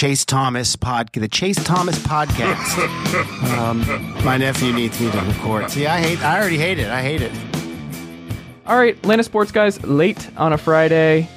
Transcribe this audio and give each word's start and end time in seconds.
Chase 0.00 0.24
Thomas 0.24 0.76
pod, 0.76 1.10
the 1.12 1.28
Chase 1.28 1.62
Thomas 1.62 1.98
podcast. 1.98 2.78
um, 3.58 4.24
my 4.24 4.38
nephew 4.38 4.72
needs 4.72 4.98
me 4.98 5.10
to 5.10 5.20
record. 5.20 5.70
See, 5.70 5.86
I 5.86 6.00
hate. 6.00 6.24
I 6.24 6.40
already 6.40 6.56
hate 6.56 6.78
it. 6.78 6.88
I 6.88 7.02
hate 7.02 7.20
it. 7.20 7.30
All 8.64 8.78
right, 8.78 8.96
Atlanta 8.96 9.22
Sports 9.22 9.52
guys, 9.52 9.84
late 9.84 10.30
on 10.38 10.54
a 10.54 10.56
Friday. 10.56 11.28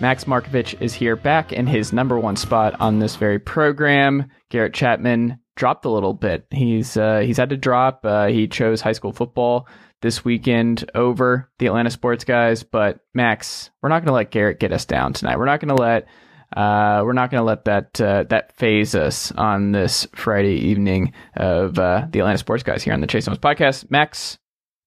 Max 0.00 0.24
Marcovitch 0.24 0.74
is 0.82 0.92
here 0.92 1.14
back 1.14 1.52
in 1.52 1.68
his 1.68 1.92
number 1.92 2.18
one 2.18 2.34
spot 2.34 2.74
on 2.80 2.98
this 2.98 3.14
very 3.14 3.38
program. 3.38 4.28
Garrett 4.48 4.74
Chapman 4.74 5.38
dropped 5.54 5.84
a 5.84 5.88
little 5.88 6.12
bit. 6.12 6.48
He's 6.50 6.96
uh, 6.96 7.20
he's 7.20 7.36
had 7.36 7.50
to 7.50 7.56
drop. 7.56 8.04
Uh, 8.04 8.26
he 8.26 8.48
chose 8.48 8.80
high 8.80 8.90
school 8.90 9.12
football 9.12 9.68
this 10.02 10.24
weekend 10.24 10.90
over 10.96 11.48
the 11.60 11.66
Atlanta 11.66 11.90
Sports 11.90 12.24
guys. 12.24 12.64
But 12.64 12.98
Max, 13.14 13.70
we're 13.80 13.88
not 13.88 14.00
going 14.00 14.06
to 14.06 14.14
let 14.14 14.32
Garrett 14.32 14.58
get 14.58 14.72
us 14.72 14.84
down 14.84 15.12
tonight. 15.12 15.38
We're 15.38 15.44
not 15.44 15.60
going 15.60 15.76
to 15.76 15.80
let 15.80 16.08
uh, 16.56 17.02
we're 17.04 17.12
not 17.12 17.30
going 17.30 17.40
to 17.40 17.44
let 17.44 17.64
that 17.66 18.00
uh, 18.00 18.24
that 18.24 18.56
phase 18.56 18.94
us 18.94 19.32
on 19.32 19.72
this 19.72 20.06
Friday 20.14 20.56
evening 20.68 21.12
of 21.36 21.78
uh, 21.78 22.06
the 22.10 22.20
Atlanta 22.20 22.38
Sports 22.38 22.62
guys 22.62 22.82
here 22.82 22.92
on 22.92 23.00
the 23.00 23.06
Chase 23.06 23.24
Thomas 23.24 23.38
podcast. 23.38 23.90
Max, 23.90 24.38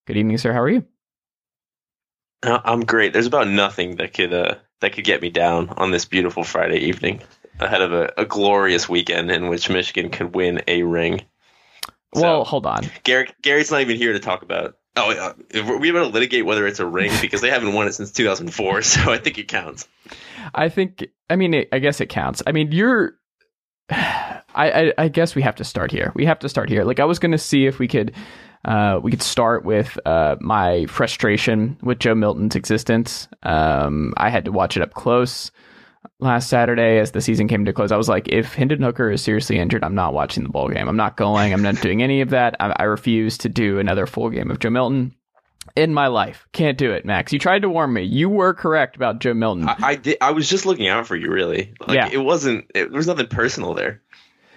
good 0.06 0.18
evening, 0.18 0.38
sir. 0.38 0.52
How 0.52 0.62
are 0.62 0.70
you? 0.70 0.86
Uh, 2.44 2.60
I'm 2.64 2.82
great. 2.82 3.14
There's 3.14 3.28
about 3.28 3.48
nothing 3.48 3.96
that 3.98 4.14
could 4.14 4.34
uh, 4.34 4.56
that 4.82 4.94
could 4.94 5.06
get 5.06 5.22
me 5.22 5.30
down 5.30 5.70
on 5.70 5.92
this 5.92 6.06
beautiful 6.06 6.44
Friday 6.44 6.80
evening 6.88 7.22
ahead 7.60 7.82
of 7.82 7.94
a, 7.94 8.12
a 8.18 8.26
glorious 8.26 8.90
weekend 8.90 9.32
in 9.32 9.48
which 9.48 9.70
Michigan 9.70 10.10
could 10.10 10.36
win 10.36 10.62
a 10.68 10.84
ring. 10.84 11.22
So, 12.14 12.22
well, 12.22 12.44
hold 12.44 12.66
on. 12.66 12.90
Gary, 13.04 13.30
Gary's 13.42 13.72
not 13.72 13.82
even 13.82 13.98
here 13.98 14.14
to 14.14 14.20
talk 14.20 14.44
about. 14.44 14.78
Oh, 14.96 15.34
yeah. 15.54 15.78
we 15.80 15.90
about 15.90 16.04
to 16.04 16.08
litigate 16.08 16.46
whether 16.46 16.68
it's 16.68 16.80
a 16.80 16.86
ring 16.86 17.12
because 17.22 17.42
they 17.42 17.50
haven't 17.50 17.74
won 17.74 17.88
it 17.88 17.94
since 17.94 18.12
2004, 18.12 18.82
so 18.84 19.12
I 19.12 19.18
think 19.18 19.40
it 19.40 19.48
counts. 19.48 19.88
I 20.54 20.70
think. 20.70 21.06
I 21.30 21.36
mean, 21.36 21.66
I 21.72 21.80
guess 21.80 22.02
it 22.02 22.10
counts. 22.10 22.44
I 22.46 22.52
mean, 22.52 22.72
you're. 22.72 23.14
I, 24.56 24.70
I, 24.70 24.94
I 25.00 25.08
guess 25.08 25.34
we 25.34 25.42
have 25.42 25.56
to 25.56 25.64
start 25.64 25.92
here. 25.92 26.12
We 26.16 26.26
have 26.26 26.38
to 26.40 26.50
start 26.50 26.70
here. 26.70 26.84
Like 26.84 27.00
I 27.00 27.06
was 27.06 27.18
going 27.18 27.32
to 27.32 27.40
see 27.40 27.66
if 27.66 27.80
we 27.80 27.88
could 27.88 28.14
uh, 28.66 29.00
we 29.04 29.12
could 29.12 29.22
start 29.22 29.66
with 29.66 29.98
uh, 30.06 30.36
my 30.40 30.86
frustration 30.86 31.78
with 31.82 32.00
Joe 32.00 32.16
Milton's 32.16 32.56
existence. 32.56 33.28
Um, 33.44 34.14
I 34.18 34.30
had 34.30 34.46
to 34.46 34.52
watch 34.52 34.78
it 34.78 34.84
up 34.84 34.94
close 34.94 35.52
last 36.20 36.50
Saturday 36.50 37.00
as 37.00 37.12
the 37.12 37.22
season 37.22 37.48
came 37.48 37.66
to 37.66 37.74
close. 37.74 37.92
I 37.92 37.98
was 37.98 38.08
like, 38.10 38.30
if 38.30 38.54
Hendon 38.54 38.82
Hooker 38.82 39.12
is 39.12 39.22
seriously 39.22 39.58
injured, 39.58 39.84
I'm 39.84 39.96
not 39.96 40.14
watching 40.14 40.44
the 40.44 40.50
bowl 40.50 40.70
game. 40.70 40.88
I'm 40.88 40.96
not 40.96 41.18
going. 41.18 41.54
I'm 41.54 41.62
not 41.62 41.82
doing 41.82 42.02
any 42.02 42.22
of 42.22 42.30
that. 42.30 42.56
I, 42.60 42.74
I 42.78 42.84
refuse 42.84 43.38
to 43.40 43.50
do 43.50 43.80
another 43.80 44.06
full 44.06 44.30
game 44.30 44.50
of 44.50 44.60
Joe 44.60 44.70
Milton 44.70 45.14
in 45.76 45.94
my 45.94 46.08
life. 46.08 46.46
Can't 46.52 46.78
do 46.78 46.92
it, 46.92 47.06
Max. 47.06 47.34
You 47.34 47.40
tried 47.40 47.64
to 47.64 47.70
warn 47.70 47.92
me. 47.92 48.04
You 48.04 48.30
were 48.30 48.54
correct 48.54 48.96
about 48.96 49.20
Joe 49.20 49.34
Milton. 49.34 49.68
I, 49.68 49.76
I 49.80 49.96
did. 49.96 50.18
I 50.22 50.32
was 50.32 50.48
just 50.48 50.66
looking 50.66 50.88
out 50.88 51.08
for 51.08 51.16
you, 51.16 51.32
really. 51.32 51.74
Like, 51.80 51.96
yeah. 51.96 52.10
It 52.12 52.20
wasn't. 52.20 52.66
It, 52.76 52.90
there 52.90 52.98
was 52.98 53.08
nothing 53.08 53.28
personal 53.28 53.74
there. 53.74 54.03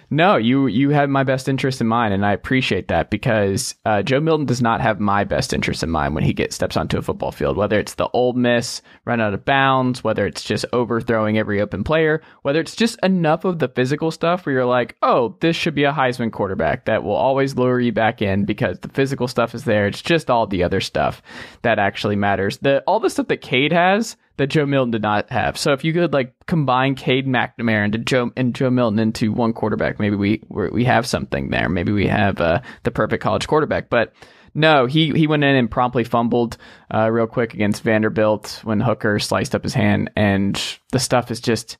No, 0.09 0.37
you 0.37 0.69
you 0.69 0.91
have 0.91 1.11
my 1.11 1.25
best 1.25 1.49
interest 1.49 1.81
in 1.81 1.89
mind, 1.89 2.15
and 2.15 2.25
I 2.25 2.33
appreciate 2.33 2.87
that 2.89 3.11
because 3.11 3.75
uh, 3.85 4.03
Joe 4.03 4.21
Milton 4.21 4.47
does 4.47 4.62
not 4.62 4.81
have 4.81 5.01
my 5.01 5.25
best 5.25 5.53
interest 5.53 5.83
in 5.83 5.91
mind 5.91 6.15
when 6.15 6.23
he 6.23 6.33
gets 6.33 6.55
steps 6.55 6.77
onto 6.77 6.97
a 6.97 7.03
football 7.03 7.33
field. 7.33 7.57
Whether 7.57 7.81
it's 7.81 7.95
the 7.95 8.09
Ole 8.11 8.34
Miss 8.34 8.83
run 9.05 9.21
out 9.21 9.34
of 9.34 9.45
bounds, 9.45 10.05
whether 10.05 10.25
it's 10.25 10.45
just 10.45 10.65
overthrowing 10.73 11.39
every 11.39 11.61
open 11.61 11.83
player, 11.83 12.23
whether 12.43 12.61
it's 12.61 12.77
just 12.77 13.01
enough 13.03 13.45
of 13.45 13.59
the 13.59 13.67
physical 13.67 14.12
stuff 14.12 14.47
where 14.47 14.55
you're 14.55 14.65
like, 14.65 14.97
oh, 15.03 15.37
this 15.41 15.57
should 15.57 15.75
be 15.75 15.84
a 15.84 15.93
Heisman 15.93 16.31
quarterback 16.31 16.84
that 16.84 17.03
will 17.03 17.17
always 17.17 17.57
lure 17.57 17.81
you 17.81 17.91
back 17.91 18.23
in 18.23 18.45
because 18.45 18.79
the 18.79 18.89
physical 18.91 19.27
stuff 19.27 19.57
is 19.57 19.65
there. 19.65 19.89
It's 19.89 20.03
just 20.03 20.31
all 20.31 20.47
the 20.47 20.62
other 20.62 20.81
stuff 20.81 21.21
that 21.62 21.81
actually 21.81 22.17
matters. 22.17 22.59
The 22.59 22.81
all 22.87 23.01
the 23.01 23.11
stuff 23.11 23.27
that 23.27 23.41
Cade 23.41 23.73
has 23.73 24.17
that 24.37 24.48
Joe 24.48 24.67
Milton 24.67 24.91
did 24.91 25.03
not 25.03 25.31
have. 25.31 25.56
So 25.56 25.73
if 25.73 25.84
you 25.84 25.92
could 25.92 26.12
like 26.12 26.34
combine 26.47 26.95
Cade 26.95 27.27
McNamara 27.27 27.84
and 27.84 28.06
Joe 28.06 28.31
and 28.37 28.55
Joe 28.55 28.70
Milton 28.70 28.98
into 28.98 29.33
one 29.33 29.53
quarterback, 29.53 29.98
maybe 29.98 30.17
we 30.17 30.43
we 30.48 30.84
have 30.84 31.06
something 31.06 31.51
there. 31.51 31.69
Maybe 31.69 31.93
we 31.93 32.06
have 32.06 32.41
uh, 32.41 32.61
the 32.83 32.91
perfect 32.91 33.23
college 33.23 33.47
quarterback. 33.47 33.89
But 33.89 34.12
no, 34.55 34.87
he 34.87 35.11
he 35.12 35.27
went 35.27 35.45
in 35.45 35.56
and 35.56 35.70
promptly 35.70 36.05
fumbled 36.05 36.56
uh, 36.93 37.11
real 37.11 37.27
quick 37.27 37.55
against 37.55 37.83
Vanderbilt 37.83 38.61
when 38.65 38.81
Hooker 38.81 39.19
sliced 39.19 39.55
up 39.55 39.62
his 39.62 39.75
hand, 39.75 40.11
and 40.16 40.61
the 40.93 40.99
stuff 40.99 41.31
is 41.31 41.41
just. 41.41 41.78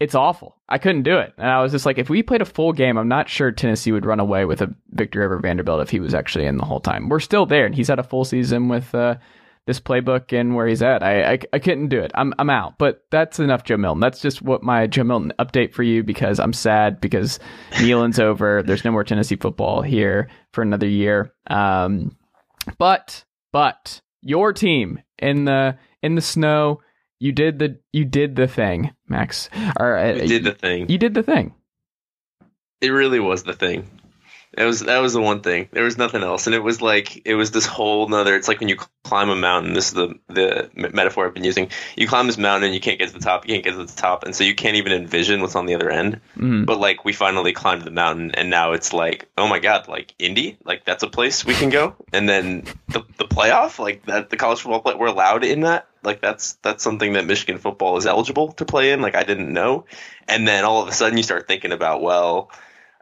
It's 0.00 0.16
awful. 0.16 0.56
I 0.68 0.78
couldn't 0.78 1.04
do 1.04 1.18
it. 1.18 1.32
And 1.38 1.46
I 1.46 1.62
was 1.62 1.70
just 1.70 1.86
like, 1.86 1.98
if 1.98 2.10
we 2.10 2.24
played 2.24 2.42
a 2.42 2.44
full 2.44 2.72
game, 2.72 2.98
I'm 2.98 3.08
not 3.08 3.28
sure 3.28 3.52
Tennessee 3.52 3.92
would 3.92 4.04
run 4.04 4.18
away 4.18 4.44
with 4.44 4.60
a 4.60 4.74
victory 4.90 5.24
over 5.24 5.38
Vanderbilt 5.38 5.82
if 5.82 5.88
he 5.88 6.00
was 6.00 6.14
actually 6.14 6.46
in 6.46 6.56
the 6.56 6.64
whole 6.64 6.80
time. 6.80 7.08
We're 7.08 7.20
still 7.20 7.46
there, 7.46 7.64
and 7.64 7.76
he's 7.76 7.86
had 7.86 8.00
a 8.00 8.02
full 8.02 8.24
season 8.24 8.68
with 8.68 8.92
uh, 8.92 9.14
this 9.66 9.80
playbook 9.80 10.38
and 10.38 10.54
where 10.54 10.66
he's 10.66 10.82
at. 10.82 11.02
I, 11.02 11.32
I, 11.32 11.38
I 11.54 11.58
couldn't 11.58 11.88
do 11.88 12.00
it. 12.00 12.12
I'm 12.14 12.34
I'm 12.38 12.50
out. 12.50 12.78
But 12.78 13.04
that's 13.10 13.38
enough 13.38 13.64
Joe 13.64 13.76
Milton. 13.76 14.00
That's 14.00 14.20
just 14.20 14.42
what 14.42 14.62
my 14.62 14.86
Joe 14.86 15.04
Milton 15.04 15.32
update 15.38 15.72
for 15.72 15.82
you 15.82 16.02
because 16.02 16.38
I'm 16.38 16.52
sad 16.52 17.00
because 17.00 17.38
Neyland's 17.72 18.18
over. 18.18 18.62
There's 18.62 18.84
no 18.84 18.92
more 18.92 19.04
Tennessee 19.04 19.36
football 19.36 19.82
here 19.82 20.28
for 20.52 20.62
another 20.62 20.88
year. 20.88 21.32
Um, 21.48 22.16
but 22.78 23.24
but 23.52 24.00
your 24.22 24.52
team 24.52 25.00
in 25.18 25.44
the 25.44 25.78
in 26.02 26.14
the 26.14 26.20
snow, 26.20 26.80
you 27.18 27.32
did 27.32 27.58
the 27.58 27.78
you 27.92 28.04
did 28.04 28.36
the 28.36 28.46
thing, 28.46 28.92
Max. 29.08 29.48
Or, 29.78 29.96
uh, 29.96 30.12
did 30.12 30.44
the 30.44 30.52
thing. 30.52 30.88
You 30.88 30.98
did 30.98 31.14
the 31.14 31.22
thing. 31.22 31.54
It 32.80 32.90
really 32.90 33.20
was 33.20 33.44
the 33.44 33.54
thing. 33.54 33.88
It 34.56 34.64
was 34.64 34.80
that 34.80 34.98
was 34.98 35.12
the 35.12 35.20
one 35.20 35.40
thing. 35.40 35.68
There 35.72 35.84
was 35.84 35.98
nothing 35.98 36.22
else, 36.22 36.46
and 36.46 36.54
it 36.54 36.62
was 36.62 36.80
like 36.80 37.22
it 37.26 37.34
was 37.34 37.50
this 37.50 37.66
whole 37.66 38.08
nother. 38.08 38.36
It's 38.36 38.48
like 38.48 38.60
when 38.60 38.68
you 38.68 38.76
climb 39.04 39.28
a 39.28 39.36
mountain. 39.36 39.74
This 39.74 39.88
is 39.88 39.94
the 39.94 40.18
the 40.28 40.70
metaphor 40.74 41.26
I've 41.26 41.34
been 41.34 41.44
using. 41.44 41.70
You 41.96 42.06
climb 42.06 42.26
this 42.26 42.38
mountain 42.38 42.66
and 42.66 42.74
you 42.74 42.80
can't 42.80 42.98
get 42.98 43.08
to 43.08 43.14
the 43.14 43.20
top. 43.20 43.46
You 43.46 43.54
can't 43.54 43.64
get 43.64 43.72
to 43.72 43.84
the 43.84 43.92
top, 43.92 44.24
and 44.24 44.34
so 44.34 44.44
you 44.44 44.54
can't 44.54 44.76
even 44.76 44.92
envision 44.92 45.40
what's 45.40 45.54
on 45.54 45.66
the 45.66 45.74
other 45.74 45.90
end. 45.90 46.20
Mm. 46.36 46.66
But 46.66 46.78
like 46.78 47.04
we 47.04 47.12
finally 47.12 47.52
climbed 47.52 47.82
the 47.82 47.90
mountain, 47.90 48.32
and 48.32 48.50
now 48.50 48.72
it's 48.72 48.92
like, 48.92 49.28
oh 49.36 49.46
my 49.48 49.58
god, 49.58 49.88
like 49.88 50.14
Indy, 50.18 50.58
like 50.64 50.84
that's 50.84 51.02
a 51.02 51.08
place 51.08 51.44
we 51.44 51.54
can 51.54 51.70
go. 51.70 51.96
And 52.12 52.28
then 52.28 52.64
the 52.88 53.04
the 53.18 53.26
playoff, 53.26 53.78
like 53.78 54.06
that, 54.06 54.30
the 54.30 54.36
college 54.36 54.60
football 54.60 54.80
play, 54.80 54.94
we're 54.94 55.06
allowed 55.06 55.44
in 55.44 55.60
that. 55.60 55.88
Like 56.02 56.20
that's 56.20 56.54
that's 56.62 56.82
something 56.82 57.14
that 57.14 57.26
Michigan 57.26 57.58
football 57.58 57.96
is 57.96 58.06
eligible 58.06 58.52
to 58.54 58.64
play 58.64 58.92
in. 58.92 59.00
Like 59.00 59.14
I 59.14 59.24
didn't 59.24 59.52
know. 59.52 59.86
And 60.28 60.46
then 60.46 60.64
all 60.64 60.82
of 60.82 60.88
a 60.88 60.92
sudden 60.92 61.16
you 61.16 61.22
start 61.22 61.48
thinking 61.48 61.72
about 61.72 62.02
well 62.02 62.50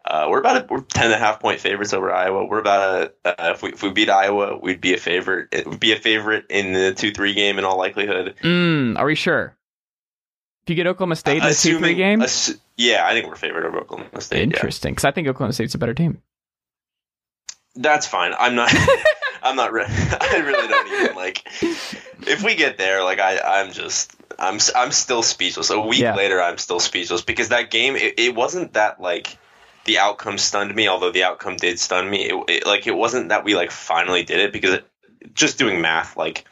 uh, 0.05 0.27
we're 0.29 0.41
about 0.41 0.65
a, 0.65 0.67
we're 0.73 0.81
ten 0.81 1.07
and 1.07 1.15
a 1.15 1.19
half 1.19 1.41
point 1.41 1.61
favorites 1.61 1.93
over 1.93 2.13
Iowa. 2.13 2.45
We're 2.45 2.59
about 2.59 3.13
a 3.25 3.29
uh, 3.29 3.53
if 3.53 3.63
we 3.63 3.71
if 3.71 3.83
we 3.83 3.91
beat 3.91 4.11
Iowa, 4.11 4.59
we'd 4.59 4.81
be 4.81 4.95
a 4.95 4.99
favorite. 4.99 5.49
It 5.53 5.67
would 5.67 5.81
be 5.81 5.93
a 5.93 5.99
favorite 5.99 6.47
in 6.51 6.73
the 6.73 6.93
two 6.93 7.13
three 7.13 7.35
game 7.35 7.59
in 7.59 7.65
all 7.65 7.79
likelihood. 7.79 8.35
Mm, 8.43 8.99
are 8.99 9.07
we 9.07 9.15
sure? 9.15 9.57
If 10.65 10.71
you 10.71 10.77
get 10.77 10.87
Oklahoma 10.87 11.17
State 11.17 11.43
in 11.43 11.49
the 11.49 11.55
two 11.55 11.79
three 11.79 11.95
game, 11.95 12.21
assu- 12.21 12.59
yeah, 12.77 13.07
I 13.07 13.13
think 13.13 13.27
we're 13.27 13.37
favored 13.37 13.65
over 13.65 13.81
Oklahoma 13.81 14.21
State. 14.21 14.43
Interesting, 14.43 14.93
because 14.93 15.05
yeah. 15.05 15.11
I 15.11 15.13
think 15.13 15.29
Oklahoma 15.29 15.53
State's 15.53 15.75
a 15.75 15.79
better 15.79 15.95
team. 15.95 16.21
That's 17.75 18.07
fine. 18.07 18.35
I'm 18.39 18.55
not. 18.55 18.75
I'm 19.43 19.57
not. 19.57 19.73
Re- 19.73 19.85
I 19.89 20.43
really 20.45 20.69
don't 20.69 20.93
even 20.93 21.17
like. 21.17 21.47
If 22.27 22.43
we 22.45 22.55
get 22.55 22.77
there, 22.79 23.05
like 23.05 23.21
I, 23.21 23.39
I'm 23.39 23.73
just. 23.73 24.15
I'm. 24.39 24.59
I'm 24.75 24.91
still 24.91 25.23
speechless. 25.23 25.71
A 25.71 25.81
week 25.81 26.01
yeah. 26.01 26.15
later, 26.17 26.43
I'm 26.43 26.59
still 26.59 26.81
speechless 26.81 27.23
because 27.23 27.51
that 27.51 27.71
game. 27.71 27.95
It, 27.95 28.19
it 28.19 28.35
wasn't 28.35 28.73
that 28.75 29.01
like 29.01 29.39
the 29.85 29.99
outcome 29.99 30.39
stunned 30.39 30.75
me, 30.75 30.89
although 30.89 31.13
the 31.13 31.25
outcome 31.25 31.57
did 31.57 31.79
stun 31.79 32.09
me. 32.09 32.31
It, 32.31 32.45
it, 32.49 32.67
like 32.67 32.87
it 32.87 32.97
wasn't 32.97 33.31
that 33.31 33.45
we 33.45 33.57
like 33.57 33.71
finally 33.71 34.23
did 34.23 34.41
it 34.41 34.53
because 34.53 34.75
it, 34.75 34.87
just 35.35 35.59
doing 35.59 35.81
math, 35.81 36.17
like 36.17 36.45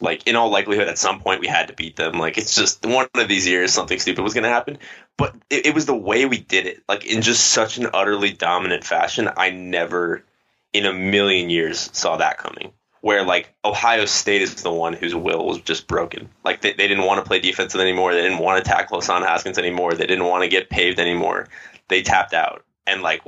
like 0.00 0.26
in 0.26 0.36
all 0.36 0.50
likelihood, 0.50 0.88
at 0.88 0.98
some 0.98 1.20
point 1.20 1.40
we 1.40 1.48
had 1.48 1.68
to 1.68 1.74
beat 1.74 1.96
them. 1.96 2.18
Like 2.18 2.38
it's 2.38 2.54
just 2.54 2.84
one 2.86 3.08
of 3.14 3.28
these 3.28 3.46
years 3.46 3.72
something 3.72 3.98
stupid 3.98 4.22
was 4.22 4.34
going 4.34 4.44
to 4.44 4.50
happen. 4.50 4.78
But 5.16 5.34
it, 5.50 5.66
it 5.66 5.74
was 5.74 5.86
the 5.86 5.96
way 5.96 6.26
we 6.26 6.38
did 6.38 6.66
it, 6.66 6.82
like 6.88 7.04
in 7.04 7.22
just 7.22 7.46
such 7.46 7.78
an 7.78 7.88
utterly 7.92 8.32
dominant 8.32 8.84
fashion. 8.84 9.28
I 9.36 9.50
never 9.50 10.24
in 10.72 10.86
a 10.86 10.92
million 10.92 11.50
years 11.50 11.90
saw 11.92 12.16
that 12.18 12.38
coming. 12.38 12.72
Where 13.00 13.24
like 13.24 13.54
Ohio 13.64 14.06
State 14.06 14.42
is 14.42 14.56
the 14.56 14.72
one 14.72 14.92
whose 14.92 15.14
will 15.14 15.46
was 15.46 15.60
just 15.60 15.86
broken. 15.86 16.28
Like 16.44 16.60
they, 16.60 16.72
they 16.72 16.88
didn't 16.88 17.04
want 17.04 17.22
to 17.22 17.28
play 17.28 17.38
defensive 17.38 17.80
anymore. 17.80 18.12
They 18.12 18.22
didn't 18.22 18.38
want 18.38 18.62
to 18.62 18.68
tackle 18.68 18.98
Hassan 18.98 19.22
Haskins 19.22 19.56
anymore. 19.56 19.94
They 19.94 20.06
didn't 20.06 20.24
want 20.24 20.42
to 20.42 20.48
get 20.48 20.68
paved 20.68 20.98
anymore. 20.98 21.46
They 21.88 22.02
tapped 22.02 22.34
out 22.34 22.64
and 22.88 23.02
like 23.02 23.22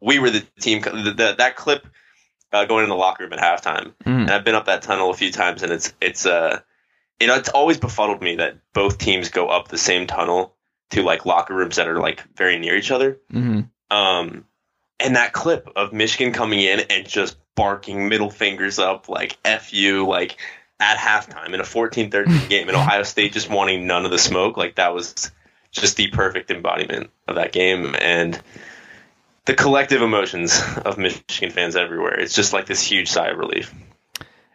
we 0.00 0.18
were 0.18 0.30
the 0.30 0.44
team. 0.60 0.82
The, 0.82 1.14
the, 1.16 1.34
that 1.38 1.56
clip 1.56 1.86
uh, 2.52 2.64
going 2.64 2.84
in 2.84 2.90
the 2.90 2.96
locker 2.96 3.24
room 3.24 3.32
at 3.32 3.38
halftime, 3.38 3.92
mm. 4.04 4.22
and 4.22 4.30
I've 4.30 4.44
been 4.44 4.54
up 4.54 4.66
that 4.66 4.82
tunnel 4.82 5.10
a 5.10 5.14
few 5.14 5.32
times, 5.32 5.62
and 5.62 5.72
it's 5.72 5.92
it's 6.00 6.26
uh, 6.26 6.60
you 7.20 7.26
know, 7.26 7.34
it's 7.34 7.48
always 7.48 7.78
befuddled 7.78 8.22
me 8.22 8.36
that 8.36 8.58
both 8.72 8.98
teams 8.98 9.30
go 9.30 9.48
up 9.48 9.68
the 9.68 9.78
same 9.78 10.06
tunnel 10.06 10.54
to 10.90 11.02
like 11.02 11.26
locker 11.26 11.54
rooms 11.54 11.76
that 11.76 11.88
are 11.88 11.98
like 11.98 12.22
very 12.36 12.58
near 12.58 12.76
each 12.76 12.90
other. 12.90 13.18
Mm-hmm. 13.32 13.96
Um, 13.96 14.44
and 15.00 15.16
that 15.16 15.32
clip 15.32 15.70
of 15.76 15.92
Michigan 15.92 16.32
coming 16.32 16.60
in 16.60 16.80
and 16.90 17.06
just 17.06 17.36
barking 17.54 18.08
middle 18.08 18.30
fingers 18.30 18.78
up 18.78 19.08
like 19.08 19.36
"f 19.44 19.72
you" 19.72 20.06
like 20.06 20.36
at 20.78 20.98
halftime 20.98 21.54
in 21.54 21.60
a 21.60 21.64
14-13 21.64 22.48
game, 22.48 22.68
and 22.68 22.76
Ohio 22.76 23.02
State 23.02 23.32
just 23.32 23.48
wanting 23.48 23.86
none 23.86 24.04
of 24.04 24.10
the 24.10 24.18
smoke, 24.18 24.56
like 24.56 24.76
that 24.76 24.94
was 24.94 25.30
just 25.70 25.96
the 25.96 26.08
perfect 26.08 26.50
embodiment 26.50 27.10
of 27.26 27.36
that 27.36 27.52
game, 27.52 27.94
and 27.98 28.40
the 29.46 29.54
collective 29.54 30.02
emotions 30.02 30.60
of 30.84 30.98
Michigan 30.98 31.50
fans 31.50 31.76
everywhere. 31.76 32.20
It's 32.20 32.34
just 32.34 32.52
like 32.52 32.66
this 32.66 32.82
huge 32.82 33.08
sigh 33.08 33.28
of 33.28 33.38
relief. 33.38 33.72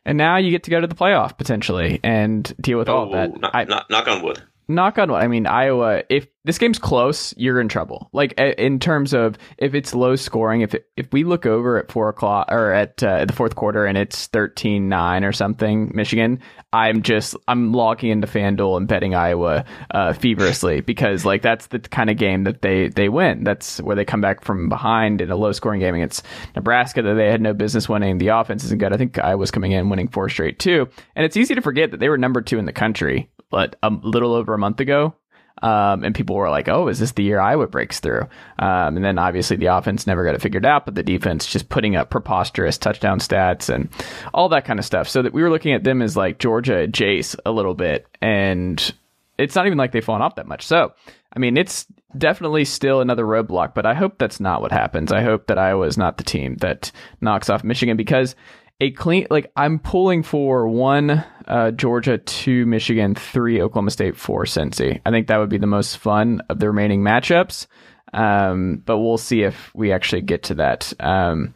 And 0.06 0.18
now 0.18 0.38
you 0.38 0.52
get 0.52 0.64
to 0.64 0.72
go 0.72 0.80
to 0.80 0.88
the 0.88 0.96
playoff 0.96 1.38
potentially 1.38 2.00
and 2.04 2.54
deal 2.60 2.78
with 2.78 2.90
oh, 2.90 2.96
all 2.96 3.04
of 3.04 3.10
oh, 3.10 3.14
that. 3.14 3.40
Not, 3.40 3.56
I, 3.56 3.64
not, 3.66 3.90
knock 3.90 4.08
on 4.08 4.22
wood. 4.22 4.42
Knock 4.76 4.98
on 4.98 5.12
wood. 5.12 5.18
I 5.18 5.28
mean, 5.28 5.48
Iowa. 5.48 6.04
If 6.10 6.28
this 6.44 6.58
game's 6.58 6.80
close, 6.80 7.36
you're 7.38 7.62
in 7.62 7.68
trouble. 7.68 8.10
Like 8.14 8.34
in 8.40 8.80
terms 8.80 9.14
of 9.14 9.38
if 9.58 9.76
it's 9.76 9.94
low 9.94 10.16
scoring. 10.16 10.62
If 10.62 10.74
it, 10.74 10.88
if 10.98 11.12
we 11.12 11.24
look 11.24 11.46
over 11.46 11.78
at 11.78 11.92
four 11.92 12.10
o'clock 12.10 12.48
or 12.50 12.72
at 12.72 13.04
uh, 13.04 13.26
the 13.26 13.34
fourth 13.34 13.56
quarter 13.56 13.86
and 13.86 13.98
it's 13.98 14.28
13-9 14.30 15.28
or 15.28 15.32
something, 15.32 15.92
Michigan, 15.94 16.40
I'm 16.74 17.04
just 17.04 17.36
I'm 17.48 17.74
logging 17.74 18.10
into 18.10 18.28
FanDuel 18.28 18.78
and 18.78 18.88
betting 18.88 19.14
Iowa 19.14 19.66
uh, 19.92 20.14
feverishly 20.14 20.82
because 20.86 21.26
like 21.26 21.42
that's 21.42 21.68
the 21.68 21.80
kind 21.80 22.10
of 22.10 22.18
game 22.18 22.46
that 22.46 22.62
they 22.62 22.90
they 22.90 23.10
win. 23.10 23.44
That's 23.44 23.80
where 23.82 23.96
they 23.96 24.06
come 24.06 24.22
back 24.22 24.44
from 24.44 24.70
behind 24.70 25.22
in 25.22 25.30
a 25.30 25.36
low 25.36 25.52
scoring 25.52 25.80
game 25.80 25.96
against 25.96 26.26
Nebraska 26.56 27.02
that 27.04 27.14
they 27.14 27.30
had 27.30 27.42
no 27.42 27.54
business 27.54 27.88
winning. 27.88 28.18
The 28.18 28.30
offense 28.30 28.64
isn't 28.64 28.80
good. 28.80 28.94
I 28.94 28.98
think 28.98 29.20
Iowa's 29.20 29.52
coming 29.52 29.74
in 29.74 29.90
winning 29.90 30.08
four 30.08 30.30
straight 30.30 30.58
too, 30.58 30.90
and 31.16 31.26
it's 31.26 31.38
easy 31.38 31.54
to 31.54 31.62
forget 31.62 31.92
that 31.92 32.00
they 32.00 32.10
were 32.10 32.18
number 32.18 32.42
two 32.42 32.58
in 32.58 32.66
the 32.66 32.74
country 32.74 33.30
but 33.52 33.76
a 33.84 33.90
little 33.90 34.34
over 34.34 34.54
a 34.54 34.58
month 34.58 34.80
ago. 34.80 35.14
Um, 35.62 36.04
and 36.04 36.16
people 36.16 36.36
were 36.36 36.50
like, 36.50 36.68
"Oh, 36.68 36.88
is 36.88 36.98
this 36.98 37.12
the 37.12 37.22
year 37.22 37.40
Iowa 37.40 37.68
breaks 37.68 38.00
through?" 38.00 38.22
Um, 38.58 38.96
and 38.96 39.06
then 39.06 39.20
obviously 39.20 39.58
the 39.58 39.68
offense 39.68 40.08
never 40.08 40.26
got 40.26 40.34
it 40.34 40.42
figured 40.42 40.66
out, 40.66 40.86
but 40.86 40.96
the 40.96 41.04
defense 41.04 41.46
just 41.46 41.70
putting 41.70 41.96
up 41.96 42.10
preposterous 42.10 42.80
touchdown 42.80 43.20
stats 43.20 43.72
and 43.72 43.90
all 44.34 44.50
that 44.50 44.66
kind 44.66 44.80
of 44.80 44.86
stuff. 44.86 45.08
So 45.08 45.22
that 45.22 45.34
we 45.34 45.44
were 45.44 45.52
looking 45.52 45.74
at 45.74 45.84
them 45.84 46.02
as 46.02 46.18
like 46.18 46.40
Georgia 46.40 46.88
Jace 46.88 47.36
a 47.46 47.52
little 47.52 47.76
bit, 47.76 48.08
and 48.24 48.92
it's 49.38 49.54
not 49.54 49.68
even 49.68 49.78
like 49.78 49.92
they've 49.92 50.04
fallen 50.04 50.24
off 50.24 50.36
that 50.36 50.48
much. 50.48 50.66
So 50.66 50.94
I 51.34 51.40
mean, 51.40 51.58
it's 51.58 51.86
definitely 52.18 52.66
still 52.66 53.00
another 53.00 53.24
roadblock, 53.24 53.74
but 53.74 53.86
I 53.86 53.94
hope 53.94 54.18
that's 54.18 54.40
not 54.40 54.62
what 54.62 54.72
happens. 54.72 55.12
I 55.12 55.22
hope 55.22 55.48
that 55.48 55.58
Iowa 55.58 55.86
is 55.88 55.98
not 55.98 56.18
the 56.18 56.24
team 56.24 56.58
that 56.58 56.92
knocks 57.22 57.50
off 57.50 57.64
Michigan 57.64 57.98
because 57.98 58.36
a 58.82 58.92
clean 58.92 59.28
like 59.30 59.52
I'm 59.56 59.80
pulling 59.80 60.24
for 60.24 60.68
one 60.68 61.24
uh, 61.52 61.70
Georgia, 61.72 62.18
two 62.18 62.66
Michigan, 62.66 63.14
three 63.14 63.62
Oklahoma 63.62 63.92
State, 63.92 64.16
four 64.16 64.46
Cincy. 64.46 65.02
I 65.06 65.12
think 65.12 65.28
that 65.28 65.38
would 65.38 65.50
be 65.50 65.58
the 65.58 65.68
most 65.68 65.98
fun 65.98 66.42
of 66.50 66.60
the 66.60 66.68
remaining 66.68 67.02
matchups. 67.02 67.68
Um, 68.14 68.82
but 68.86 69.00
we'll 69.00 69.18
see 69.18 69.44
if 69.44 69.70
we 69.76 69.92
actually 69.92 70.22
get 70.22 70.44
to 70.44 70.56
that. 70.56 70.94
Um, 71.00 71.54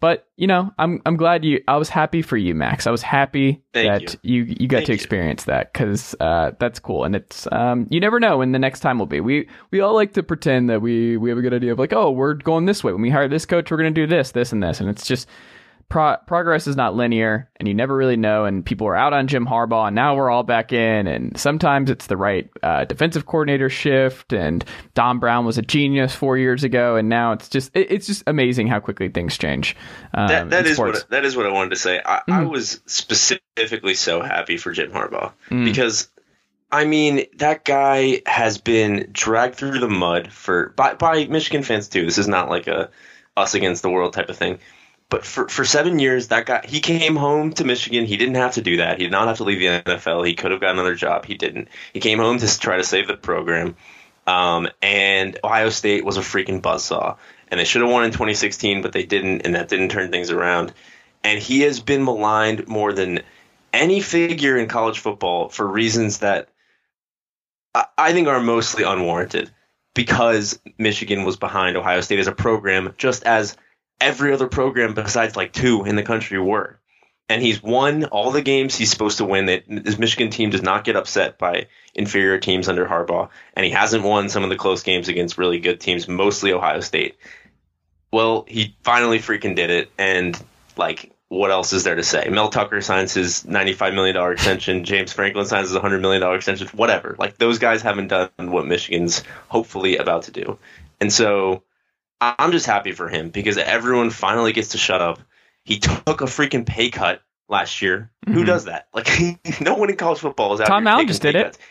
but 0.00 0.28
you 0.36 0.46
know, 0.46 0.72
I'm 0.78 1.02
I'm 1.04 1.16
glad 1.16 1.44
you. 1.44 1.62
I 1.68 1.76
was 1.76 1.88
happy 1.88 2.22
for 2.22 2.36
you, 2.36 2.54
Max. 2.54 2.86
I 2.86 2.90
was 2.90 3.02
happy 3.02 3.62
Thank 3.74 3.88
that 3.88 4.16
you 4.22 4.44
you, 4.44 4.56
you 4.60 4.68
got 4.68 4.78
Thank 4.78 4.86
to 4.86 4.92
experience 4.94 5.42
you. 5.46 5.52
that 5.52 5.72
because 5.72 6.14
uh, 6.20 6.52
that's 6.58 6.78
cool. 6.78 7.04
And 7.04 7.14
it's 7.14 7.48
um, 7.52 7.86
you 7.90 8.00
never 8.00 8.20
know 8.20 8.38
when 8.38 8.52
the 8.52 8.58
next 8.58 8.80
time 8.80 8.98
will 8.98 9.06
be. 9.06 9.20
We 9.20 9.48
we 9.70 9.80
all 9.80 9.94
like 9.94 10.14
to 10.14 10.22
pretend 10.22 10.70
that 10.70 10.80
we 10.80 11.16
we 11.16 11.28
have 11.28 11.38
a 11.38 11.42
good 11.42 11.54
idea 11.54 11.72
of 11.72 11.78
like, 11.78 11.92
oh, 11.92 12.12
we're 12.12 12.34
going 12.34 12.64
this 12.64 12.84
way. 12.84 12.92
When 12.92 13.02
we 13.02 13.10
hire 13.10 13.28
this 13.28 13.44
coach, 13.44 13.70
we're 13.70 13.76
going 13.76 13.92
to 13.92 14.00
do 14.00 14.06
this, 14.06 14.30
this, 14.30 14.52
and 14.52 14.62
this. 14.62 14.80
And 14.80 14.88
it's 14.88 15.06
just 15.06 15.28
pro- 15.88 16.16
progress 16.26 16.66
is 16.66 16.76
not 16.76 16.94
linear 16.94 17.48
and 17.56 17.66
you 17.66 17.74
never 17.74 17.96
really 17.96 18.16
know. 18.16 18.44
And 18.44 18.64
people 18.64 18.86
are 18.86 18.96
out 18.96 19.12
on 19.12 19.26
Jim 19.26 19.46
Harbaugh 19.46 19.88
and 19.88 19.94
now 19.94 20.16
we're 20.16 20.30
all 20.30 20.42
back 20.42 20.72
in. 20.72 21.06
And 21.06 21.38
sometimes 21.38 21.90
it's 21.90 22.06
the 22.06 22.16
right 22.16 22.50
uh, 22.62 22.84
defensive 22.84 23.26
coordinator 23.26 23.70
shift. 23.70 24.32
And 24.32 24.64
Don 24.94 25.18
Brown 25.18 25.44
was 25.44 25.58
a 25.58 25.62
genius 25.62 26.14
four 26.14 26.36
years 26.38 26.64
ago. 26.64 26.96
And 26.96 27.08
now 27.08 27.32
it's 27.32 27.48
just, 27.48 27.74
it, 27.74 27.90
it's 27.90 28.06
just 28.06 28.22
amazing 28.26 28.68
how 28.68 28.80
quickly 28.80 29.08
things 29.08 29.36
change. 29.38 29.76
Um, 30.14 30.28
that, 30.28 30.50
that 30.50 30.66
is 30.66 30.78
what, 30.78 31.08
that 31.10 31.24
is 31.24 31.36
what 31.36 31.46
I 31.46 31.52
wanted 31.52 31.70
to 31.70 31.76
say. 31.76 32.00
I, 32.04 32.22
mm. 32.28 32.32
I 32.32 32.42
was 32.44 32.80
specifically 32.86 33.94
so 33.94 34.22
happy 34.22 34.56
for 34.56 34.72
Jim 34.72 34.90
Harbaugh 34.90 35.32
mm. 35.50 35.64
because 35.64 36.10
I 36.70 36.84
mean, 36.84 37.24
that 37.38 37.64
guy 37.64 38.20
has 38.26 38.58
been 38.58 39.08
dragged 39.10 39.54
through 39.54 39.78
the 39.78 39.88
mud 39.88 40.30
for 40.30 40.74
by, 40.76 40.94
by 40.94 41.26
Michigan 41.26 41.62
fans 41.62 41.88
too. 41.88 42.04
This 42.04 42.18
is 42.18 42.28
not 42.28 42.50
like 42.50 42.66
a 42.66 42.90
us 43.38 43.54
against 43.54 43.82
the 43.82 43.90
world 43.90 44.12
type 44.12 44.28
of 44.28 44.36
thing. 44.36 44.58
But 45.10 45.24
for, 45.24 45.48
for 45.48 45.64
seven 45.64 45.98
years, 45.98 46.28
that 46.28 46.46
guy 46.46 46.64
he 46.66 46.80
came 46.80 47.16
home 47.16 47.52
to 47.54 47.64
Michigan. 47.64 48.04
He 48.04 48.16
didn't 48.16 48.34
have 48.34 48.54
to 48.54 48.62
do 48.62 48.78
that. 48.78 48.98
He 48.98 49.04
did 49.04 49.12
not 49.12 49.28
have 49.28 49.38
to 49.38 49.44
leave 49.44 49.60
the 49.60 49.66
NFL. 49.66 50.26
He 50.26 50.34
could 50.34 50.50
have 50.50 50.60
got 50.60 50.72
another 50.72 50.94
job. 50.94 51.24
He 51.24 51.34
didn't. 51.34 51.68
He 51.92 52.00
came 52.00 52.18
home 52.18 52.38
to 52.38 52.58
try 52.58 52.76
to 52.76 52.84
save 52.84 53.08
the 53.08 53.16
program. 53.16 53.76
Um, 54.26 54.68
and 54.82 55.38
Ohio 55.42 55.70
State 55.70 56.04
was 56.04 56.18
a 56.18 56.20
freaking 56.20 56.60
buzzsaw. 56.60 57.16
And 57.50 57.58
they 57.58 57.64
should 57.64 57.80
have 57.80 57.90
won 57.90 58.04
in 58.04 58.10
2016, 58.10 58.82
but 58.82 58.92
they 58.92 59.04
didn't, 59.04 59.42
and 59.46 59.54
that 59.54 59.68
didn't 59.68 59.88
turn 59.88 60.10
things 60.10 60.30
around. 60.30 60.74
And 61.24 61.40
he 61.40 61.62
has 61.62 61.80
been 61.80 62.04
maligned 62.04 62.68
more 62.68 62.92
than 62.92 63.20
any 63.72 64.02
figure 64.02 64.58
in 64.58 64.68
college 64.68 64.98
football 64.98 65.48
for 65.48 65.66
reasons 65.66 66.18
that 66.18 66.50
I 67.96 68.12
think 68.12 68.28
are 68.28 68.40
mostly 68.40 68.84
unwarranted 68.84 69.50
because 69.94 70.58
Michigan 70.76 71.24
was 71.24 71.36
behind 71.36 71.76
Ohio 71.76 72.02
State 72.02 72.18
as 72.18 72.26
a 72.26 72.32
program, 72.32 72.94
just 72.98 73.24
as 73.24 73.56
every 74.00 74.32
other 74.32 74.46
program 74.46 74.94
besides 74.94 75.36
like 75.36 75.52
two 75.52 75.84
in 75.84 75.96
the 75.96 76.02
country 76.02 76.38
were. 76.38 76.78
And 77.30 77.42
he's 77.42 77.62
won 77.62 78.04
all 78.04 78.30
the 78.30 78.40
games 78.40 78.74
he's 78.74 78.90
supposed 78.90 79.18
to 79.18 79.24
win. 79.26 79.46
That 79.46 79.66
his 79.66 79.98
Michigan 79.98 80.30
team 80.30 80.48
does 80.48 80.62
not 80.62 80.84
get 80.84 80.96
upset 80.96 81.36
by 81.36 81.66
inferior 81.94 82.38
teams 82.38 82.68
under 82.68 82.86
Harbaugh, 82.86 83.28
and 83.52 83.66
he 83.66 83.70
hasn't 83.70 84.02
won 84.02 84.30
some 84.30 84.44
of 84.44 84.48
the 84.48 84.56
close 84.56 84.82
games 84.82 85.08
against 85.08 85.36
really 85.36 85.58
good 85.58 85.78
teams, 85.78 86.08
mostly 86.08 86.52
Ohio 86.52 86.80
State. 86.80 87.16
Well, 88.10 88.46
he 88.48 88.74
finally 88.82 89.18
freaking 89.18 89.54
did 89.54 89.68
it, 89.68 89.90
and 89.98 90.42
like, 90.78 91.12
what 91.28 91.50
else 91.50 91.74
is 91.74 91.84
there 91.84 91.96
to 91.96 92.02
say? 92.02 92.28
Mel 92.30 92.48
Tucker 92.48 92.80
signs 92.80 93.12
his 93.12 93.42
$95 93.44 93.94
million 93.94 94.32
extension. 94.32 94.84
James 94.84 95.12
Franklin 95.12 95.44
signs 95.44 95.68
his 95.68 95.78
$100 95.78 96.00
million 96.00 96.22
extension. 96.34 96.68
Whatever. 96.68 97.16
Like, 97.18 97.36
those 97.36 97.58
guys 97.58 97.82
haven't 97.82 98.08
done 98.08 98.30
what 98.38 98.66
Michigan's 98.66 99.22
hopefully 99.48 99.98
about 99.98 100.22
to 100.22 100.30
do. 100.30 100.58
And 101.00 101.12
so 101.12 101.62
I'm 102.20 102.52
just 102.52 102.66
happy 102.66 102.92
for 102.92 103.08
him 103.08 103.30
because 103.30 103.58
everyone 103.58 104.10
finally 104.10 104.52
gets 104.52 104.70
to 104.70 104.78
shut 104.78 105.00
up. 105.00 105.20
He 105.64 105.78
took 105.78 106.20
a 106.20 106.24
freaking 106.24 106.66
pay 106.66 106.90
cut 106.90 107.22
last 107.48 107.82
year. 107.82 108.10
Mm-hmm. 108.26 108.38
Who 108.38 108.44
does 108.44 108.64
that? 108.64 108.88
Like 108.92 109.08
no 109.60 109.74
one 109.74 109.90
in 109.90 109.96
college 109.96 110.18
football 110.18 110.54
is 110.54 110.60
out. 110.60 110.68
Tom 110.68 110.86
Allen 110.86 111.06
just 111.06 111.22
did 111.22 111.34
cuts. 111.34 111.56
it. 111.56 111.62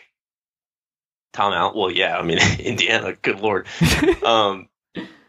Tom 1.32 1.52
Allen. 1.52 1.76
Well, 1.76 1.90
yeah. 1.90 2.18
I 2.18 2.22
mean, 2.22 2.38
Indiana. 2.58 3.14
Good 3.14 3.40
lord. 3.40 3.66
um, 4.24 4.68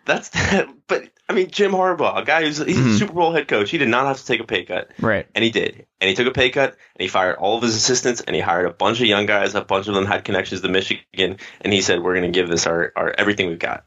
that's 0.06 0.30
that. 0.30 0.70
But 0.88 1.10
I 1.28 1.34
mean, 1.34 1.52
Jim 1.52 1.72
Harbaugh, 1.72 2.18
a 2.18 2.26
guy 2.26 2.44
who's 2.44 2.58
he's 2.58 2.78
mm-hmm. 2.78 2.90
a 2.90 2.98
Super 2.98 3.14
Bowl 3.14 3.34
head 3.34 3.48
coach, 3.48 3.70
he 3.70 3.78
did 3.78 3.90
not 3.90 4.06
have 4.06 4.18
to 4.18 4.26
take 4.26 4.40
a 4.40 4.46
pay 4.46 4.64
cut. 4.64 4.92
Right. 5.00 5.28
And 5.36 5.44
he 5.44 5.52
did. 5.52 5.86
And 6.02 6.10
he 6.10 6.16
took 6.16 6.28
a 6.28 6.32
pay 6.32 6.50
cut, 6.50 6.70
and 6.70 7.02
he 7.02 7.08
fired 7.08 7.36
all 7.36 7.58
of 7.58 7.64
his 7.64 7.76
assistants, 7.76 8.22
and 8.22 8.36
he 8.36 8.42
hired 8.42 8.66
a 8.66 8.74
bunch 8.74 9.00
of 9.00 9.06
young 9.06 9.26
guys. 9.26 9.54
A 9.54 9.62
bunch 9.62 9.88
of 9.88 9.94
them 9.94 10.06
had 10.06 10.24
connections 10.24 10.62
to 10.62 10.70
Michigan, 10.70 11.38
and 11.62 11.74
he 11.74 11.82
said, 11.82 12.02
"We're 12.02 12.16
going 12.16 12.32
to 12.32 12.40
give 12.40 12.50
this 12.50 12.66
our, 12.66 12.94
our 12.96 13.14
everything 13.18 13.48
we've 13.48 13.60
got." 13.60 13.86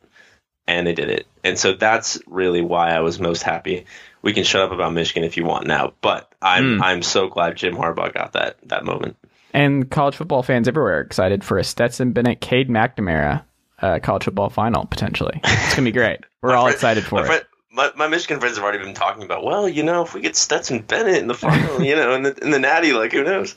And 0.66 0.86
they 0.86 0.92
did 0.92 1.10
it. 1.10 1.26
And 1.44 1.58
so 1.58 1.74
that's 1.74 2.20
really 2.26 2.60
why 2.60 2.90
I 2.90 3.00
was 3.00 3.18
most 3.18 3.42
happy. 3.42 3.86
We 4.22 4.32
can 4.32 4.44
shut 4.44 4.62
up 4.62 4.72
about 4.72 4.92
Michigan 4.92 5.24
if 5.24 5.36
you 5.36 5.44
want 5.44 5.66
now, 5.66 5.94
but 6.00 6.32
I'm 6.40 6.78
mm. 6.78 6.82
I'm 6.82 7.02
so 7.02 7.28
glad 7.28 7.56
Jim 7.56 7.74
Harbaugh 7.74 8.14
got 8.14 8.32
that 8.34 8.56
that 8.68 8.84
moment. 8.84 9.16
And 9.52 9.90
college 9.90 10.16
football 10.16 10.42
fans 10.42 10.68
everywhere 10.68 10.98
are 10.98 11.02
excited 11.02 11.44
for 11.44 11.58
a 11.58 11.64
Stetson 11.64 12.12
Bennett 12.12 12.40
Cade 12.40 12.68
McNamara 12.68 13.44
uh, 13.80 13.98
college 14.00 14.24
football 14.24 14.48
final 14.48 14.86
potentially. 14.86 15.40
It's 15.42 15.74
gonna 15.74 15.84
be 15.84 15.92
great. 15.92 16.20
We're 16.40 16.54
all 16.54 16.64
friend, 16.64 16.74
excited 16.74 17.04
for 17.04 17.16
my 17.16 17.22
it. 17.22 17.26
Friend, 17.26 17.44
my, 17.72 17.90
my 17.96 18.08
Michigan 18.08 18.38
friends 18.38 18.56
have 18.56 18.64
already 18.64 18.78
been 18.78 18.94
talking 18.94 19.24
about. 19.24 19.44
Well, 19.44 19.68
you 19.68 19.82
know, 19.82 20.02
if 20.02 20.14
we 20.14 20.20
get 20.20 20.36
Stetson 20.36 20.82
Bennett 20.82 21.16
in 21.16 21.26
the 21.26 21.34
final, 21.34 21.82
you 21.82 21.96
know, 21.96 22.14
in 22.14 22.22
the 22.22 22.34
in 22.42 22.50
the 22.52 22.60
Natty, 22.60 22.92
like 22.92 23.12
who 23.12 23.24
knows? 23.24 23.54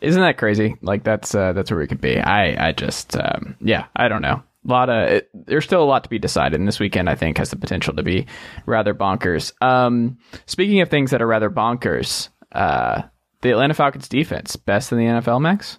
Isn't 0.00 0.20
that 0.20 0.36
crazy? 0.36 0.76
Like 0.82 1.02
that's 1.02 1.34
uh, 1.34 1.54
that's 1.54 1.70
where 1.70 1.80
we 1.80 1.86
could 1.86 2.00
be. 2.00 2.18
I 2.18 2.68
I 2.68 2.72
just 2.72 3.16
um, 3.16 3.56
yeah, 3.60 3.86
I 3.96 4.08
don't 4.08 4.22
know 4.22 4.42
a 4.68 4.70
lot 4.70 4.90
of 4.90 5.10
it, 5.10 5.30
there's 5.34 5.64
still 5.64 5.82
a 5.82 5.86
lot 5.86 6.04
to 6.04 6.10
be 6.10 6.18
decided. 6.18 6.58
And 6.58 6.68
this 6.68 6.78
weekend, 6.78 7.08
I 7.08 7.14
think, 7.14 7.38
has 7.38 7.50
the 7.50 7.56
potential 7.56 7.94
to 7.96 8.02
be 8.02 8.26
rather 8.66 8.94
bonkers. 8.94 9.52
Um, 9.62 10.18
speaking 10.46 10.80
of 10.80 10.90
things 10.90 11.10
that 11.10 11.22
are 11.22 11.26
rather 11.26 11.50
bonkers, 11.50 12.28
uh, 12.52 13.02
the 13.40 13.50
Atlanta 13.50 13.74
Falcons 13.74 14.08
defense 14.08 14.56
best 14.56 14.92
in 14.92 14.98
the 14.98 15.04
NFL, 15.04 15.40
Max. 15.40 15.78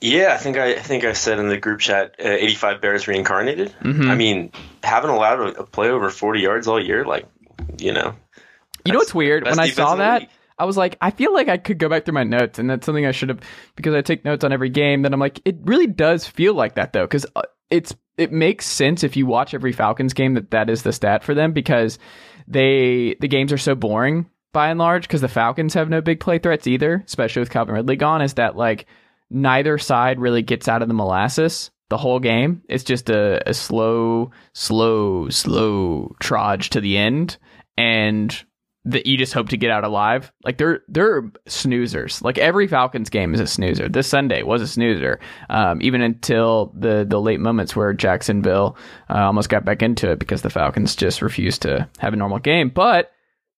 Yeah, 0.00 0.34
I 0.34 0.36
think 0.36 0.58
I, 0.58 0.74
I 0.74 0.80
think 0.80 1.04
I 1.04 1.14
said 1.14 1.38
in 1.38 1.48
the 1.48 1.56
group 1.56 1.80
chat, 1.80 2.16
uh, 2.22 2.28
85 2.28 2.82
Bears 2.82 3.08
reincarnated. 3.08 3.74
Mm-hmm. 3.82 4.10
I 4.10 4.14
mean, 4.14 4.52
haven't 4.82 5.10
allowed 5.10 5.40
a, 5.40 5.60
a 5.60 5.66
play 5.66 5.88
over 5.88 6.10
40 6.10 6.40
yards 6.40 6.68
all 6.68 6.82
year, 6.82 7.04
like 7.06 7.26
you 7.78 7.92
know. 7.92 8.14
You 8.84 8.92
know 8.92 8.98
what's 8.98 9.14
weird? 9.14 9.44
When 9.44 9.58
I 9.58 9.70
saw 9.70 9.96
that, 9.96 10.28
I 10.58 10.64
was 10.64 10.76
like, 10.76 10.96
I 11.00 11.10
feel 11.10 11.34
like 11.34 11.48
I 11.48 11.58
could 11.58 11.78
go 11.78 11.88
back 11.88 12.04
through 12.04 12.14
my 12.14 12.24
notes, 12.24 12.58
and 12.58 12.68
that's 12.68 12.86
something 12.86 13.04
I 13.06 13.12
should 13.12 13.28
have 13.28 13.40
because 13.74 13.94
I 13.94 14.00
take 14.00 14.24
notes 14.24 14.44
on 14.44 14.52
every 14.52 14.70
game. 14.70 15.02
Then 15.02 15.12
I'm 15.12 15.20
like, 15.20 15.40
it 15.44 15.58
really 15.64 15.86
does 15.86 16.26
feel 16.26 16.54
like 16.54 16.74
that 16.74 16.92
though, 16.92 17.04
because 17.04 17.26
uh, 17.36 17.42
it's 17.70 17.94
it 18.16 18.32
makes 18.32 18.66
sense 18.66 19.04
if 19.04 19.16
you 19.16 19.26
watch 19.26 19.54
every 19.54 19.72
Falcons 19.72 20.14
game 20.14 20.34
that 20.34 20.50
that 20.50 20.70
is 20.70 20.82
the 20.82 20.92
stat 20.92 21.22
for 21.22 21.34
them 21.34 21.52
because 21.52 21.98
they 22.48 23.16
the 23.20 23.28
games 23.28 23.52
are 23.52 23.58
so 23.58 23.74
boring 23.74 24.30
by 24.52 24.70
and 24.70 24.78
large 24.78 25.02
because 25.02 25.20
the 25.20 25.28
Falcons 25.28 25.74
have 25.74 25.90
no 25.90 26.00
big 26.00 26.20
play 26.20 26.38
threats 26.38 26.66
either, 26.66 27.02
especially 27.06 27.40
with 27.40 27.50
Calvin 27.50 27.74
Ridley 27.74 27.96
gone. 27.96 28.22
Is 28.22 28.34
that 28.34 28.56
like 28.56 28.86
neither 29.28 29.76
side 29.76 30.18
really 30.18 30.42
gets 30.42 30.68
out 30.68 30.82
of 30.82 30.88
the 30.88 30.94
molasses 30.94 31.70
the 31.90 31.98
whole 31.98 32.20
game? 32.20 32.62
It's 32.68 32.84
just 32.84 33.10
a, 33.10 33.46
a 33.46 33.52
slow, 33.52 34.30
slow, 34.54 35.28
slow 35.28 36.16
trudge 36.20 36.70
to 36.70 36.80
the 36.80 36.96
end, 36.96 37.36
and 37.76 38.44
that 38.86 39.04
you 39.06 39.18
just 39.18 39.32
hope 39.32 39.48
to 39.48 39.56
get 39.56 39.70
out 39.70 39.84
alive. 39.84 40.32
Like 40.44 40.58
they're 40.58 40.80
they're 40.88 41.22
snoozers. 41.48 42.22
Like 42.22 42.38
every 42.38 42.68
Falcons 42.68 43.10
game 43.10 43.34
is 43.34 43.40
a 43.40 43.46
snoozer. 43.46 43.88
This 43.88 44.06
Sunday 44.06 44.42
was 44.42 44.62
a 44.62 44.66
snoozer. 44.66 45.18
Um, 45.50 45.82
even 45.82 46.00
until 46.00 46.72
the 46.78 47.04
the 47.06 47.20
late 47.20 47.40
moments 47.40 47.74
where 47.74 47.92
Jacksonville 47.92 48.76
uh, 49.10 49.24
almost 49.24 49.48
got 49.48 49.64
back 49.64 49.82
into 49.82 50.10
it 50.10 50.18
because 50.18 50.42
the 50.42 50.50
Falcons 50.50 50.94
just 50.94 51.20
refused 51.20 51.62
to 51.62 51.88
have 51.98 52.12
a 52.12 52.16
normal 52.16 52.38
game. 52.38 52.68
But 52.68 53.10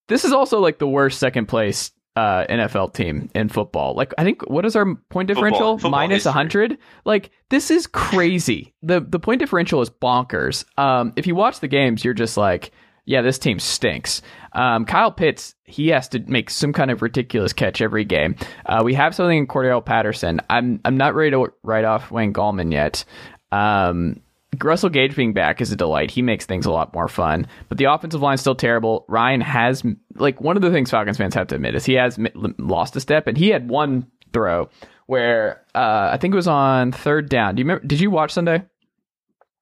this 0.08 0.24
is 0.24 0.32
also 0.32 0.60
like 0.60 0.78
the 0.78 0.88
worst 0.88 1.20
second 1.20 1.46
place 1.46 1.92
uh, 2.16 2.46
NFL 2.48 2.94
team 2.94 3.30
in 3.34 3.50
football. 3.50 3.94
Like 3.94 4.14
I 4.16 4.24
think 4.24 4.48
what 4.48 4.64
is 4.64 4.74
our 4.76 4.94
point 5.10 5.28
differential? 5.28 5.76
Football, 5.76 5.78
football 5.78 5.90
Minus 5.90 6.24
100. 6.24 6.78
Like 7.04 7.30
this 7.50 7.70
is 7.70 7.86
crazy. 7.86 8.74
The 8.82 9.00
the 9.00 9.20
point 9.20 9.40
differential 9.40 9.82
is 9.82 9.90
bonkers. 9.90 10.64
Um, 10.78 11.12
if 11.16 11.26
you 11.26 11.34
watch 11.34 11.60
the 11.60 11.68
games, 11.68 12.02
you're 12.02 12.14
just 12.14 12.38
like, 12.38 12.72
yeah, 13.08 13.22
this 13.22 13.38
team 13.38 13.58
stinks. 13.58 14.20
Um, 14.52 14.84
Kyle 14.84 15.10
Pitts, 15.10 15.54
he 15.64 15.88
has 15.88 16.08
to 16.08 16.18
make 16.18 16.50
some 16.50 16.74
kind 16.74 16.90
of 16.90 17.00
ridiculous 17.00 17.54
catch 17.54 17.80
every 17.80 18.04
game. 18.04 18.36
Uh, 18.66 18.82
we 18.84 18.92
have 18.92 19.14
something 19.14 19.38
in 19.38 19.46
Cordarrelle 19.46 19.84
Patterson. 19.84 20.42
I'm 20.50 20.78
I'm 20.84 20.98
not 20.98 21.14
ready 21.14 21.30
to 21.30 21.50
write 21.62 21.86
off 21.86 22.10
Wayne 22.10 22.34
Gallman 22.34 22.70
yet. 22.70 23.06
Um, 23.50 24.20
Russell 24.62 24.90
Gage 24.90 25.16
being 25.16 25.32
back 25.32 25.62
is 25.62 25.72
a 25.72 25.76
delight. 25.76 26.10
He 26.10 26.20
makes 26.20 26.44
things 26.44 26.66
a 26.66 26.70
lot 26.70 26.92
more 26.92 27.08
fun. 27.08 27.46
But 27.70 27.78
the 27.78 27.86
offensive 27.86 28.20
line's 28.20 28.42
still 28.42 28.54
terrible. 28.54 29.06
Ryan 29.08 29.40
has 29.40 29.82
like 30.16 30.42
one 30.42 30.56
of 30.56 30.62
the 30.62 30.70
things 30.70 30.90
Falcons 30.90 31.16
fans 31.16 31.34
have 31.34 31.46
to 31.46 31.54
admit 31.54 31.76
is 31.76 31.86
he 31.86 31.94
has 31.94 32.18
lost 32.58 32.94
a 32.94 33.00
step, 33.00 33.26
and 33.26 33.38
he 33.38 33.48
had 33.48 33.70
one 33.70 34.06
throw 34.34 34.68
where 35.06 35.62
uh, 35.74 36.10
I 36.12 36.18
think 36.18 36.34
it 36.34 36.36
was 36.36 36.46
on 36.46 36.92
third 36.92 37.30
down. 37.30 37.54
Do 37.54 37.60
you 37.60 37.64
remember? 37.64 37.86
Did 37.86 38.00
you 38.00 38.10
watch 38.10 38.32
Sunday? 38.32 38.64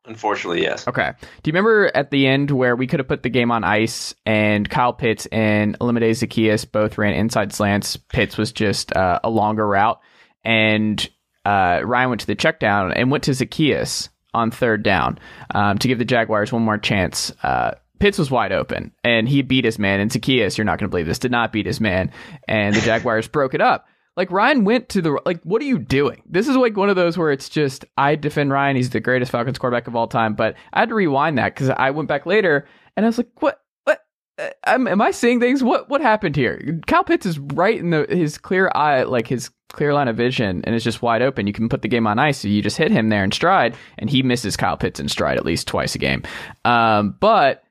Unfortunately, 0.07 0.63
yes. 0.63 0.87
Okay. 0.87 1.13
Do 1.43 1.49
you 1.49 1.53
remember 1.53 1.91
at 1.95 2.11
the 2.11 2.27
end 2.27 2.51
where 2.51 2.77
we 2.77 2.87
could 2.87 3.01
have 3.01 3.09
put 3.09 3.23
the 3.23 3.29
game 3.29 3.51
on 3.51 3.65
ice 3.65 4.15
and 4.25 4.69
Kyle 4.69 4.93
Pitts 4.93 5.27
and 5.27 5.79
Olamide 5.79 6.11
Zaccheaus 6.11 6.71
both 6.71 6.97
ran 6.99 7.15
inside 7.15 7.53
slants? 7.53 7.97
Pitts 7.97 8.39
was 8.39 8.53
just 8.53 8.95
uh, 8.95 9.19
a 9.25 9.31
longer 9.31 9.67
route, 9.67 10.01
and 10.45 11.09
uh, 11.45 11.81
Ryan 11.85 12.09
went 12.11 12.21
to 12.23 12.27
the 12.27 12.35
check 12.35 12.61
down 12.61 12.93
and 12.93 13.11
went 13.11 13.25
to 13.25 13.33
Zaccheaus 13.33 14.09
on 14.35 14.51
third 14.51 14.83
down 14.83 15.19
um, 15.55 15.79
to 15.79 15.89
give 15.89 15.99
the 15.99 16.05
Jaguars 16.05 16.53
one 16.53 16.63
more 16.63 16.79
chance. 16.79 17.33
Uh, 17.43 17.73
Pitts 17.99 18.19
was 18.19 18.31
wide 18.31 18.53
open 18.53 18.93
and 19.03 19.29
he 19.29 19.43
beat 19.43 19.65
his 19.65 19.79
man. 19.79 20.01
And 20.01 20.11
Zaccheaus, 20.11 20.59
you're 20.59 20.65
not 20.65 20.79
going 20.79 20.89
to 20.89 20.91
believe 20.91 21.07
this, 21.07 21.19
did 21.19 21.31
not 21.31 21.53
beat 21.53 21.67
his 21.67 21.81
man. 21.81 22.13
And 22.47 22.75
the 22.75 22.81
Jaguars 22.85 23.29
broke 23.29 23.55
it 23.55 23.61
up. 23.61 23.87
Like 24.17 24.31
Ryan 24.31 24.65
went 24.65 24.89
to 24.91 25.03
the 25.03 25.21
like, 25.27 25.43
what 25.43 25.61
are 25.61 25.67
you 25.67 25.79
doing? 25.79 26.23
This 26.27 26.49
is 26.49 26.57
like 26.57 26.77
one 26.77 26.89
of 26.89 26.97
those 26.97 27.19
where 27.19 27.31
it's 27.31 27.49
just 27.49 27.85
I 27.99 28.15
defend 28.15 28.51
Ryan. 28.51 28.77
He's 28.77 28.91
the 28.91 29.01
greatest 29.01 29.31
Falcons 29.31 29.59
quarterback 29.59 29.87
of 29.87 29.95
all 29.95 30.09
time. 30.09 30.35
But 30.35 30.57
I 30.73 30.81
had 30.81 30.89
to 30.89 30.95
rewind 30.95 31.37
that 31.39 31.55
because 31.55 31.69
I 31.71 31.91
went 31.91 32.09
back 32.09 32.25
later 32.25 32.67
and 32.97 33.05
I 33.05 33.09
was 33.09 33.19
like, 33.19 33.31
what? 33.41 33.61
What? 33.85 34.01
Uh, 34.39 34.49
am, 34.65 34.89
am 34.89 35.03
I 35.03 35.11
seeing 35.11 35.39
things? 35.39 35.63
What? 35.63 35.91
What 35.91 36.01
happened 36.01 36.35
here? 36.35 36.81
Kyle 36.87 37.05
Pitts 37.05 37.27
is 37.27 37.39
right 37.39 37.79
in 37.79 37.91
the 37.91 38.07
his 38.09 38.39
clear 38.39 38.71
eye, 38.75 39.03
like 39.03 39.27
his 39.27 39.51
clear 39.73 39.93
line 39.93 40.09
of 40.09 40.17
vision 40.17 40.63
and 40.65 40.75
it's 40.75 40.85
just 40.85 41.03
wide 41.03 41.21
open. 41.21 41.47
You 41.47 41.53
can 41.53 41.69
put 41.69 41.83
the 41.83 41.89
game 41.89 42.07
on 42.07 42.19
ice. 42.19 42.39
So 42.39 42.49
you 42.49 42.63
just 42.63 42.79
hit 42.79 42.91
him 42.91 43.11
there 43.11 43.25
in 43.25 43.33
stride, 43.33 43.77
and 43.99 44.09
he 44.09 44.23
misses 44.23 44.57
Kyle 44.57 44.79
Pitts 44.79 44.99
in 44.99 45.09
stride 45.09 45.37
at 45.37 45.45
least 45.45 45.69
twice 45.69 45.95
a 45.95 45.99
game. 45.99 46.23
Um, 46.65 47.17
but 47.21 47.65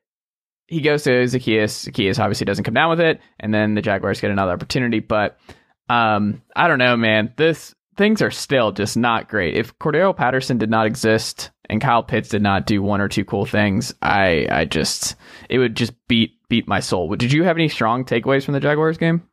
he 0.67 0.81
goes 0.81 1.03
to 1.03 1.09
Zaccheaus. 1.09 1.89
Zaccheaus 1.89 2.19
obviously 2.19 2.45
doesn't 2.45 2.65
come 2.65 2.73
down 2.73 2.89
with 2.89 2.99
it, 2.99 3.19
and 3.39 3.53
then 3.53 3.73
the 3.73 3.81
Jaguars 3.81 4.21
get 4.21 4.31
another 4.31 4.51
opportunity. 4.51 4.99
But 4.99 5.39
um, 5.89 6.41
I 6.55 6.67
don't 6.67 6.79
know, 6.79 6.97
man. 6.97 7.33
This 7.37 7.73
things 7.97 8.21
are 8.21 8.31
still 8.31 8.71
just 8.71 8.97
not 8.97 9.29
great. 9.29 9.55
If 9.55 9.77
Cordarrelle 9.79 10.15
Patterson 10.15 10.57
did 10.57 10.69
not 10.69 10.85
exist 10.85 11.51
and 11.69 11.81
Kyle 11.81 12.03
Pitts 12.03 12.29
did 12.29 12.41
not 12.41 12.65
do 12.65 12.81
one 12.81 13.01
or 13.01 13.07
two 13.07 13.25
cool 13.25 13.45
things, 13.45 13.93
I 14.01 14.47
I 14.51 14.65
just 14.65 15.15
it 15.49 15.59
would 15.59 15.75
just 15.75 15.93
beat 16.07 16.33
beat 16.49 16.67
my 16.67 16.79
soul. 16.79 17.15
Did 17.15 17.31
you 17.31 17.43
have 17.43 17.57
any 17.57 17.69
strong 17.69 18.05
takeaways 18.05 18.43
from 18.43 18.53
the 18.53 18.59
Jaguars 18.59 18.97
game? 18.97 19.23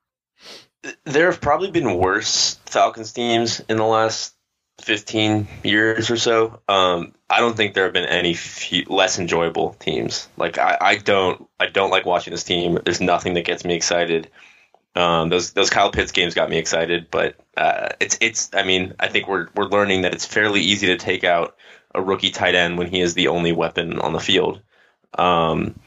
there 1.04 1.30
have 1.30 1.40
probably 1.40 1.70
been 1.70 1.96
worse 1.96 2.58
Falcons 2.66 3.12
teams 3.12 3.60
in 3.68 3.76
the 3.76 3.84
last 3.84 4.34
15 4.80 5.46
years 5.62 6.10
or 6.10 6.16
so. 6.16 6.60
Um, 6.68 7.14
I 7.30 7.40
don't 7.40 7.56
think 7.56 7.74
there 7.74 7.84
have 7.84 7.92
been 7.92 8.08
any 8.08 8.34
few, 8.34 8.84
less 8.88 9.18
enjoyable 9.18 9.74
teams. 9.74 10.28
Like 10.36 10.58
I, 10.58 10.76
I, 10.80 10.96
don't, 10.96 11.46
I 11.60 11.66
don't 11.66 11.90
like 11.90 12.04
watching 12.04 12.32
this 12.32 12.44
team. 12.44 12.78
There's 12.84 13.00
nothing 13.00 13.34
that 13.34 13.44
gets 13.44 13.64
me 13.64 13.74
excited. 13.74 14.30
Um, 14.94 15.30
those 15.30 15.52
those 15.52 15.70
Kyle 15.70 15.90
Pitts 15.90 16.12
games 16.12 16.34
got 16.34 16.50
me 16.50 16.58
excited, 16.58 17.08
but 17.10 17.36
uh, 17.56 17.90
it's 17.98 18.18
it's. 18.20 18.50
I 18.52 18.62
mean, 18.62 18.94
I 19.00 19.08
think 19.08 19.26
we're 19.26 19.48
we're 19.54 19.68
learning 19.68 20.02
that 20.02 20.14
it's 20.14 20.26
fairly 20.26 20.60
easy 20.60 20.88
to 20.88 20.98
take 20.98 21.24
out 21.24 21.56
a 21.94 22.02
rookie 22.02 22.30
tight 22.30 22.54
end 22.54 22.78
when 22.78 22.88
he 22.88 23.00
is 23.00 23.14
the 23.14 23.28
only 23.28 23.52
weapon 23.52 23.98
on 23.98 24.12
the 24.12 24.20
field. 24.20 24.60
Um, 25.14 25.78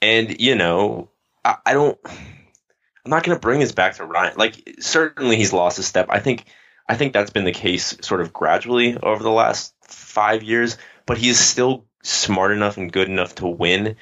and 0.00 0.40
you 0.40 0.54
know, 0.54 1.10
I, 1.44 1.56
I 1.66 1.72
don't. 1.74 1.98
I'm 2.06 3.10
not 3.10 3.22
going 3.22 3.36
to 3.36 3.40
bring 3.40 3.60
this 3.60 3.72
back 3.72 3.96
to 3.96 4.04
Ryan. 4.04 4.34
Like 4.36 4.76
certainly 4.80 5.36
he's 5.36 5.52
lost 5.52 5.78
a 5.78 5.82
step. 5.82 6.06
I 6.08 6.20
think 6.20 6.46
I 6.88 6.96
think 6.96 7.12
that's 7.12 7.30
been 7.30 7.44
the 7.44 7.52
case 7.52 7.98
sort 8.00 8.22
of 8.22 8.32
gradually 8.32 8.96
over 8.96 9.22
the 9.22 9.30
last 9.30 9.74
five 9.82 10.42
years. 10.42 10.78
But 11.04 11.18
he's 11.18 11.38
still 11.38 11.84
smart 12.02 12.52
enough 12.52 12.78
and 12.78 12.90
good 12.90 13.08
enough 13.08 13.34
to 13.36 13.46
win 13.46 13.96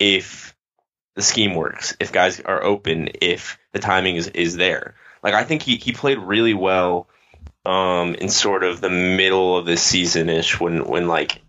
if 0.00 0.56
the 1.14 1.22
scheme 1.22 1.54
works, 1.54 1.96
if 2.00 2.12
guys 2.12 2.40
are 2.40 2.62
open, 2.62 3.10
if 3.20 3.58
the 3.72 3.78
timing 3.78 4.16
is, 4.16 4.28
is 4.28 4.56
there. 4.56 4.94
Like 5.22 5.34
I 5.34 5.44
think 5.44 5.62
he, 5.62 5.76
he 5.76 5.92
played 5.92 6.18
really 6.18 6.54
well 6.54 7.08
um, 7.64 8.14
in 8.14 8.28
sort 8.28 8.64
of 8.64 8.80
the 8.80 8.90
middle 8.90 9.56
of 9.56 9.66
this 9.66 9.82
season 9.82 10.28
ish 10.28 10.58
when 10.58 10.84
when 10.84 11.06
like 11.06 11.42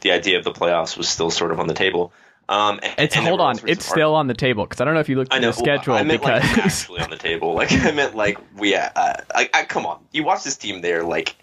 the 0.00 0.12
idea 0.12 0.38
of 0.38 0.44
the 0.44 0.52
playoffs 0.52 0.96
was 0.96 1.08
still 1.08 1.30
sort 1.30 1.52
of 1.52 1.60
on 1.60 1.66
the 1.66 1.74
table. 1.74 2.12
Um, 2.48 2.80
and, 2.82 2.94
it's 2.98 3.16
and 3.16 3.24
hold 3.24 3.40
on, 3.40 3.60
it's 3.64 3.86
still 3.86 4.16
on 4.16 4.26
the 4.26 4.34
table 4.34 4.64
because 4.64 4.80
I 4.80 4.84
don't 4.84 4.94
know 4.94 5.00
if 5.00 5.08
you 5.08 5.16
looked 5.16 5.32
at 5.32 5.40
the 5.40 5.52
schedule. 5.52 5.94
I 5.94 6.02
meant 6.02 6.20
because 6.20 6.42
like 6.42 6.58
actually 6.58 7.00
on 7.00 7.10
the 7.10 7.16
table. 7.16 7.54
Like 7.60 7.72
I 7.72 7.92
meant 7.92 8.16
like 8.16 8.38
we. 8.58 8.74
Uh, 8.74 8.88
I, 8.96 9.48
I, 9.54 9.64
come 9.64 9.86
on, 9.86 10.00
you 10.10 10.24
watch 10.24 10.42
this 10.42 10.56
team 10.56 10.80
there. 10.80 11.04
Like, 11.04 11.36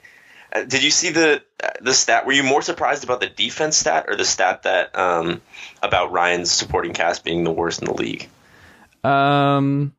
did 0.65 0.83
you 0.83 0.91
see 0.91 1.09
the 1.09 1.43
the 1.81 1.93
stat? 1.93 2.25
Were 2.25 2.33
you 2.33 2.43
more 2.43 2.61
surprised 2.61 3.03
about 3.03 3.19
the 3.19 3.27
defense 3.27 3.77
stat 3.77 4.05
or 4.07 4.15
the 4.15 4.25
stat 4.25 4.63
that 4.63 4.97
um, 4.97 5.41
about 5.81 6.11
Ryan's 6.11 6.51
supporting 6.51 6.93
cast 6.93 7.23
being 7.23 7.43
the 7.43 7.51
worst 7.51 7.81
in 7.81 7.85
the 7.85 7.93
league? 7.93 8.29
Um, 9.03 9.93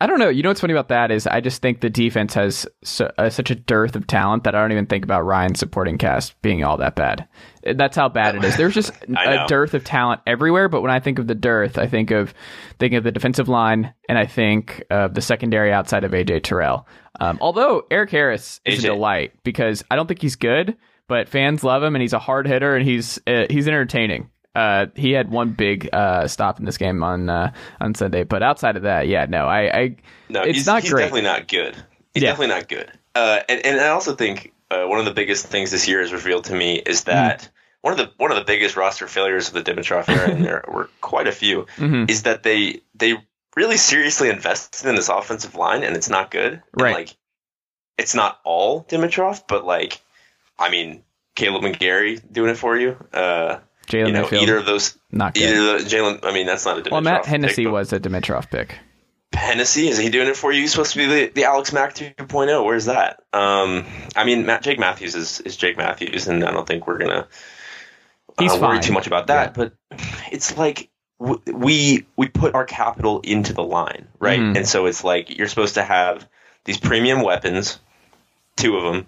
I 0.00 0.06
don't 0.06 0.18
know. 0.18 0.28
You 0.28 0.42
know 0.42 0.50
what's 0.50 0.60
funny 0.60 0.72
about 0.72 0.88
that 0.88 1.12
is 1.12 1.26
I 1.26 1.40
just 1.40 1.62
think 1.62 1.80
the 1.80 1.88
defense 1.88 2.34
has 2.34 2.66
uh, 3.00 3.30
such 3.30 3.50
a 3.50 3.54
dearth 3.54 3.94
of 3.94 4.06
talent 4.08 4.44
that 4.44 4.54
I 4.54 4.60
don't 4.60 4.72
even 4.72 4.86
think 4.86 5.04
about 5.04 5.24
Ryan's 5.24 5.60
supporting 5.60 5.98
cast 5.98 6.40
being 6.42 6.64
all 6.64 6.78
that 6.78 6.96
bad. 6.96 7.28
That's 7.62 7.96
how 7.96 8.08
bad 8.08 8.34
it 8.34 8.44
is. 8.44 8.56
There's 8.56 8.74
just 8.74 8.90
a 9.08 9.44
dearth 9.46 9.72
of 9.72 9.84
talent 9.84 10.20
everywhere. 10.26 10.68
But 10.68 10.82
when 10.82 10.90
I 10.90 10.98
think 10.98 11.20
of 11.20 11.28
the 11.28 11.34
dearth, 11.34 11.78
I 11.78 11.86
think 11.86 12.10
of 12.10 12.34
thinking 12.80 12.98
of 12.98 13.04
the 13.04 13.12
defensive 13.12 13.48
line 13.48 13.94
and 14.08 14.18
I 14.18 14.26
think 14.26 14.82
of 14.90 15.14
the 15.14 15.22
secondary 15.22 15.72
outside 15.72 16.02
of 16.02 16.10
AJ 16.10 16.42
Terrell. 16.42 16.88
Um, 17.20 17.38
although 17.40 17.84
Eric 17.90 18.10
Harris 18.10 18.60
is 18.64 18.80
AJ. 18.80 18.84
a 18.84 18.86
delight 18.88 19.32
because 19.44 19.84
I 19.90 19.96
don't 19.96 20.08
think 20.08 20.20
he's 20.20 20.36
good, 20.36 20.76
but 21.06 21.28
fans 21.28 21.62
love 21.62 21.84
him 21.84 21.94
and 21.94 22.02
he's 22.02 22.12
a 22.12 22.18
hard 22.18 22.48
hitter 22.48 22.74
and 22.74 22.84
he's 22.84 23.20
uh, 23.28 23.44
he's 23.48 23.68
entertaining. 23.68 24.30
Uh, 24.54 24.86
he 24.94 25.12
had 25.12 25.30
one 25.30 25.50
big 25.50 25.88
uh, 25.92 26.28
stop 26.28 26.58
in 26.58 26.64
this 26.64 26.76
game 26.76 27.02
on 27.02 27.28
uh, 27.28 27.52
on 27.80 27.94
Sunday, 27.94 28.24
but 28.24 28.42
outside 28.42 28.76
of 28.76 28.82
that, 28.82 29.08
yeah, 29.08 29.26
no, 29.28 29.46
I, 29.46 29.78
I 29.78 29.96
no, 30.28 30.42
it's 30.42 30.58
he's, 30.58 30.66
not 30.66 30.82
he's 30.82 30.92
great. 30.92 31.02
definitely 31.02 31.22
not 31.22 31.48
good. 31.48 31.74
He's 32.14 32.22
yeah. 32.22 32.30
definitely 32.30 32.54
not 32.54 32.68
good. 32.68 32.92
Uh, 33.14 33.40
and, 33.48 33.64
and 33.66 33.80
I 33.80 33.88
also 33.88 34.14
think 34.14 34.52
uh, 34.70 34.84
one 34.84 34.98
of 34.98 35.04
the 35.04 35.12
biggest 35.12 35.46
things 35.46 35.70
this 35.70 35.88
year 35.88 36.00
has 36.00 36.12
revealed 36.12 36.44
to 36.44 36.54
me 36.54 36.76
is 36.76 37.04
that 37.04 37.42
mm. 37.42 37.48
one 37.82 37.92
of 37.92 37.98
the 37.98 38.12
one 38.16 38.30
of 38.30 38.36
the 38.36 38.44
biggest 38.44 38.76
roster 38.76 39.08
failures 39.08 39.48
of 39.48 39.54
the 39.54 39.62
Dimitroff 39.62 40.08
era, 40.08 40.30
and 40.30 40.44
there 40.44 40.64
were 40.68 40.88
quite 41.00 41.26
a 41.26 41.32
few, 41.32 41.66
mm-hmm. 41.76 42.04
is 42.08 42.22
that 42.22 42.42
they 42.44 42.80
they 42.94 43.16
really 43.56 43.76
seriously 43.76 44.30
invested 44.30 44.88
in 44.88 44.94
this 44.94 45.08
offensive 45.08 45.54
line, 45.54 45.82
and 45.82 45.96
it's 45.96 46.08
not 46.08 46.30
good. 46.30 46.62
Right. 46.72 46.88
And, 46.88 46.94
like, 46.94 47.16
it's 47.98 48.14
not 48.14 48.40
all 48.44 48.84
Dimitroff, 48.84 49.44
but 49.48 49.64
like, 49.64 50.00
I 50.58 50.70
mean, 50.70 51.02
Kaleb 51.36 51.62
McGary 51.62 52.20
doing 52.32 52.50
it 52.50 52.58
for 52.58 52.76
you. 52.76 52.96
Jalen 53.84 54.06
you 54.08 54.12
know, 54.12 54.22
Mayfield, 54.22 54.42
either 54.42 54.56
of 54.58 54.66
those, 54.66 54.98
not 55.10 55.34
good. 55.34 55.42
Either 55.42 55.84
Jalen. 55.84 56.20
I 56.24 56.32
mean, 56.32 56.46
that's 56.46 56.64
not 56.64 56.78
a 56.78 56.82
Dimitroff. 56.82 56.92
Well, 56.92 57.00
Matt 57.00 57.26
Hennessy 57.26 57.64
pick, 57.64 57.72
was 57.72 57.92
a 57.92 58.00
Dimitroff 58.00 58.50
pick. 58.50 58.78
Hennessy 59.32 59.88
is 59.88 59.98
he 59.98 60.10
doing 60.10 60.28
it 60.28 60.36
for 60.36 60.52
you? 60.52 60.60
He's 60.60 60.70
supposed 60.70 60.92
to 60.92 60.98
be 60.98 61.06
the, 61.06 61.26
the 61.34 61.44
Alex 61.44 61.72
Mack 61.72 61.94
2.0. 61.94 62.64
Where's 62.64 62.86
that? 62.86 63.22
Um, 63.32 63.84
I 64.14 64.24
mean, 64.24 64.46
Matt, 64.46 64.62
Jake 64.62 64.78
Matthews 64.78 65.14
is, 65.14 65.40
is 65.40 65.56
Jake 65.56 65.76
Matthews, 65.76 66.28
and 66.28 66.44
I 66.44 66.52
don't 66.52 66.66
think 66.66 66.86
we're 66.86 66.98
gonna 66.98 67.26
uh, 68.38 68.58
worry 68.60 68.80
too 68.80 68.92
much 68.92 69.06
about 69.06 69.28
that. 69.28 69.56
Yeah. 69.56 69.70
But 69.90 70.00
it's 70.30 70.56
like 70.56 70.90
we 71.18 72.06
we 72.16 72.28
put 72.28 72.54
our 72.54 72.64
capital 72.64 73.20
into 73.20 73.52
the 73.52 73.62
line, 73.62 74.08
right? 74.18 74.40
Mm-hmm. 74.40 74.56
And 74.56 74.68
so 74.68 74.86
it's 74.86 75.04
like 75.04 75.36
you're 75.36 75.48
supposed 75.48 75.74
to 75.74 75.82
have 75.82 76.28
these 76.64 76.78
premium 76.78 77.22
weapons, 77.22 77.78
two 78.56 78.76
of 78.76 78.82
them, 78.84 79.06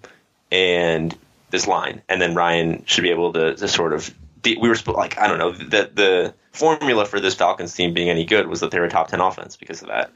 and 0.50 1.16
this 1.50 1.66
line, 1.66 2.02
and 2.08 2.20
then 2.20 2.34
Ryan 2.34 2.84
should 2.86 3.02
be 3.02 3.10
able 3.10 3.32
to, 3.32 3.54
to 3.54 3.68
sort 3.68 3.92
of 3.92 4.12
the, 4.46 4.58
we 4.60 4.68
were 4.68 4.76
like 4.86 5.18
I 5.18 5.26
don't 5.26 5.38
know 5.38 5.52
the 5.52 5.90
the 5.92 6.34
formula 6.52 7.04
for 7.04 7.20
this 7.20 7.34
Falcons 7.34 7.74
team 7.74 7.92
being 7.92 8.08
any 8.08 8.24
good 8.24 8.46
was 8.46 8.60
that 8.60 8.70
they 8.70 8.78
were 8.78 8.86
a 8.86 8.90
top 8.90 9.08
ten 9.08 9.20
offense 9.20 9.56
because 9.56 9.82
of 9.82 9.88
that. 9.88 10.10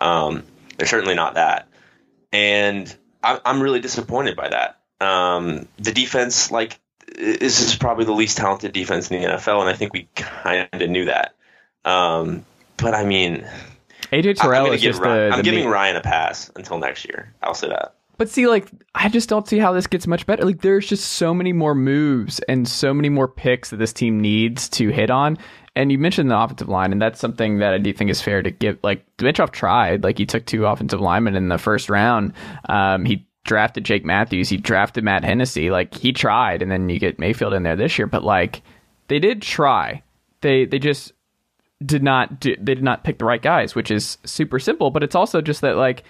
Um, 0.00 0.44
they're 0.76 0.86
certainly 0.86 1.14
not 1.14 1.34
that, 1.34 1.68
and 2.32 2.94
I, 3.22 3.40
I'm 3.44 3.62
really 3.62 3.80
disappointed 3.80 4.36
by 4.36 4.50
that. 4.50 4.80
Um, 5.00 5.66
the 5.78 5.92
defense, 5.92 6.50
like, 6.50 6.78
this 7.16 7.60
is 7.60 7.76
probably 7.76 8.04
the 8.04 8.12
least 8.12 8.36
talented 8.36 8.72
defense 8.72 9.10
in 9.10 9.20
the 9.20 9.28
NFL, 9.28 9.60
and 9.60 9.68
I 9.68 9.72
think 9.72 9.92
we 9.92 10.08
kind 10.14 10.68
of 10.72 10.90
knew 10.90 11.06
that. 11.06 11.34
Um, 11.84 12.44
but 12.76 12.94
I 12.94 13.04
mean, 13.04 13.46
AJ 14.12 14.36
Terrell 14.36 14.72
is 14.72 14.82
just 14.82 15.00
Ryan, 15.00 15.30
the, 15.30 15.36
I'm 15.36 15.42
giving 15.42 15.68
Ryan 15.68 15.96
a 15.96 16.00
pass 16.00 16.50
until 16.54 16.78
next 16.78 17.06
year. 17.06 17.32
I'll 17.42 17.54
say 17.54 17.68
that. 17.68 17.94
But 18.16 18.28
see, 18.28 18.46
like, 18.46 18.68
I 18.94 19.08
just 19.08 19.28
don't 19.28 19.48
see 19.48 19.58
how 19.58 19.72
this 19.72 19.86
gets 19.86 20.06
much 20.06 20.26
better. 20.26 20.44
Like, 20.44 20.60
there's 20.60 20.86
just 20.86 21.12
so 21.12 21.34
many 21.34 21.52
more 21.52 21.74
moves 21.74 22.38
and 22.48 22.68
so 22.68 22.94
many 22.94 23.08
more 23.08 23.28
picks 23.28 23.70
that 23.70 23.76
this 23.76 23.92
team 23.92 24.20
needs 24.20 24.68
to 24.70 24.90
hit 24.90 25.10
on. 25.10 25.36
And 25.76 25.90
you 25.90 25.98
mentioned 25.98 26.30
the 26.30 26.38
offensive 26.38 26.68
line, 26.68 26.92
and 26.92 27.02
that's 27.02 27.18
something 27.18 27.58
that 27.58 27.74
I 27.74 27.78
do 27.78 27.92
think 27.92 28.10
is 28.10 28.22
fair 28.22 28.42
to 28.42 28.50
give. 28.50 28.78
Like 28.84 29.04
Dimitroff 29.16 29.50
tried, 29.50 30.04
like 30.04 30.18
he 30.18 30.26
took 30.26 30.46
two 30.46 30.66
offensive 30.66 31.00
linemen 31.00 31.34
in 31.34 31.48
the 31.48 31.58
first 31.58 31.90
round. 31.90 32.32
Um, 32.68 33.04
he 33.04 33.26
drafted 33.44 33.84
Jake 33.84 34.04
Matthews, 34.04 34.48
he 34.48 34.56
drafted 34.56 35.02
Matt 35.02 35.24
Hennessy. 35.24 35.70
Like 35.70 35.92
he 35.94 36.12
tried, 36.12 36.62
and 36.62 36.70
then 36.70 36.88
you 36.88 37.00
get 37.00 37.18
Mayfield 37.18 37.54
in 37.54 37.64
there 37.64 37.76
this 37.76 37.98
year. 37.98 38.06
But 38.06 38.22
like 38.22 38.62
they 39.08 39.18
did 39.18 39.42
try. 39.42 40.02
They 40.42 40.64
they 40.64 40.78
just 40.78 41.12
did 41.84 42.04
not 42.04 42.38
do, 42.38 42.54
they 42.56 42.74
did 42.74 42.84
not 42.84 43.02
pick 43.02 43.18
the 43.18 43.24
right 43.24 43.42
guys, 43.42 43.74
which 43.74 43.90
is 43.90 44.18
super 44.24 44.60
simple. 44.60 44.90
But 44.90 45.02
it's 45.02 45.16
also 45.16 45.40
just 45.40 45.60
that 45.62 45.76
like 45.76 46.04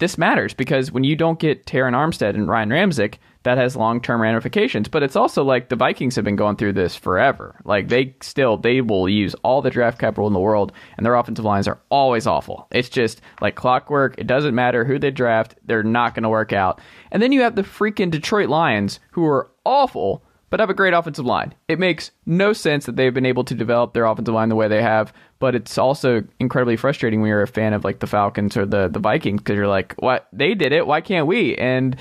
this 0.00 0.18
matters 0.18 0.52
because 0.54 0.90
when 0.90 1.04
you 1.04 1.14
don't 1.14 1.38
get 1.38 1.66
Terron 1.66 1.92
Armstead 1.92 2.34
and 2.34 2.48
Ryan 2.48 2.70
Ramczyk, 2.70 3.18
that 3.42 3.58
has 3.58 3.76
long 3.76 4.00
term 4.00 4.20
ramifications. 4.20 4.88
But 4.88 5.02
it's 5.02 5.16
also 5.16 5.44
like 5.44 5.68
the 5.68 5.76
Vikings 5.76 6.16
have 6.16 6.24
been 6.24 6.36
going 6.36 6.56
through 6.56 6.72
this 6.72 6.96
forever. 6.96 7.60
Like 7.64 7.88
they 7.88 8.14
still 8.20 8.56
they 8.56 8.80
will 8.80 9.08
use 9.08 9.34
all 9.44 9.62
the 9.62 9.70
draft 9.70 9.98
capital 9.98 10.26
in 10.26 10.32
the 10.32 10.40
world, 10.40 10.72
and 10.96 11.06
their 11.06 11.14
offensive 11.14 11.44
lines 11.44 11.68
are 11.68 11.80
always 11.90 12.26
awful. 12.26 12.66
It's 12.70 12.88
just 12.88 13.20
like 13.40 13.54
clockwork. 13.54 14.16
It 14.18 14.26
doesn't 14.26 14.54
matter 14.54 14.84
who 14.84 14.98
they 14.98 15.10
draft; 15.10 15.54
they're 15.64 15.82
not 15.82 16.14
going 16.14 16.24
to 16.24 16.28
work 16.28 16.52
out. 16.52 16.80
And 17.10 17.22
then 17.22 17.32
you 17.32 17.42
have 17.42 17.54
the 17.54 17.62
freaking 17.62 18.10
Detroit 18.10 18.48
Lions, 18.48 19.00
who 19.12 19.24
are 19.26 19.50
awful 19.64 20.22
but 20.50 20.60
have 20.60 20.70
a 20.70 20.74
great 20.74 20.92
offensive 20.92 21.24
line. 21.24 21.54
It 21.68 21.78
makes 21.78 22.10
no 22.26 22.52
sense 22.52 22.86
that 22.86 22.96
they've 22.96 23.14
been 23.14 23.26
able 23.26 23.44
to 23.44 23.54
develop 23.54 23.94
their 23.94 24.04
offensive 24.04 24.34
line 24.34 24.48
the 24.48 24.56
way 24.56 24.68
they 24.68 24.82
have, 24.82 25.12
but 25.38 25.54
it's 25.54 25.78
also 25.78 26.22
incredibly 26.38 26.76
frustrating 26.76 27.20
when 27.20 27.28
you're 27.28 27.42
a 27.42 27.46
fan 27.46 27.72
of 27.72 27.84
like 27.84 28.00
the 28.00 28.06
Falcons 28.06 28.56
or 28.56 28.66
the 28.66 28.88
the 28.88 28.98
Vikings 28.98 29.40
because 29.40 29.56
you're 29.56 29.68
like, 29.68 29.94
what 29.98 30.28
they 30.32 30.54
did 30.54 30.72
it, 30.72 30.86
why 30.86 31.00
can't 31.00 31.26
we? 31.26 31.54
And 31.56 31.96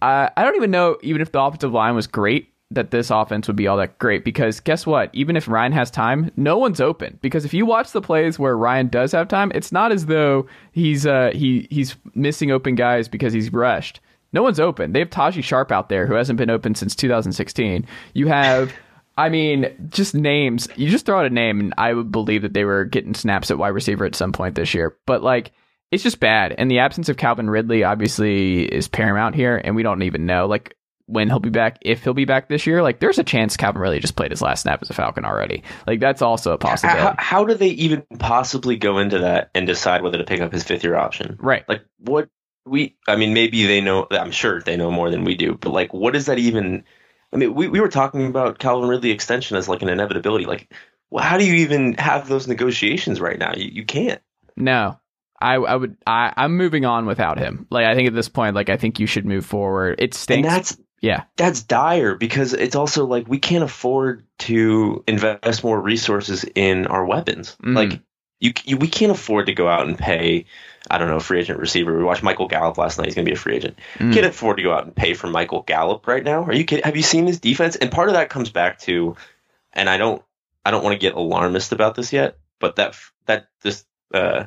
I 0.00 0.30
I 0.36 0.42
don't 0.42 0.56
even 0.56 0.70
know 0.70 0.96
even 1.02 1.22
if 1.22 1.32
the 1.32 1.40
offensive 1.40 1.72
line 1.72 1.94
was 1.94 2.06
great 2.06 2.48
that 2.70 2.90
this 2.90 3.10
offense 3.10 3.46
would 3.46 3.56
be 3.56 3.66
all 3.66 3.76
that 3.76 3.98
great 3.98 4.24
because 4.24 4.58
guess 4.60 4.86
what? 4.86 5.10
Even 5.12 5.36
if 5.36 5.46
Ryan 5.46 5.72
has 5.72 5.90
time, 5.90 6.30
no 6.36 6.56
one's 6.56 6.80
open 6.80 7.18
because 7.20 7.44
if 7.44 7.52
you 7.52 7.66
watch 7.66 7.92
the 7.92 8.00
plays 8.00 8.38
where 8.38 8.56
Ryan 8.56 8.88
does 8.88 9.12
have 9.12 9.28
time, 9.28 9.52
it's 9.54 9.72
not 9.72 9.92
as 9.92 10.06
though 10.06 10.46
he's 10.72 11.06
uh 11.06 11.30
he 11.34 11.68
he's 11.70 11.96
missing 12.14 12.50
open 12.50 12.74
guys 12.74 13.08
because 13.08 13.34
he's 13.34 13.52
rushed 13.52 14.00
no 14.32 14.42
one's 14.42 14.60
open. 14.60 14.92
They 14.92 15.00
have 15.00 15.10
Tajae 15.10 15.44
Sharpe 15.44 15.72
out 15.72 15.88
there 15.88 16.06
who 16.06 16.14
hasn't 16.14 16.38
been 16.38 16.50
open 16.50 16.74
since 16.74 16.94
2016. 16.94 17.86
You 18.14 18.26
have, 18.28 18.72
I 19.16 19.28
mean, 19.28 19.88
just 19.90 20.14
names. 20.14 20.68
You 20.76 20.90
just 20.90 21.06
throw 21.06 21.18
out 21.18 21.26
a 21.26 21.30
name, 21.30 21.60
and 21.60 21.74
I 21.76 21.92
would 21.92 22.10
believe 22.10 22.42
that 22.42 22.54
they 22.54 22.64
were 22.64 22.84
getting 22.84 23.14
snaps 23.14 23.50
at 23.50 23.58
wide 23.58 23.68
receiver 23.68 24.04
at 24.04 24.14
some 24.14 24.32
point 24.32 24.54
this 24.54 24.74
year. 24.74 24.96
But 25.06 25.22
like, 25.22 25.52
it's 25.90 26.02
just 26.02 26.20
bad. 26.20 26.54
And 26.56 26.70
the 26.70 26.78
absence 26.78 27.08
of 27.08 27.18
Calvin 27.18 27.50
Ridley 27.50 27.84
obviously 27.84 28.64
is 28.64 28.88
paramount 28.88 29.34
here, 29.34 29.60
and 29.62 29.76
we 29.76 29.82
don't 29.82 30.02
even 30.02 30.26
know 30.26 30.46
like 30.46 30.76
when 31.06 31.28
he'll 31.28 31.40
be 31.40 31.50
back, 31.50 31.78
if 31.82 32.02
he'll 32.02 32.14
be 32.14 32.24
back 32.24 32.48
this 32.48 32.66
year. 32.66 32.82
Like, 32.82 33.00
there's 33.00 33.18
a 33.18 33.24
chance 33.24 33.56
Calvin 33.56 33.82
Ridley 33.82 34.00
just 34.00 34.16
played 34.16 34.30
his 34.30 34.40
last 34.40 34.62
snap 34.62 34.80
as 34.80 34.88
a 34.88 34.94
Falcon 34.94 35.26
already. 35.26 35.62
Like, 35.86 36.00
that's 36.00 36.22
also 36.22 36.52
a 36.52 36.58
possibility. 36.58 37.00
How, 37.00 37.14
how 37.18 37.44
do 37.44 37.54
they 37.54 37.68
even 37.68 38.02
possibly 38.18 38.76
go 38.76 38.98
into 38.98 39.18
that 39.18 39.50
and 39.54 39.66
decide 39.66 40.02
whether 40.02 40.16
to 40.16 40.24
pick 40.24 40.40
up 40.40 40.52
his 40.52 40.64
fifth 40.64 40.84
year 40.84 40.96
option? 40.96 41.36
Right. 41.38 41.68
Like, 41.68 41.82
what 41.98 42.28
we 42.64 42.96
i 43.08 43.16
mean 43.16 43.34
maybe 43.34 43.66
they 43.66 43.80
know 43.80 44.06
i'm 44.10 44.30
sure 44.30 44.60
they 44.60 44.76
know 44.76 44.90
more 44.90 45.10
than 45.10 45.24
we 45.24 45.34
do 45.34 45.54
but 45.54 45.70
like 45.70 45.92
what 45.92 46.14
is 46.16 46.26
that 46.26 46.38
even 46.38 46.84
i 47.32 47.36
mean 47.36 47.54
we, 47.54 47.68
we 47.68 47.80
were 47.80 47.88
talking 47.88 48.26
about 48.26 48.58
calvin 48.58 48.88
ridley 48.88 49.10
extension 49.10 49.56
as 49.56 49.68
like 49.68 49.82
an 49.82 49.88
inevitability 49.88 50.44
like 50.44 50.72
well, 51.10 51.24
how 51.24 51.36
do 51.36 51.44
you 51.44 51.54
even 51.54 51.94
have 51.94 52.28
those 52.28 52.48
negotiations 52.48 53.20
right 53.20 53.38
now 53.38 53.52
you, 53.54 53.70
you 53.70 53.84
can't 53.84 54.22
no 54.56 54.98
I, 55.40 55.54
I 55.54 55.74
would 55.74 55.96
I, 56.06 56.32
I'm 56.36 56.56
moving 56.56 56.84
on 56.84 57.04
without 57.04 57.36
him. 57.36 57.66
Like 57.68 57.84
I 57.84 57.96
think 57.96 58.06
at 58.06 58.14
this 58.14 58.28
point, 58.28 58.54
like 58.54 58.70
I 58.70 58.76
think 58.76 59.00
you 59.00 59.08
should 59.08 59.26
move 59.26 59.44
forward. 59.44 59.96
It 59.98 60.14
stinks. 60.14 60.46
And 60.46 60.56
that's 60.56 60.78
yeah. 61.02 61.24
That's 61.36 61.62
dire 61.64 62.14
because 62.14 62.54
it's 62.54 62.76
also 62.76 63.06
like 63.06 63.26
we 63.28 63.40
can't 63.40 63.64
afford 63.64 64.24
to 64.40 65.02
invest 65.08 65.64
more 65.64 65.80
resources 65.80 66.44
in 66.54 66.86
our 66.86 67.04
weapons. 67.04 67.56
Mm. 67.62 67.74
Like 67.74 68.00
you, 68.38 68.52
you, 68.64 68.76
we 68.76 68.88
can't 68.88 69.10
afford 69.10 69.46
to 69.46 69.52
go 69.52 69.68
out 69.68 69.86
and 69.86 69.98
pay 69.98 70.46
I 70.92 70.98
don't 70.98 71.08
know, 71.08 71.20
free 71.20 71.40
agent 71.40 71.58
receiver. 71.58 71.96
We 71.96 72.04
watched 72.04 72.22
Michael 72.22 72.48
Gallup 72.48 72.76
last 72.76 72.98
night. 72.98 73.06
He's 73.06 73.14
going 73.14 73.24
to 73.24 73.30
be 73.30 73.34
a 73.34 73.38
free 73.38 73.56
agent. 73.56 73.78
Mm. 73.96 74.12
Can't 74.12 74.26
afford 74.26 74.58
to 74.58 74.62
go 74.62 74.74
out 74.74 74.84
and 74.84 74.94
pay 74.94 75.14
for 75.14 75.26
Michael 75.26 75.62
Gallup 75.62 76.06
right 76.06 76.22
now. 76.22 76.44
Are 76.44 76.52
you 76.52 76.64
kidding? 76.64 76.84
Have 76.84 76.96
you 76.96 77.02
seen 77.02 77.26
his 77.26 77.40
defense? 77.40 77.76
And 77.76 77.90
part 77.90 78.08
of 78.08 78.14
that 78.14 78.28
comes 78.28 78.50
back 78.50 78.78
to, 78.80 79.16
and 79.72 79.88
I 79.88 79.96
don't, 79.96 80.22
I 80.66 80.70
don't 80.70 80.84
want 80.84 80.92
to 80.92 80.98
get 80.98 81.14
alarmist 81.14 81.72
about 81.72 81.94
this 81.94 82.12
yet, 82.12 82.36
but 82.58 82.76
that 82.76 82.94
that 83.24 83.48
this 83.62 83.86
uh, 84.12 84.44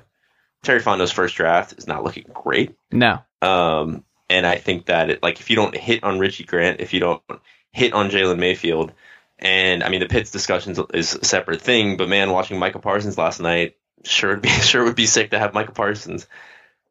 Terry 0.62 0.82
Fontenot's 0.82 1.12
first 1.12 1.36
draft 1.36 1.74
is 1.78 1.88
not 1.88 2.04
looking 2.04 2.26
great. 2.32 2.76
No. 2.91 3.19
Um, 3.41 4.04
and 4.30 4.46
I 4.46 4.58
think 4.58 4.86
that 4.86 5.10
it, 5.10 5.24
like 5.24 5.39
if 5.39 5.50
you 5.50 5.56
don't 5.56 5.76
hit 5.76 6.04
on 6.04 6.19
Richie 6.19 6.43
Grant, 6.43 6.80
if 6.80 6.93
you 6.93 7.00
don't 7.00 7.24
hit 7.72 7.93
on 7.93 8.12
Jalen 8.12 8.38
Mayfield, 8.39 8.91
and 9.39 9.84
I 9.84 9.89
mean 9.89 10.00
the 10.00 10.08
Pitts 10.08 10.32
discussions 10.32 10.80
is 10.93 11.15
a 11.15 11.26
separate 11.26 11.62
thing, 11.62 11.98
but 11.98 12.08
man, 12.08 12.32
watching 12.32 12.60
Michael 12.60 12.82
Parsons 12.82 13.17
last 13.17 13.39
night, 13.39 13.78
sure 14.06 14.32
would 14.32 14.41
be 14.41 14.50
sure 14.50 14.82
it 14.82 14.86
would 14.86 14.96
be 14.96 15.06
sick 15.06 15.32
to 15.32 15.39
have 15.39 15.54
Michael 15.54 15.74
Parsons. 15.74 16.28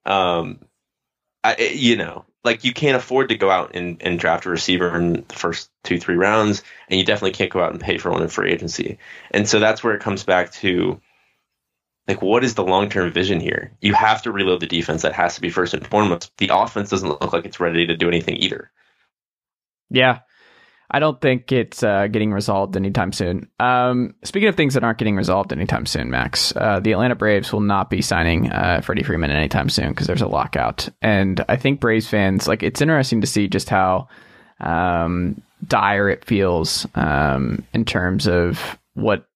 Um, 0.04 0.60
I, 1.42 1.56
you 1.56 1.96
know, 1.96 2.24
like 2.42 2.64
you 2.64 2.72
can't 2.72 2.96
afford 2.96 3.30
to 3.30 3.36
go 3.36 3.50
out 3.50 3.74
and, 3.74 4.02
and 4.02 4.18
draft 4.18 4.46
a 4.46 4.50
receiver 4.50 4.96
in 4.96 5.24
the 5.28 5.34
first 5.34 5.70
two 5.82 5.98
three 5.98 6.16
rounds, 6.16 6.62
and 6.88 6.98
you 6.98 7.04
definitely 7.04 7.32
can't 7.32 7.52
go 7.52 7.62
out 7.62 7.72
and 7.72 7.80
pay 7.80 7.98
for 7.98 8.10
one 8.10 8.22
in 8.22 8.28
free 8.28 8.52
agency. 8.52 8.98
And 9.30 9.48
so 9.48 9.58
that's 9.58 9.82
where 9.82 9.94
it 9.94 10.02
comes 10.02 10.24
back 10.24 10.52
to, 10.52 11.00
like, 12.06 12.22
what 12.22 12.44
is 12.44 12.54
the 12.54 12.64
long 12.64 12.88
term 12.88 13.10
vision 13.12 13.40
here? 13.40 13.72
You 13.80 13.94
have 13.94 14.22
to 14.22 14.32
reload 14.32 14.60
the 14.60 14.66
defense. 14.66 15.02
That 15.02 15.12
has 15.14 15.34
to 15.34 15.40
be 15.40 15.50
first 15.50 15.74
and 15.74 15.86
foremost. 15.86 16.32
The 16.38 16.50
offense 16.52 16.90
doesn't 16.90 17.08
look 17.08 17.32
like 17.32 17.46
it's 17.46 17.60
ready 17.60 17.86
to 17.86 17.96
do 17.96 18.08
anything 18.08 18.36
either. 18.36 18.70
Yeah, 19.90 20.20
I 20.94 21.00
don't 21.00 21.20
think 21.20 21.50
it's 21.50 21.82
uh, 21.82 22.06
getting 22.06 22.32
resolved 22.32 22.76
anytime 22.76 23.10
soon. 23.10 23.48
Um, 23.58 24.14
speaking 24.22 24.48
of 24.48 24.54
things 24.54 24.74
that 24.74 24.84
aren't 24.84 24.98
getting 24.98 25.16
resolved 25.16 25.52
anytime 25.52 25.86
soon, 25.86 26.08
Max, 26.08 26.54
uh, 26.54 26.78
the 26.78 26.92
Atlanta 26.92 27.16
Braves 27.16 27.52
will 27.52 27.62
not 27.62 27.90
be 27.90 28.00
signing 28.00 28.48
uh, 28.52 28.80
Freddie 28.80 29.02
Freeman 29.02 29.32
anytime 29.32 29.68
soon 29.68 29.88
because 29.88 30.06
there's 30.06 30.22
a 30.22 30.28
lockout. 30.28 30.88
And 31.02 31.44
I 31.48 31.56
think 31.56 31.80
Braves 31.80 32.06
fans, 32.06 32.46
like, 32.46 32.62
it's 32.62 32.80
interesting 32.80 33.22
to 33.22 33.26
see 33.26 33.48
just 33.48 33.68
how 33.68 34.06
um, 34.60 35.42
dire 35.66 36.08
it 36.08 36.24
feels 36.24 36.86
um, 36.94 37.64
in 37.72 37.84
terms 37.84 38.28
of 38.28 38.78
what 38.92 39.26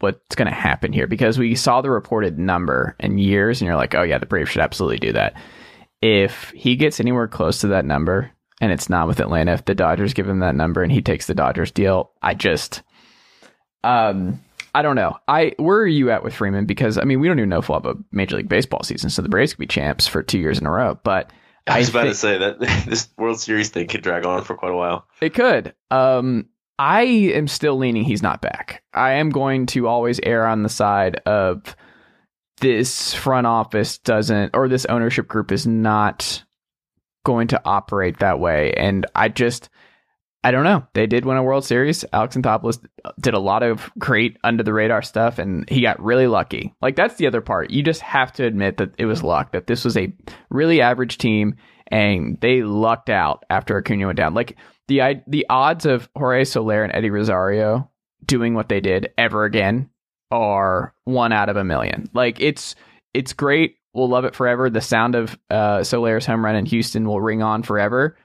what's 0.00 0.36
going 0.36 0.48
to 0.48 0.54
happen 0.54 0.92
here 0.92 1.06
because 1.06 1.38
we 1.38 1.54
saw 1.54 1.80
the 1.80 1.90
reported 1.90 2.38
number 2.38 2.94
in 3.00 3.16
years 3.16 3.62
and 3.62 3.66
you're 3.66 3.78
like, 3.78 3.94
oh, 3.94 4.02
yeah, 4.02 4.18
the 4.18 4.26
Braves 4.26 4.50
should 4.50 4.60
absolutely 4.60 4.98
do 4.98 5.14
that. 5.14 5.32
If 6.02 6.50
he 6.50 6.76
gets 6.76 7.00
anywhere 7.00 7.28
close 7.28 7.62
to 7.62 7.68
that 7.68 7.86
number, 7.86 8.30
and 8.60 8.72
it's 8.72 8.88
not 8.88 9.06
with 9.06 9.20
Atlanta. 9.20 9.52
If 9.52 9.64
the 9.64 9.74
Dodgers 9.74 10.14
give 10.14 10.28
him 10.28 10.40
that 10.40 10.54
number 10.54 10.82
and 10.82 10.92
he 10.92 11.02
takes 11.02 11.26
the 11.26 11.34
Dodgers 11.34 11.70
deal, 11.70 12.12
I 12.22 12.34
just, 12.34 12.82
um, 13.84 14.40
I 14.74 14.82
don't 14.82 14.96
know. 14.96 15.16
I 15.26 15.52
where 15.56 15.78
are 15.78 15.86
you 15.86 16.10
at 16.10 16.24
with 16.24 16.34
Freeman? 16.34 16.66
Because 16.66 16.98
I 16.98 17.04
mean, 17.04 17.20
we 17.20 17.28
don't 17.28 17.38
even 17.38 17.48
know 17.48 17.58
if 17.58 17.68
we'll 17.68 17.80
have 17.80 17.96
a 17.96 17.98
Major 18.12 18.36
League 18.36 18.48
Baseball 18.48 18.82
season, 18.82 19.10
so 19.10 19.22
the 19.22 19.28
Braves 19.28 19.52
could 19.52 19.60
be 19.60 19.66
champs 19.66 20.06
for 20.06 20.22
two 20.22 20.38
years 20.38 20.58
in 20.58 20.66
a 20.66 20.70
row. 20.70 20.98
But 21.02 21.32
I 21.66 21.78
was 21.78 21.88
about 21.88 22.04
to 22.04 22.14
say 22.14 22.38
that 22.38 22.60
this 22.86 23.08
World 23.16 23.40
Series 23.40 23.70
thing 23.70 23.86
could 23.88 24.02
drag 24.02 24.26
on 24.26 24.44
for 24.44 24.56
quite 24.56 24.72
a 24.72 24.76
while. 24.76 25.06
It 25.20 25.34
could. 25.34 25.74
Um, 25.90 26.48
I 26.78 27.02
am 27.02 27.48
still 27.48 27.76
leaning 27.76 28.04
he's 28.04 28.22
not 28.22 28.40
back. 28.40 28.82
I 28.94 29.14
am 29.14 29.30
going 29.30 29.66
to 29.66 29.88
always 29.88 30.20
err 30.22 30.46
on 30.46 30.62
the 30.62 30.68
side 30.68 31.16
of 31.26 31.76
this 32.60 33.14
front 33.14 33.46
office 33.46 33.98
doesn't 33.98 34.50
or 34.54 34.68
this 34.68 34.84
ownership 34.86 35.28
group 35.28 35.52
is 35.52 35.66
not 35.66 36.44
going 37.28 37.48
to 37.48 37.60
operate 37.66 38.20
that 38.20 38.40
way. 38.40 38.72
And 38.72 39.04
I 39.14 39.28
just, 39.28 39.68
I 40.42 40.50
don't 40.50 40.64
know. 40.64 40.86
They 40.94 41.06
did 41.06 41.26
win 41.26 41.36
a 41.36 41.42
World 41.42 41.62
Series. 41.62 42.06
Alex 42.10 42.34
Anthopoulos 42.34 42.82
did 43.20 43.34
a 43.34 43.38
lot 43.38 43.62
of 43.62 43.90
great 43.98 44.38
under 44.42 44.62
the 44.62 44.72
radar 44.72 45.02
stuff, 45.02 45.38
and 45.38 45.68
he 45.68 45.82
got 45.82 46.02
really 46.02 46.26
lucky. 46.26 46.74
Like 46.80 46.96
that's 46.96 47.16
the 47.16 47.26
other 47.26 47.42
part. 47.42 47.68
You 47.68 47.82
just 47.82 48.00
have 48.00 48.32
to 48.32 48.46
admit 48.46 48.78
that 48.78 48.94
it 48.96 49.04
was 49.04 49.22
luck. 49.22 49.52
That 49.52 49.66
this 49.66 49.84
was 49.84 49.98
a 49.98 50.10
really 50.48 50.80
average 50.80 51.18
team, 51.18 51.56
and 51.88 52.40
they 52.40 52.62
lucked 52.62 53.10
out 53.10 53.44
after 53.50 53.76
Acuna 53.76 54.06
went 54.06 54.16
down. 54.16 54.32
Like 54.32 54.56
the 54.86 55.22
the 55.26 55.44
odds 55.50 55.84
of 55.84 56.08
Jorge 56.16 56.44
Soler 56.44 56.82
and 56.82 56.94
Eddie 56.94 57.10
Rosario 57.10 57.90
doing 58.24 58.54
what 58.54 58.70
they 58.70 58.80
did 58.80 59.12
ever 59.18 59.44
again 59.44 59.90
are 60.30 60.94
one 61.04 61.32
out 61.32 61.50
of 61.50 61.58
a 61.58 61.64
million. 61.64 62.08
Like 62.14 62.40
it's 62.40 62.74
it's 63.12 63.34
great 63.34 63.76
We'll 63.92 64.08
love 64.08 64.24
it 64.24 64.34
forever. 64.34 64.70
The 64.70 64.80
sound 64.80 65.14
of 65.14 65.38
uh, 65.50 65.82
Soler's 65.82 66.26
home 66.26 66.44
run 66.44 66.56
in 66.56 66.66
Houston 66.66 67.06
will 67.06 67.20
ring 67.20 67.42
on 67.42 67.62
forever. 67.62 68.16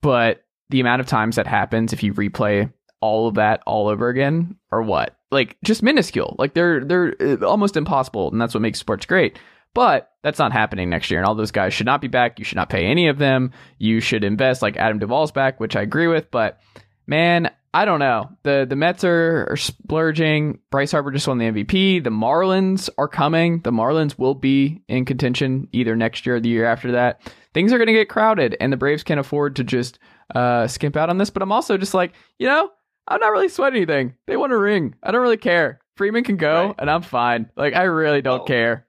But 0.00 0.44
the 0.70 0.80
amount 0.80 1.00
of 1.00 1.06
times 1.06 1.36
that 1.36 1.46
happens 1.46 1.92
if 1.92 2.02
you 2.02 2.14
replay 2.14 2.72
all 3.00 3.28
of 3.28 3.34
that 3.34 3.62
all 3.66 3.88
over 3.88 4.08
again, 4.08 4.56
or 4.70 4.82
what? 4.82 5.16
Like 5.30 5.56
just 5.64 5.82
minuscule. 5.82 6.36
Like 6.38 6.54
they're 6.54 6.84
they're 6.84 7.14
uh, 7.20 7.44
almost 7.46 7.76
impossible, 7.76 8.30
and 8.30 8.40
that's 8.40 8.54
what 8.54 8.62
makes 8.62 8.78
sports 8.78 9.06
great. 9.06 9.38
But 9.74 10.10
that's 10.22 10.38
not 10.38 10.52
happening 10.52 10.88
next 10.90 11.10
year, 11.10 11.20
and 11.20 11.26
all 11.26 11.34
those 11.34 11.50
guys 11.50 11.74
should 11.74 11.86
not 11.86 12.00
be 12.00 12.08
back. 12.08 12.38
You 12.38 12.44
should 12.44 12.56
not 12.56 12.70
pay 12.70 12.86
any 12.86 13.08
of 13.08 13.18
them. 13.18 13.52
You 13.78 14.00
should 14.00 14.24
invest 14.24 14.62
like 14.62 14.76
Adam 14.76 14.98
Duvall's 14.98 15.32
back, 15.32 15.60
which 15.60 15.76
I 15.76 15.82
agree 15.82 16.06
with. 16.06 16.30
But 16.30 16.58
man, 17.06 17.50
I 17.74 17.84
don't 17.84 17.98
know. 17.98 18.30
The 18.44 18.66
the 18.68 18.76
Mets 18.76 19.04
are, 19.04 19.46
are, 19.50 19.56
splurging. 19.56 20.60
Bryce 20.70 20.92
Harper 20.92 21.10
just 21.10 21.28
won 21.28 21.38
the 21.38 21.46
MVP. 21.46 22.02
The 22.02 22.10
Marlins 22.10 22.88
are 22.96 23.08
coming. 23.08 23.60
The 23.60 23.70
Marlins 23.70 24.18
will 24.18 24.34
be 24.34 24.82
in 24.88 25.04
contention 25.04 25.68
either 25.72 25.94
next 25.94 26.24
year 26.24 26.36
or 26.36 26.40
the 26.40 26.48
year 26.48 26.64
after 26.64 26.92
that. 26.92 27.20
Things 27.52 27.72
are 27.72 27.78
going 27.78 27.88
to 27.88 27.92
get 27.92 28.08
crowded, 28.08 28.56
and 28.58 28.72
the 28.72 28.78
Braves 28.78 29.02
can't 29.02 29.20
afford 29.20 29.56
to 29.56 29.64
just 29.64 29.98
uh, 30.34 30.66
skimp 30.66 30.96
out 30.96 31.10
on 31.10 31.18
this. 31.18 31.30
But 31.30 31.42
I'm 31.42 31.52
also 31.52 31.76
just 31.76 31.92
like, 31.92 32.14
you 32.38 32.46
know, 32.46 32.70
I'm 33.06 33.20
not 33.20 33.32
really 33.32 33.48
sweating 33.48 33.78
anything. 33.78 34.14
They 34.26 34.36
want 34.36 34.52
a 34.52 34.58
ring. 34.58 34.94
I 35.02 35.10
don't 35.10 35.22
really 35.22 35.36
care. 35.36 35.80
Freeman 35.96 36.24
can 36.24 36.36
go, 36.36 36.66
right. 36.66 36.74
and 36.78 36.90
I'm 36.90 37.02
fine. 37.02 37.50
Like 37.56 37.74
I 37.74 37.82
really 37.82 38.22
don't 38.22 38.38
well, 38.38 38.46
care. 38.46 38.86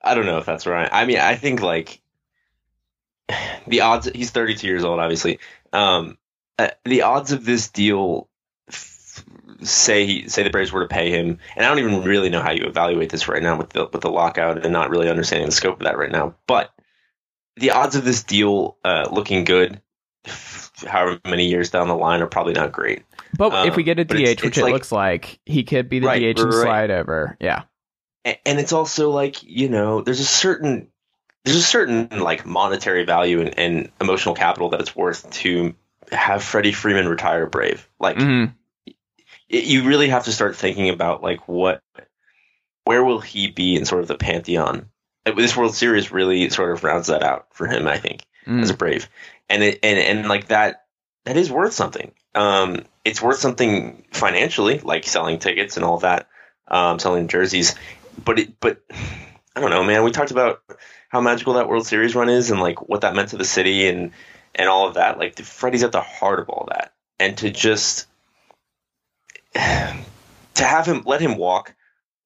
I 0.00 0.14
don't 0.14 0.26
know 0.26 0.38
if 0.38 0.46
that's 0.46 0.66
right. 0.66 0.88
I 0.92 1.06
mean, 1.06 1.18
I 1.18 1.34
think 1.34 1.60
like 1.60 2.00
the 3.66 3.80
odds. 3.80 4.08
He's 4.14 4.30
32 4.30 4.66
years 4.66 4.84
old, 4.84 5.00
obviously. 5.00 5.40
Um, 5.72 6.18
uh, 6.62 6.70
the 6.84 7.02
odds 7.02 7.32
of 7.32 7.44
this 7.44 7.68
deal 7.68 8.28
say 9.62 10.26
say 10.26 10.42
the 10.42 10.50
Braves 10.50 10.72
were 10.72 10.82
to 10.82 10.88
pay 10.88 11.10
him, 11.10 11.38
and 11.56 11.64
I 11.64 11.68
don't 11.68 11.78
even 11.78 12.02
really 12.02 12.30
know 12.30 12.42
how 12.42 12.52
you 12.52 12.64
evaluate 12.64 13.10
this 13.10 13.28
right 13.28 13.42
now 13.42 13.56
with 13.56 13.70
the 13.70 13.88
with 13.92 14.02
the 14.02 14.10
lockout 14.10 14.64
and 14.64 14.72
not 14.72 14.90
really 14.90 15.08
understanding 15.08 15.46
the 15.46 15.52
scope 15.52 15.80
of 15.80 15.84
that 15.84 15.98
right 15.98 16.10
now. 16.10 16.34
But 16.46 16.72
the 17.56 17.72
odds 17.72 17.96
of 17.96 18.04
this 18.04 18.22
deal 18.22 18.76
uh, 18.84 19.08
looking 19.10 19.44
good, 19.44 19.80
however 20.86 21.20
many 21.24 21.46
years 21.46 21.70
down 21.70 21.88
the 21.88 21.96
line, 21.96 22.22
are 22.22 22.26
probably 22.26 22.54
not 22.54 22.72
great. 22.72 23.04
But 23.36 23.52
um, 23.52 23.68
if 23.68 23.76
we 23.76 23.82
get 23.82 23.98
a 23.98 24.04
DH, 24.04 24.14
it's, 24.14 24.42
which 24.42 24.58
it 24.58 24.62
like, 24.62 24.72
looks 24.72 24.92
like, 24.92 25.40
he 25.46 25.64
could 25.64 25.88
be 25.88 25.98
the 25.98 26.06
right, 26.06 26.36
DH 26.36 26.40
and 26.40 26.54
right. 26.54 26.62
slide 26.62 26.90
over. 26.90 27.36
Yeah, 27.40 27.64
and, 28.24 28.38
and 28.46 28.58
it's 28.60 28.72
also 28.72 29.10
like 29.10 29.42
you 29.42 29.68
know, 29.68 30.00
there's 30.00 30.20
a 30.20 30.24
certain 30.24 30.88
there's 31.44 31.56
a 31.56 31.62
certain 31.62 32.08
like 32.20 32.46
monetary 32.46 33.04
value 33.04 33.40
and, 33.40 33.58
and 33.58 33.92
emotional 34.00 34.34
capital 34.34 34.70
that 34.70 34.80
it's 34.80 34.94
worth 34.94 35.28
to 35.30 35.74
have 36.12 36.42
Freddie 36.42 36.72
Freeman 36.72 37.08
retire 37.08 37.46
brave. 37.46 37.88
Like 37.98 38.16
mm-hmm. 38.16 38.52
you 39.48 39.84
really 39.84 40.08
have 40.08 40.24
to 40.24 40.32
start 40.32 40.56
thinking 40.56 40.90
about 40.90 41.22
like 41.22 41.48
what 41.48 41.82
where 42.84 43.04
will 43.04 43.20
he 43.20 43.48
be 43.48 43.76
in 43.76 43.84
sort 43.84 44.02
of 44.02 44.08
the 44.08 44.16
pantheon? 44.16 44.88
This 45.24 45.56
world 45.56 45.74
series 45.74 46.10
really 46.10 46.50
sort 46.50 46.72
of 46.72 46.84
rounds 46.84 47.06
that 47.06 47.22
out 47.22 47.46
for 47.52 47.66
him 47.66 47.86
i 47.86 47.96
think 47.96 48.22
mm. 48.46 48.62
as 48.62 48.70
a 48.70 48.76
brave. 48.76 49.08
And 49.48 49.62
it 49.62 49.80
and, 49.82 49.98
and 49.98 50.28
like 50.28 50.48
that 50.48 50.84
that 51.24 51.36
is 51.36 51.50
worth 51.50 51.72
something. 51.72 52.12
Um 52.34 52.84
it's 53.04 53.22
worth 53.22 53.38
something 53.38 54.04
financially 54.12 54.78
like 54.78 55.06
selling 55.06 55.38
tickets 55.38 55.76
and 55.76 55.84
all 55.84 55.98
that 55.98 56.28
um 56.68 56.98
selling 56.98 57.28
jerseys. 57.28 57.74
But 58.24 58.38
it 58.38 58.60
but 58.60 58.82
i 59.54 59.60
don't 59.60 59.70
know 59.70 59.84
man. 59.84 60.04
We 60.04 60.10
talked 60.10 60.32
about 60.32 60.60
how 61.08 61.20
magical 61.20 61.54
that 61.54 61.68
world 61.68 61.86
series 61.86 62.14
run 62.14 62.30
is 62.30 62.50
and 62.50 62.60
like 62.60 62.88
what 62.88 63.02
that 63.02 63.14
meant 63.14 63.28
to 63.30 63.36
the 63.36 63.44
city 63.44 63.86
and 63.86 64.12
and 64.54 64.68
all 64.68 64.88
of 64.88 64.94
that 64.94 65.18
like 65.18 65.38
freddie's 65.38 65.82
at 65.82 65.92
the 65.92 66.00
heart 66.00 66.40
of 66.40 66.48
all 66.48 66.68
that 66.70 66.92
and 67.18 67.38
to 67.38 67.50
just 67.50 68.06
to 69.54 70.04
have 70.56 70.86
him 70.86 71.02
let 71.04 71.20
him 71.20 71.36
walk 71.36 71.74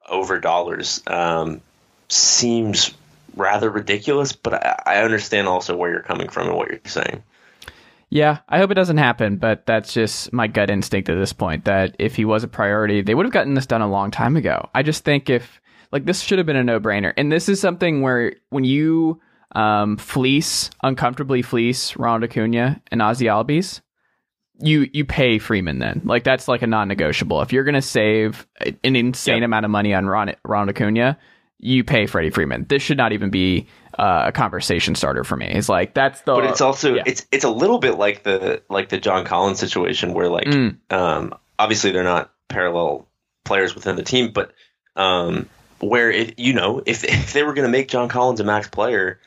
over 0.09 0.39
dollars 0.39 1.03
um, 1.07 1.61
seems 2.09 2.95
rather 3.37 3.71
ridiculous, 3.71 4.33
but 4.33 4.55
I, 4.55 4.83
I 4.87 5.03
understand 5.03 5.47
also 5.47 5.77
where 5.77 5.91
you're 5.91 6.03
coming 6.03 6.29
from 6.29 6.49
and 6.49 6.57
what 6.57 6.71
you're 6.71 6.81
saying. 6.87 7.23
Yeah, 8.09 8.39
I 8.49 8.59
hope 8.59 8.71
it 8.71 8.75
doesn't 8.75 8.99
happen, 8.99 9.37
but 9.37 9.67
that's 9.67 9.93
just 9.93 10.33
my 10.33 10.47
gut 10.47 10.71
instinct 10.71 11.09
at 11.09 11.17
this 11.17 11.33
point 11.33 11.65
that 11.65 11.97
if 11.99 12.15
he 12.15 12.25
was 12.25 12.45
a 12.45 12.49
priority, 12.49 13.03
they 13.03 13.15
would 13.15 13.27
have 13.27 13.33
gotten 13.33 13.55
this 13.55 13.67
done 13.67 13.83
a 13.83 13.91
long 13.91 14.11
time 14.11 14.37
ago. 14.37 14.71
I 14.75 14.83
just 14.83 15.05
think 15.05 15.29
if 15.29 15.61
like 15.93 16.05
this 16.05 16.21
should 16.21 16.39
have 16.39 16.47
been 16.47 16.57
a 16.57 16.65
no-brainer. 16.65 17.13
And 17.17 17.31
this 17.31 17.49
is 17.49 17.61
something 17.61 18.03
where 18.03 18.35
when 18.51 18.65
you 18.65 19.21
um, 19.53 19.97
fleece, 19.97 20.71
uncomfortably 20.83 21.43
fleece 21.43 21.97
Ronald 21.97 22.25
Acuna 22.25 22.81
and 22.91 23.01
Ozzy 23.01 23.27
Albies, 23.27 23.81
you 24.59 24.89
you 24.93 25.05
pay 25.05 25.39
Freeman 25.39 25.79
then. 25.79 26.03
Like 26.05 26.25
that's 26.25 26.49
like 26.49 26.63
a 26.63 26.67
non-negotiable. 26.67 27.43
If 27.43 27.53
you're 27.53 27.65
going 27.65 27.75
to 27.75 27.83
save 27.83 28.47
an 28.61 28.97
insane 28.97 29.39
yep. 29.39 29.45
amount 29.45 29.65
of 29.65 29.71
money 29.71 29.95
on 29.95 30.07
Ron, 30.07 30.35
Ron 30.45 30.69
Acuna, 30.69 31.19
you 31.59 31.85
pay 31.85 32.07
Freddie 32.07 32.31
Freeman. 32.31 32.67
This 32.69 32.83
should 32.83 32.97
not 32.97 33.13
even 33.13 33.31
be 33.31 33.67
uh, 33.99 34.25
a 34.27 34.33
conversation 34.33 34.95
starter 34.95 35.25
for 35.25 35.37
me. 35.37 35.47
It's 35.47 35.69
like 35.69 35.95
that's 35.95 36.21
the. 36.23 36.35
But 36.35 36.45
it's 36.45 36.61
also 36.61 36.95
yeah. 36.95 37.03
it's 37.07 37.27
it's 37.33 37.45
a 37.45 37.51
little 37.51 37.79
bit 37.79 37.97
like 37.97 38.23
the 38.23 38.63
like 38.69 38.89
the 38.89 38.99
John 38.99 39.25
Collins 39.25 39.59
situation 39.59 40.13
where 40.13 40.29
like 40.29 40.47
mm. 40.47 40.77
um, 40.91 41.35
obviously 41.59 41.93
they're 41.93 42.05
not 42.05 42.31
parallel 42.49 43.09
players 43.45 43.75
within 43.75 43.97
the 43.97 44.03
team, 44.03 44.33
but 44.33 44.53
um, 44.97 45.49
where 45.81 46.11
it 46.11 46.39
you 46.39 46.53
know 46.53 46.83
if 46.85 47.05
if 47.05 47.33
they 47.33 47.43
were 47.43 47.55
going 47.55 47.67
to 47.67 47.73
make 47.73 47.89
John 47.89 48.09
Collins 48.09 48.41
a 48.41 48.45
max 48.45 48.69
player, 48.69 49.21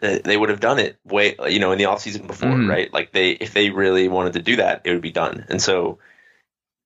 they 0.00 0.36
would 0.36 0.48
have 0.48 0.60
done 0.60 0.78
it 0.78 0.96
way 1.04 1.34
you 1.48 1.58
know 1.58 1.72
in 1.72 1.78
the 1.78 1.86
off 1.86 2.00
season 2.00 2.26
before 2.26 2.50
mm. 2.50 2.68
right 2.68 2.92
like 2.92 3.12
they 3.12 3.30
if 3.30 3.52
they 3.52 3.70
really 3.70 4.08
wanted 4.08 4.32
to 4.32 4.42
do 4.42 4.56
that 4.56 4.82
it 4.84 4.92
would 4.92 5.02
be 5.02 5.10
done 5.10 5.44
and 5.48 5.60
so 5.60 5.98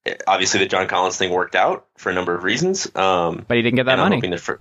eh, 0.06 0.14
obviously 0.26 0.60
the 0.60 0.66
john 0.66 0.88
collins 0.88 1.16
thing 1.16 1.30
worked 1.30 1.54
out 1.54 1.86
for 1.96 2.10
a 2.10 2.14
number 2.14 2.34
of 2.34 2.42
reasons 2.42 2.86
um, 2.96 3.44
but 3.46 3.56
he 3.56 3.62
didn't 3.62 3.76
get 3.76 3.86
that 3.86 3.98
money 3.98 4.20
that 4.20 4.40
for, 4.40 4.60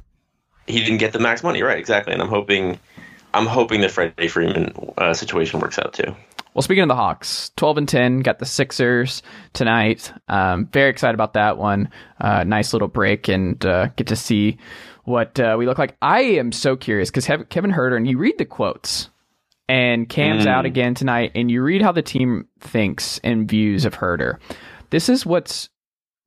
he 0.67 0.79
didn't 0.79 0.97
get 0.97 1.13
the 1.13 1.19
max 1.19 1.43
money 1.43 1.61
right 1.61 1.79
exactly 1.79 2.13
and 2.13 2.21
i'm 2.21 2.29
hoping 2.29 2.77
i'm 3.33 3.45
hoping 3.45 3.81
the 3.81 3.89
freddie 3.89 4.27
freeman 4.27 4.73
uh, 4.97 5.13
situation 5.13 5.59
works 5.59 5.79
out 5.79 5.93
too 5.93 6.15
well, 6.53 6.61
speaking 6.61 6.83
of 6.83 6.89
the 6.89 6.97
Hawks, 6.97 7.51
12 7.55 7.77
and 7.77 7.87
10, 7.87 8.19
got 8.19 8.39
the 8.39 8.45
Sixers 8.45 9.23
tonight. 9.53 10.11
Um, 10.27 10.65
very 10.65 10.89
excited 10.89 11.13
about 11.13 11.35
that 11.35 11.57
one. 11.57 11.89
Uh, 12.19 12.43
nice 12.43 12.73
little 12.73 12.89
break 12.89 13.29
and 13.29 13.65
uh, 13.65 13.87
get 13.95 14.07
to 14.07 14.17
see 14.17 14.57
what 15.03 15.39
uh, 15.39 15.55
we 15.57 15.65
look 15.65 15.77
like. 15.77 15.95
I 16.01 16.21
am 16.21 16.51
so 16.51 16.75
curious 16.75 17.09
because 17.09 17.25
Kevin 17.25 17.71
Huerter, 17.71 17.97
and 17.97 18.07
you 18.07 18.17
read 18.17 18.37
the 18.37 18.45
quotes, 18.45 19.09
and 19.67 20.07
Cam's 20.07 20.45
mm. 20.45 20.49
out 20.49 20.65
again 20.65 20.95
tonight, 20.95 21.31
and 21.35 21.49
you 21.49 21.63
read 21.63 21.81
how 21.81 21.91
the 21.91 22.01
team 22.01 22.47
thinks 22.59 23.19
and 23.23 23.49
views 23.49 23.85
of 23.85 23.95
Huerter. 23.95 24.37
This 24.89 25.09
is 25.09 25.25
what's 25.25 25.69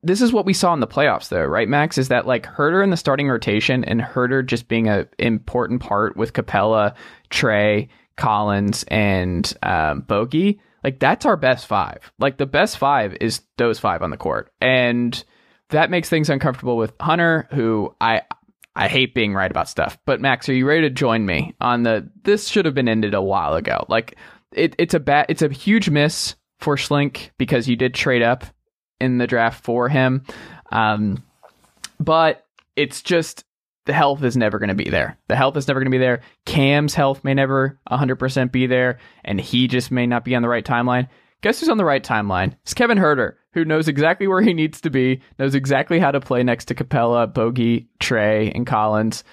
this 0.03 0.21
is 0.21 0.31
what 0.31 0.45
we 0.45 0.53
saw 0.53 0.73
in 0.73 0.79
the 0.79 0.87
playoffs, 0.87 1.29
though, 1.29 1.43
right, 1.43 1.67
Max? 1.67 1.97
Is 1.97 2.09
that 2.09 2.27
like 2.27 2.45
Huerter 2.45 2.83
in 2.83 2.91
the 2.91 2.97
starting 2.97 3.27
rotation 3.27 3.83
and 3.83 4.01
Huerter 4.01 4.45
just 4.45 4.67
being 4.67 4.87
an 4.87 5.07
important 5.17 5.81
part 5.81 6.15
with 6.15 6.33
Capela, 6.33 6.93
Trae, 7.31 7.89
Collins, 8.15 8.83
and 8.87 9.51
um, 9.63 10.03
Bogi? 10.03 10.59
Like 10.83 10.99
that's 10.99 11.25
our 11.25 11.37
best 11.37 11.65
five. 11.65 12.11
Like 12.19 12.37
the 12.37 12.45
best 12.45 12.77
five 12.77 13.17
is 13.19 13.41
those 13.57 13.79
five 13.79 14.03
on 14.03 14.11
the 14.11 14.17
court, 14.17 14.51
and 14.61 15.23
that 15.69 15.89
makes 15.89 16.09
things 16.09 16.29
uncomfortable 16.29 16.77
with 16.77 16.93
Hunter, 16.99 17.47
who 17.51 17.95
I 17.99 18.21
I 18.75 18.87
hate 18.87 19.15
being 19.15 19.33
right 19.33 19.49
about 19.49 19.69
stuff. 19.69 19.97
But 20.05 20.21
Max, 20.21 20.49
are 20.49 20.53
you 20.53 20.67
ready 20.67 20.81
to 20.81 20.89
join 20.89 21.25
me 21.25 21.55
on 21.61 21.83
the 21.83 22.09
this 22.23 22.47
should 22.47 22.65
have 22.65 22.75
been 22.75 22.89
ended 22.89 23.13
a 23.13 23.21
while 23.21 23.55
ago? 23.55 23.85
Like 23.87 24.17
it, 24.51 24.75
it's 24.77 24.93
a 24.93 24.99
bad 24.99 25.27
it's 25.29 25.41
a 25.41 25.49
huge 25.49 25.89
miss 25.89 26.35
for 26.59 26.75
Schlenk 26.75 27.31
because 27.37 27.67
you 27.67 27.75
did 27.75 27.93
trade 27.93 28.21
up 28.21 28.45
in 28.99 29.17
the 29.17 29.27
draft 29.27 29.63
for 29.63 29.89
him. 29.89 30.23
Um, 30.71 31.23
but 31.99 32.45
it's 32.75 33.01
just 33.01 33.45
the 33.85 33.93
health 33.93 34.23
is 34.23 34.35
never 34.35 34.59
going 34.59 34.69
to 34.69 34.75
be 34.75 34.89
there. 34.89 35.17
The 35.27 35.35
health 35.35 35.57
is 35.57 35.67
never 35.67 35.79
going 35.79 35.91
to 35.91 35.95
be 35.95 35.99
there. 35.99 36.21
Cam's 36.45 36.95
health 36.95 37.23
may 37.23 37.33
never 37.33 37.79
100% 37.89 38.51
be 38.51 38.67
there, 38.67 38.97
and 39.23 39.39
he 39.39 39.67
just 39.67 39.91
may 39.91 40.07
not 40.07 40.25
be 40.25 40.35
on 40.35 40.41
the 40.41 40.49
right 40.49 40.65
timeline. 40.65 41.07
Guess 41.41 41.59
who's 41.59 41.69
on 41.69 41.77
the 41.77 41.85
right 41.85 42.03
timeline? 42.03 42.55
It's 42.63 42.73
Kevin 42.73 42.97
Huerter 42.97 43.35
who 43.55 43.65
knows 43.65 43.87
exactly 43.87 44.27
where 44.27 44.41
he 44.41 44.53
needs 44.53 44.81
to 44.81 44.89
be, 44.89 45.21
knows 45.39 45.55
exactly 45.55 45.97
how 45.97 46.11
to 46.11 46.19
play 46.19 46.43
next 46.43 46.65
to 46.65 46.75
Capela, 46.75 47.31
Bogi, 47.31 47.87
Trae, 47.99 48.51
and 48.53 48.67
Collins. 48.67 49.23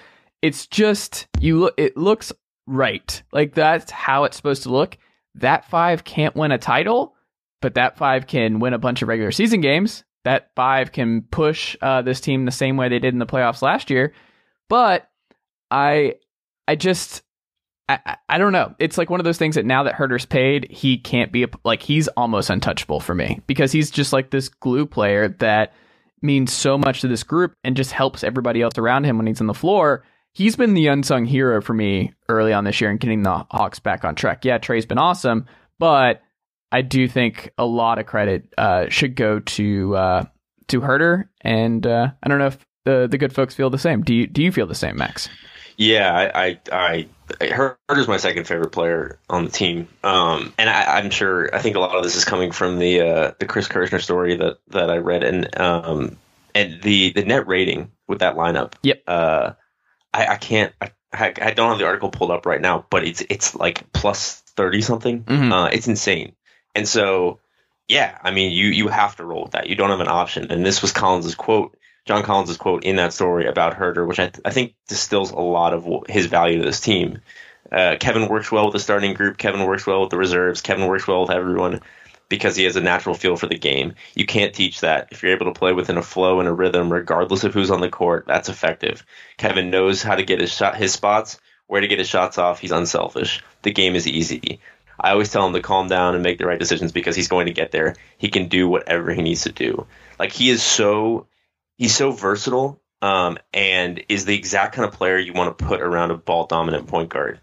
It's 0.41 0.65
just 0.65 1.27
you 1.39 1.59
look 1.59 1.73
it 1.77 1.95
looks 1.97 2.31
right. 2.65 3.21
Like 3.31 3.53
that's 3.53 3.91
how 3.91 4.23
it's 4.23 4.37
supposed 4.37 4.63
to 4.63 4.71
look. 4.71 4.97
That 5.35 5.69
five 5.69 6.05
can't 6.05 6.35
win 6.35 6.51
a 6.51 6.57
title, 6.57 7.15
but 7.61 7.75
that 7.75 7.97
five 7.97 8.25
can 8.25 8.59
win 8.59 8.73
a 8.73 8.79
bunch 8.79 9.01
of 9.01 9.09
regular 9.09 9.31
season 9.31 9.61
games. 9.61 10.05
That 10.23 10.51
five 10.55 10.93
can 10.93 11.23
push 11.23 11.75
uh, 11.81 12.01
this 12.01 12.21
team 12.21 12.45
the 12.45 12.51
same 12.51 12.77
way 12.77 12.87
they 12.87 12.99
did 12.99 13.13
in 13.13 13.19
the 13.19 13.25
playoffs 13.25 13.61
last 13.61 13.89
year. 13.89 14.13
But 14.69 15.09
I 15.69 16.15
I 16.65 16.75
just 16.75 17.23
I, 17.89 18.17
I, 18.29 18.37
don't 18.37 18.53
know. 18.53 18.73
It's 18.79 18.97
like 18.97 19.09
one 19.09 19.19
of 19.19 19.25
those 19.25 19.37
things 19.37 19.55
that 19.55 19.65
now 19.65 19.83
that 19.83 19.95
Huerter's 19.95 20.25
paid, 20.25 20.71
he 20.71 20.97
can't 20.97 21.31
be 21.33 21.45
like 21.65 21.81
he's 21.81 22.07
almost 22.09 22.49
untouchable 22.49 23.01
for 23.01 23.13
me 23.13 23.41
because 23.45 23.71
he's 23.73 23.91
just 23.91 24.13
like 24.13 24.29
this 24.29 24.47
glue 24.47 24.85
player 24.85 25.27
that 25.39 25.73
means 26.21 26.53
so 26.53 26.77
much 26.77 27.01
to 27.01 27.09
this 27.09 27.23
group 27.23 27.53
and 27.63 27.75
just 27.75 27.91
helps 27.91 28.23
everybody 28.23 28.61
else 28.61 28.77
around 28.77 29.03
him 29.03 29.17
when 29.17 29.27
he's 29.27 29.41
on 29.41 29.47
the 29.47 29.53
floor. 29.53 30.03
He's 30.31 30.55
been 30.55 30.73
the 30.73 30.87
unsung 30.87 31.25
hero 31.25 31.61
for 31.61 31.73
me 31.73 32.13
early 32.29 32.53
on 32.53 32.63
this 32.63 32.79
year 32.79 32.89
and 32.89 32.99
getting 32.99 33.21
the 33.21 33.45
Hawks 33.51 33.79
back 33.79 34.05
on 34.05 34.15
track. 34.15 34.45
Yeah, 34.45 34.57
Trae's 34.57 34.85
been 34.85 34.97
awesome, 34.97 35.45
but 35.77 36.21
I 36.71 36.81
do 36.81 37.07
think 37.07 37.51
a 37.57 37.65
lot 37.65 37.99
of 37.99 38.07
credit 38.07 38.51
uh, 38.57 38.87
should 38.89 39.15
go 39.15 39.39
to 39.39 39.95
uh, 39.95 40.25
to 40.69 40.81
Huerter, 40.81 41.25
and 41.41 41.85
uh, 41.85 42.11
I 42.23 42.29
don't 42.29 42.39
know 42.39 42.47
if 42.47 42.57
the 42.85 43.07
the 43.11 43.19
good 43.19 43.33
folks 43.33 43.53
feel 43.53 43.69
the 43.69 43.77
same. 43.77 44.01
Do 44.01 44.15
you 44.15 44.25
do 44.25 44.41
you 44.41 44.51
feel 44.51 44.65
the 44.65 44.73
same, 44.73 44.97
Max? 44.97 45.29
Yeah, 45.77 46.13
I, 46.13 46.59
I, 46.71 47.07
I 47.39 47.45
Huerter's 47.45 48.07
my 48.07 48.17
second 48.17 48.45
favorite 48.45 48.71
player 48.71 49.19
on 49.29 49.45
the 49.45 49.51
team, 49.51 49.87
um, 50.03 50.53
and 50.57 50.69
I, 50.69 50.99
am 50.99 51.09
sure 51.09 51.53
I 51.53 51.59
think 51.59 51.75
a 51.75 51.79
lot 51.79 51.95
of 51.95 52.03
this 52.03 52.15
is 52.15 52.25
coming 52.25 52.51
from 52.51 52.79
the 52.79 53.01
uh, 53.01 53.31
the 53.39 53.45
Chris 53.45 53.67
Kirschner 53.67 53.99
story 53.99 54.35
that 54.37 54.57
that 54.69 54.89
I 54.89 54.97
read, 54.97 55.23
and 55.23 55.59
um, 55.59 56.17
and 56.53 56.81
the 56.81 57.11
the 57.13 57.23
net 57.23 57.47
rating 57.47 57.91
with 58.07 58.19
that 58.19 58.35
lineup. 58.35 58.73
Yep. 58.83 59.03
Uh, 59.07 59.51
I, 60.13 60.27
I 60.27 60.35
can't. 60.37 60.73
I, 60.81 60.91
I 61.13 61.53
don't 61.53 61.69
have 61.69 61.79
the 61.79 61.85
article 61.85 62.09
pulled 62.09 62.31
up 62.31 62.45
right 62.45 62.61
now, 62.61 62.85
but 62.89 63.03
it's 63.03 63.21
it's 63.29 63.55
like 63.55 63.91
plus 63.93 64.41
thirty 64.55 64.81
something. 64.81 65.23
Mm-hmm. 65.23 65.51
Uh, 65.51 65.67
it's 65.67 65.87
insane, 65.87 66.33
and 66.75 66.87
so 66.87 67.39
yeah, 67.87 68.17
I 68.21 68.31
mean 68.31 68.51
you 68.51 68.67
you 68.67 68.87
have 68.87 69.15
to 69.17 69.25
roll 69.25 69.43
with 69.43 69.51
that. 69.51 69.67
You 69.67 69.75
don't 69.75 69.89
have 69.89 69.99
an 69.99 70.07
option, 70.07 70.51
and 70.51 70.65
this 70.65 70.81
was 70.81 70.91
Collins's 70.91 71.35
quote 71.35 71.77
John 72.05 72.23
Collins' 72.23 72.57
quote 72.57 72.83
in 72.83 72.97
that 72.97 73.13
story 73.13 73.47
about 73.47 73.75
Huerter, 73.75 74.05
which 74.05 74.19
I, 74.19 74.27
th- 74.27 74.41
I 74.43 74.51
think 74.51 74.75
distills 74.87 75.31
a 75.31 75.39
lot 75.39 75.73
of 75.73 75.87
his 76.09 76.25
value 76.25 76.59
to 76.59 76.65
this 76.65 76.81
team. 76.81 77.19
Uh, 77.71 77.95
Kevin 77.99 78.27
works 78.27 78.51
well 78.51 78.65
with 78.65 78.73
the 78.73 78.79
starting 78.79 79.13
group. 79.13 79.37
Kevin 79.37 79.65
works 79.65 79.87
well 79.87 80.01
with 80.01 80.09
the 80.09 80.17
reserves. 80.17 80.61
Kevin 80.61 80.87
works 80.87 81.07
well 81.07 81.21
with 81.21 81.31
everyone 81.31 81.81
because 82.29 82.55
he 82.55 82.65
has 82.65 82.75
a 82.75 82.81
natural 82.81 83.15
feel 83.15 83.35
for 83.35 83.47
the 83.47 83.57
game. 83.57 83.95
You 84.15 84.25
can't 84.25 84.53
teach 84.53 84.81
that. 84.81 85.09
If 85.11 85.23
you're 85.23 85.33
able 85.33 85.45
to 85.45 85.57
play 85.57 85.71
within 85.71 85.97
a 85.97 86.01
flow 86.01 86.39
and 86.39 86.49
a 86.49 86.53
rhythm, 86.53 86.91
regardless 86.91 87.43
of 87.43 87.53
who's 87.53 87.71
on 87.71 87.81
the 87.81 87.89
court, 87.89 88.25
that's 88.27 88.49
effective. 88.49 89.05
Kevin 89.37 89.69
knows 89.69 90.03
how 90.03 90.15
to 90.15 90.23
get 90.23 90.41
his 90.41 90.51
shot, 90.51 90.75
his 90.75 90.93
spots, 90.93 91.39
where 91.67 91.81
to 91.81 91.87
get 91.87 91.99
his 91.99 92.09
shots 92.09 92.37
off. 92.37 92.59
He's 92.59 92.71
unselfish. 92.71 93.41
The 93.61 93.71
game 93.71 93.95
is 93.95 94.07
easy. 94.07 94.59
I 94.99 95.11
always 95.11 95.31
tell 95.31 95.45
him 95.47 95.53
to 95.53 95.61
calm 95.61 95.87
down 95.87 96.15
and 96.15 96.23
make 96.23 96.37
the 96.37 96.45
right 96.45 96.59
decisions 96.59 96.91
because 96.91 97.15
he's 97.15 97.27
going 97.27 97.47
to 97.47 97.53
get 97.53 97.71
there. 97.71 97.95
He 98.17 98.29
can 98.29 98.47
do 98.47 98.67
whatever 98.67 99.13
he 99.13 99.21
needs 99.21 99.43
to 99.43 99.51
do. 99.51 99.87
Like 100.19 100.31
he 100.31 100.49
is 100.49 100.61
so 100.61 101.27
he's 101.77 101.95
so 101.95 102.11
versatile 102.11 102.79
um, 103.01 103.37
and 103.53 104.03
is 104.09 104.25
the 104.25 104.35
exact 104.35 104.75
kind 104.75 104.87
of 104.87 104.93
player 104.93 105.17
you 105.17 105.33
want 105.33 105.57
to 105.57 105.65
put 105.65 105.81
around 105.81 106.11
a 106.11 106.17
ball 106.17 106.45
dominant 106.45 106.87
point 106.87 107.09
guard 107.09 107.39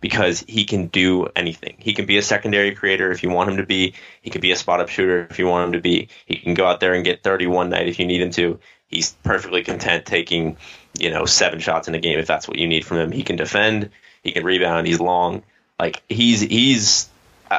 because 0.00 0.40
he 0.40 0.64
can 0.64 0.88
do 0.88 1.28
anything. 1.36 1.76
He 1.78 1.94
can 1.94 2.06
be 2.06 2.18
a 2.18 2.22
secondary 2.22 2.74
creator 2.74 3.12
if 3.12 3.22
you 3.22 3.30
want 3.30 3.50
him 3.50 3.58
to 3.58 3.66
be. 3.66 3.94
He 4.20 4.30
can 4.30 4.40
be 4.40 4.50
a 4.50 4.56
spot 4.56 4.80
up 4.80 4.88
shooter 4.88 5.28
if 5.30 5.38
you 5.38 5.46
want 5.46 5.66
him 5.66 5.72
to 5.72 5.80
be. 5.80 6.08
He 6.26 6.36
can 6.36 6.54
go 6.54 6.66
out 6.66 6.80
there 6.80 6.94
and 6.94 7.04
get 7.04 7.22
30 7.22 7.46
one 7.46 7.70
night 7.70 7.88
if 7.88 7.98
you 7.98 8.06
need 8.06 8.20
him 8.20 8.32
to. 8.32 8.58
He's 8.88 9.12
perfectly 9.22 9.62
content 9.62 10.04
taking, 10.04 10.56
you 10.98 11.10
know, 11.10 11.24
seven 11.24 11.60
shots 11.60 11.88
in 11.88 11.94
a 11.94 12.00
game 12.00 12.18
if 12.18 12.26
that's 12.26 12.48
what 12.48 12.58
you 12.58 12.66
need 12.66 12.84
from 12.84 12.98
him. 12.98 13.12
He 13.12 13.22
can 13.22 13.36
defend. 13.36 13.90
He 14.22 14.32
can 14.32 14.44
rebound. 14.44 14.86
He's 14.86 15.00
long. 15.00 15.44
Like 15.78 16.02
he's 16.08 16.40
he's. 16.40 17.08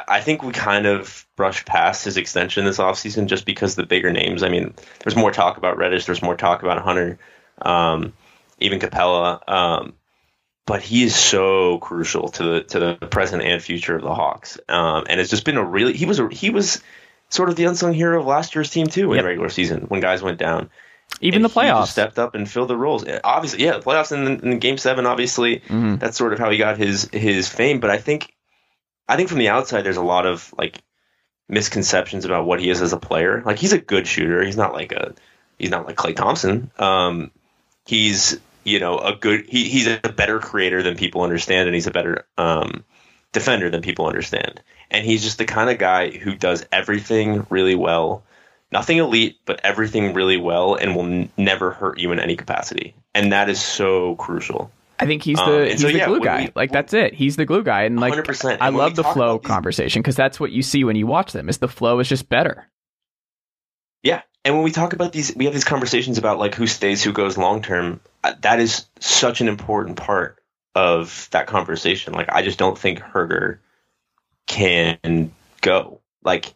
I 0.08 0.20
think 0.20 0.42
we 0.42 0.52
kind 0.52 0.86
of 0.86 1.26
brushed 1.36 1.66
past 1.66 2.04
his 2.04 2.16
extension 2.16 2.64
this 2.64 2.78
offseason 2.78 3.26
just 3.26 3.44
because 3.44 3.74
the 3.74 3.86
bigger 3.86 4.12
names. 4.12 4.42
I 4.42 4.48
mean, 4.48 4.74
there's 5.02 5.16
more 5.16 5.30
talk 5.30 5.56
about 5.56 5.76
Reddish. 5.76 6.06
There's 6.06 6.22
more 6.22 6.36
talk 6.36 6.62
about 6.62 6.80
Hunter, 6.80 7.18
um, 7.60 8.12
even 8.58 8.78
Capela. 8.78 9.48
Um, 9.48 9.94
but 10.66 10.82
he 10.82 11.02
is 11.02 11.14
so 11.14 11.78
crucial 11.78 12.28
to 12.28 12.42
the 12.42 12.62
to 12.62 12.78
the 12.80 12.94
present 13.08 13.42
and 13.42 13.62
future 13.62 13.96
of 13.96 14.02
the 14.02 14.14
Hawks. 14.14 14.58
Um, 14.68 15.04
and 15.08 15.20
it's 15.20 15.30
just 15.30 15.44
been 15.44 15.56
a 15.56 15.64
really 15.64 15.92
he 15.92 16.06
was 16.06 16.18
a, 16.18 16.28
he 16.28 16.50
was 16.50 16.82
sort 17.28 17.48
of 17.48 17.56
the 17.56 17.64
unsung 17.64 17.92
hero 17.92 18.20
of 18.20 18.26
last 18.26 18.54
year's 18.54 18.70
team 18.70 18.86
too 18.86 19.12
in 19.12 19.16
yep. 19.16 19.26
regular 19.26 19.48
season 19.48 19.82
when 19.82 20.00
guys 20.00 20.22
went 20.22 20.38
down. 20.38 20.70
Even 21.20 21.44
and 21.44 21.44
the 21.44 21.54
playoffs 21.54 21.88
stepped 21.88 22.18
up 22.18 22.34
and 22.34 22.50
filled 22.50 22.68
the 22.68 22.76
roles. 22.76 23.04
Obviously, 23.22 23.62
yeah, 23.62 23.72
the 23.72 23.84
playoffs 23.84 24.10
in, 24.10 24.52
in 24.52 24.58
Game 24.58 24.78
Seven. 24.78 25.06
Obviously, 25.06 25.60
mm-hmm. 25.60 25.96
that's 25.96 26.16
sort 26.16 26.32
of 26.32 26.38
how 26.38 26.50
he 26.50 26.56
got 26.56 26.78
his 26.78 27.08
his 27.12 27.48
fame. 27.48 27.80
But 27.80 27.90
I 27.90 27.98
think 27.98 28.33
I 29.08 29.16
think 29.16 29.28
from 29.28 29.38
the 29.38 29.50
outside, 29.50 29.82
there's 29.82 29.96
a 29.96 30.02
lot 30.02 30.26
of 30.26 30.52
like 30.56 30.82
misconceptions 31.48 32.24
about 32.24 32.46
what 32.46 32.60
he 32.60 32.70
is 32.70 32.80
as 32.80 32.92
a 32.92 32.98
player. 32.98 33.42
Like 33.44 33.58
he's 33.58 33.72
a 33.72 33.78
good 33.78 34.06
shooter. 34.06 34.44
He's 34.44 34.56
not 34.56 34.72
like 34.72 34.92
a 34.92 35.14
he's 35.58 35.70
not 35.70 35.86
like 35.86 35.96
Klay 35.96 36.16
Thompson. 36.16 36.70
Um, 36.78 37.30
he's 37.86 38.38
you 38.64 38.80
know 38.80 38.98
a 38.98 39.14
good 39.14 39.46
he, 39.48 39.68
he's 39.68 39.86
a 39.86 39.98
better 40.16 40.38
creator 40.40 40.82
than 40.82 40.96
people 40.96 41.22
understand 41.22 41.68
and 41.68 41.74
he's 41.74 41.86
a 41.86 41.92
better 41.92 42.26
um, 42.36 42.84
defender 43.32 43.70
than 43.70 43.82
people 43.82 44.06
understand 44.06 44.60
and 44.90 45.04
he's 45.04 45.22
just 45.22 45.38
the 45.38 45.44
kind 45.44 45.70
of 45.70 45.78
guy 45.78 46.10
who 46.10 46.34
does 46.34 46.66
everything 46.72 47.46
really 47.50 47.74
well 47.74 48.22
nothing 48.72 48.98
elite 48.98 49.38
but 49.44 49.60
everything 49.62 50.14
really 50.14 50.36
well 50.36 50.74
and 50.74 50.96
will 50.96 51.04
n- 51.04 51.30
never 51.36 51.70
hurt 51.70 51.98
you 51.98 52.10
in 52.12 52.18
any 52.18 52.36
capacity 52.36 52.94
and 53.14 53.32
that 53.32 53.48
is 53.48 53.62
so 53.62 54.14
crucial 54.16 54.70
I 54.98 55.06
think 55.06 55.22
he's 55.22 55.38
the 55.38 55.62
um, 55.62 55.64
he's 55.64 55.80
so, 55.80 55.88
the 55.88 55.98
yeah, 55.98 56.06
glue 56.06 56.20
guy. 56.20 56.42
We, 56.42 56.52
like 56.54 56.70
that's 56.70 56.94
it. 56.94 57.14
He's 57.14 57.36
the 57.36 57.44
glue 57.44 57.62
guy, 57.62 57.82
and 57.82 57.98
like 57.98 58.14
100%. 58.14 58.58
I 58.60 58.68
love 58.68 58.94
the 58.94 59.04
flow 59.04 59.38
conversation 59.38 60.02
because 60.02 60.16
that's 60.16 60.38
what 60.38 60.52
you 60.52 60.62
see 60.62 60.84
when 60.84 60.96
you 60.96 61.06
watch 61.06 61.32
them. 61.32 61.48
Is 61.48 61.58
the 61.58 61.68
flow 61.68 61.98
is 62.00 62.08
just 62.08 62.28
better. 62.28 62.68
Yeah, 64.02 64.22
and 64.44 64.54
when 64.54 64.62
we 64.62 64.70
talk 64.70 64.92
about 64.92 65.12
these, 65.12 65.34
we 65.34 65.46
have 65.46 65.54
these 65.54 65.64
conversations 65.64 66.18
about 66.18 66.38
like 66.38 66.54
who 66.54 66.66
stays, 66.66 67.02
who 67.02 67.12
goes 67.12 67.38
long 67.38 67.62
term. 67.62 68.00
Uh, 68.22 68.34
that 68.42 68.60
is 68.60 68.86
such 69.00 69.40
an 69.40 69.48
important 69.48 69.96
part 69.96 70.38
of 70.74 71.28
that 71.30 71.46
conversation. 71.46 72.12
Like, 72.12 72.30
I 72.30 72.42
just 72.42 72.58
don't 72.58 72.78
think 72.78 73.00
Huerter 73.00 73.58
can 74.46 75.32
go. 75.60 76.00
Like, 76.22 76.54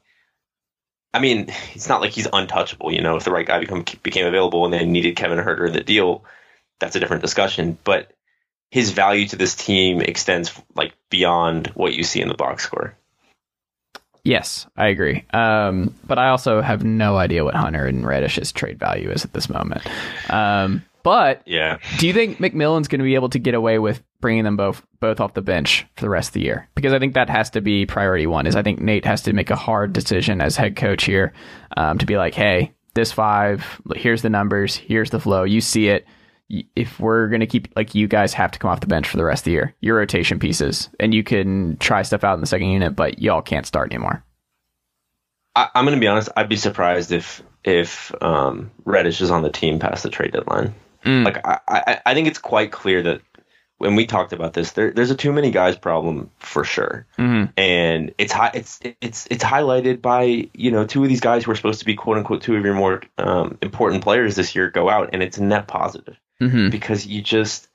I 1.15 1.21
mean, 1.21 1.47
it's 1.75 1.89
not 1.89 2.01
like 2.01 2.13
he's 2.13 2.29
untouchable. 2.31 2.93
You 2.93 3.01
know, 3.01 3.17
if 3.17 3.25
the 3.25 3.31
right 3.31 3.47
guy 3.47 3.61
become, 3.61 3.85
became 4.03 4.27
available 4.27 4.65
and 4.65 4.75
they 4.75 4.85
needed 4.85 5.17
Kevin 5.17 5.39
Huerter 5.39 5.67
in 5.67 5.73
the 5.73 5.83
deal, 5.83 6.25
that's 6.81 6.97
a 6.97 7.01
different 7.01 7.23
discussion. 7.23 7.79
But 7.85 8.13
his 8.71 8.91
value 8.91 9.27
to 9.29 9.37
this 9.37 9.55
team 9.55 10.01
extends 10.01 10.53
like 10.75 10.95
beyond 11.11 11.69
what 11.69 11.95
you 11.95 12.05
see 12.05 12.21
in 12.21 12.29
the 12.29 12.35
box 12.35 12.65
score. 12.65 12.97
Yes, 14.25 14.67
I 14.77 14.89
agree. 14.89 15.25
Um, 15.33 15.95
but 16.07 16.19
I 16.19 16.29
also 16.29 16.61
have 16.61 16.85
no 16.85 17.17
idea 17.17 17.45
what 17.45 17.55
Hunter 17.55 17.87
and 17.87 18.05
Reddish's 18.05 18.53
trade 18.53 18.79
value 18.79 19.11
is 19.11 19.25
at 19.25 19.33
this 19.33 19.49
moment. 19.49 19.83
Um, 20.29 20.85
but 21.03 21.41
yeah, 21.47 21.79
do 21.99 22.07
you 22.07 22.13
think 22.13 22.39
McMillan's 22.39 22.89
going 22.89 22.99
to 22.99 23.05
be 23.05 23.15
able 23.15 23.31
to 23.31 23.39
get 23.39 23.55
away 23.55 23.79
with 23.79 24.03
bringing 24.21 24.45
them 24.45 24.57
both 24.57 24.83
both 25.01 25.21
off 25.21 25.33
the 25.33 25.41
bench 25.41 25.87
for 25.97 26.03
the 26.03 26.11
rest 26.11 26.31
of 26.31 26.33
the 26.35 26.43
year? 26.43 26.69
Because 26.75 26.93
I 26.93 26.99
think 26.99 27.15
that 27.15 27.31
has 27.31 27.49
to 27.51 27.63
be 27.63 27.87
priority 27.87 28.27
one. 28.27 28.47
Is 28.47 28.57
I 28.57 28.63
think 28.63 28.81
Nate 28.81 29.07
has 29.07 29.23
to 29.23 29.33
make 29.33 29.51
a 29.51 29.57
hard 29.57 29.95
decision 29.95 30.43
as 30.43 30.57
head 30.57 30.77
coach 30.77 31.05
here 31.05 31.33
um, 31.77 31.97
to 31.97 32.05
be 32.05 32.19
like, 32.19 32.35
hey, 32.35 32.73
this 32.95 33.13
five, 33.13 33.81
here's 33.95 34.21
the 34.21 34.29
numbers, 34.29 34.77
here's 34.77 35.09
the 35.09 35.21
flow, 35.21 35.45
you 35.45 35.63
see 35.63 35.89
it. 35.89 36.05
If 36.75 36.99
we're 36.99 37.29
going 37.29 37.41
to 37.41 37.47
keep 37.47 37.69
like 37.77 37.95
you 37.95 38.09
guys 38.09 38.33
have 38.35 38.51
to 38.53 38.59
come 38.59 38.71
off 38.71 38.81
the 38.81 38.87
bench 38.87 39.07
for 39.07 39.19
the 39.19 39.25
rest 39.25 39.43
of 39.43 39.45
the 39.47 39.51
year, 39.53 39.75
your 39.81 39.97
rotation 39.97 40.39
pieces, 40.39 40.89
and 40.99 41.13
you 41.13 41.23
can 41.23 41.77
try 41.77 42.03
stuff 42.03 42.25
out 42.25 42.35
in 42.35 42.41
the 42.41 42.47
second 42.47 42.69
unit, 42.69 42.97
but 42.97 43.19
y'all 43.19 43.43
can't 43.43 43.67
start 43.67 43.93
anymore. 43.93 44.25
I, 45.55 45.69
am 45.75 45.85
going 45.85 45.97
to 45.97 46.01
be 46.01 46.07
honest. 46.07 46.29
I'd 46.37 46.49
be 46.49 46.57
surprised 46.57 47.13
if 47.13 47.43
if 47.65 48.13
um, 48.23 48.71
Reddish 48.85 49.21
is 49.21 49.31
on 49.31 49.43
the 49.43 49.51
team 49.51 49.79
past 49.79 50.03
the 50.03 50.11
trade 50.11 50.33
deadline. 50.33 50.75
Mm. 51.05 51.25
Like 51.25 51.47
I, 51.47 51.61
I, 51.69 52.01
I 52.07 52.15
think 52.15 52.29
it's 52.29 52.39
quite 52.39 52.73
clear 52.73 53.03
that 53.03 53.21
when 53.79 53.95
we 53.95 54.07
talked 54.07 54.33
about 54.33 54.55
this, 54.55 54.73
there, 54.73 54.91
there's 54.91 55.11
a 55.11 55.15
too 55.15 55.33
many 55.33 55.51
guys 55.51 55.77
problem 55.77 56.31
for 56.39 56.65
sure, 56.65 57.07
mm-hmm. 57.17 57.51
and 57.57 58.13
it's 58.19 58.33
high, 58.33 58.51
it's 58.55 58.81
it's 59.01 59.27
it's 59.31 59.45
highlighted 59.45 60.03
by 60.03 60.49
you 60.55 60.71
know 60.71 60.85
two 60.85 61.03
of 61.03 61.09
these 61.09 61.21
guys 61.21 61.45
who 61.45 61.51
are 61.53 61.57
supposed 61.57 61.81
to 61.81 61.85
be 61.85 61.95
quote 61.95 62.19
unquote 62.19 62.43
two 62.43 62.57
of 62.57 62.65
your 62.65 62.75
more 62.75 63.03
um, 63.19 63.59
important 63.63 64.03
players 64.03 64.35
this 64.35 64.55
year 64.55 64.71
go 64.71 64.89
out, 64.89 65.11
and 65.13 65.23
it's 65.23 65.39
net 65.39 65.69
positive 65.69 66.17
mm-hmm. 66.41 66.71
because 66.71 67.07
you 67.07 67.23
just 67.23 67.69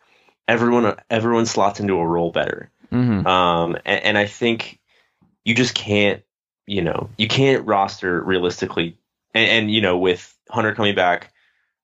everyone 0.48 0.96
everyone 1.10 1.46
slots 1.46 1.80
into 1.80 1.98
a 1.98 2.06
role 2.06 2.32
better, 2.32 2.70
mm-hmm. 2.92 3.26
um, 3.26 3.76
and, 3.86 4.04
and 4.04 4.18
I 4.18 4.26
think 4.26 4.80
you 5.44 5.56
just 5.56 5.76
can't 5.76 6.24
you 6.66 6.82
know, 6.82 7.10
you 7.18 7.28
can't 7.28 7.66
roster 7.66 8.22
realistically, 8.22 8.98
and, 9.34 9.50
and 9.50 9.72
you 9.72 9.82
know, 9.82 9.98
with 9.98 10.34
Hunter 10.50 10.74
coming 10.76 10.96
back, 10.96 11.34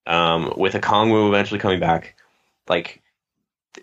um, 0.06 0.54
with 0.56 0.74
Okongwu 0.74 1.28
eventually 1.28 1.60
coming 1.60 1.80
back, 1.80 2.16
like 2.68 3.02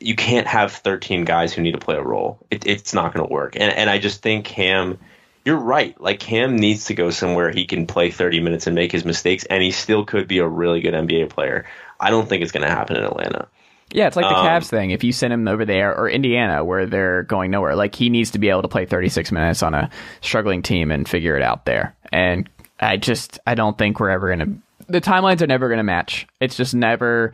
you 0.01 0.17
can't 0.17 0.47
have 0.47 0.73
13 0.73 1.25
guys 1.25 1.53
who 1.53 1.63
need 1.63 1.73
to 1.73 1.79
play 1.79 1.97
a 1.97 2.03
role. 2.03 2.39
It, 2.51 2.67
it's 2.67 2.95
not 2.95 3.15
going 3.15 3.27
to 3.27 3.33
work. 3.33 3.57
And 3.57 3.73
and 3.73 3.91
I 3.91 3.99
just 3.99 4.23
think 4.23 4.47
Cam, 4.47 4.99
you're 5.45 5.57
right. 5.57 5.99
Like 6.01 6.19
Cam 6.19 6.57
needs 6.57 6.87
to 6.87 6.95
go 6.95 7.11
somewhere 7.11 7.51
he 7.51 7.67
can 7.67 7.87
play 7.87 8.11
30 8.11 8.41
minutes 8.41 8.67
and 8.67 8.75
make 8.75 8.93
his 8.93 9.05
mistakes, 9.05 9.45
and 9.45 9.63
he 9.63 9.71
still 9.71 10.05
could 10.05 10.29
be 10.29 10.39
a 10.39 10.49
really 10.49 10.81
good 10.81 10.95
NBA 10.95 11.31
player. 11.31 11.67
I 11.99 12.11
don't 12.11 12.29
think 12.29 12.43
it's 12.43 12.53
going 12.53 12.67
to 12.67 12.73
happen 12.73 12.97
in 12.97 13.05
Atlanta. 13.05 13.49
Yeah, 13.93 14.09
it's 14.09 14.17
like 14.17 14.29
the 14.29 14.37
um, 14.37 14.47
Cavs 14.47 14.69
thing. 14.69 14.91
If 14.91 15.05
you 15.05 15.13
send 15.13 15.33
him 15.33 15.47
over 15.47 15.65
there 15.65 15.97
or 15.97 16.09
Indiana 16.09 16.65
where 16.65 16.87
they're 16.87 17.23
going 17.23 17.51
nowhere, 17.51 17.77
like 17.77 17.95
he 17.95 18.11
needs 18.11 18.33
to 18.33 18.39
be 18.39 18.49
able 18.49 18.63
to 18.63 18.69
play 18.69 18.85
36 18.85 19.31
minutes 19.31 19.63
on 19.63 19.75
a 19.75 19.91
struggling 20.21 20.63
team 20.63 20.91
and 20.91 21.09
figure 21.09 21.37
it 21.37 21.43
out 21.43 21.65
there. 21.67 21.97
And 22.13 22.51
I 22.81 22.97
just 22.97 23.39
I 23.47 23.55
don't 23.55 23.79
think 23.79 24.01
we're 24.01 24.11
ever 24.11 24.35
going 24.35 24.39
to 24.41 24.63
the 24.89 25.01
timelines 25.01 25.41
are 25.41 25.47
never 25.47 25.69
going 25.69 25.79
to 25.79 25.85
match. 25.85 26.27
It's 26.41 26.57
just 26.57 26.75
never 26.75 27.33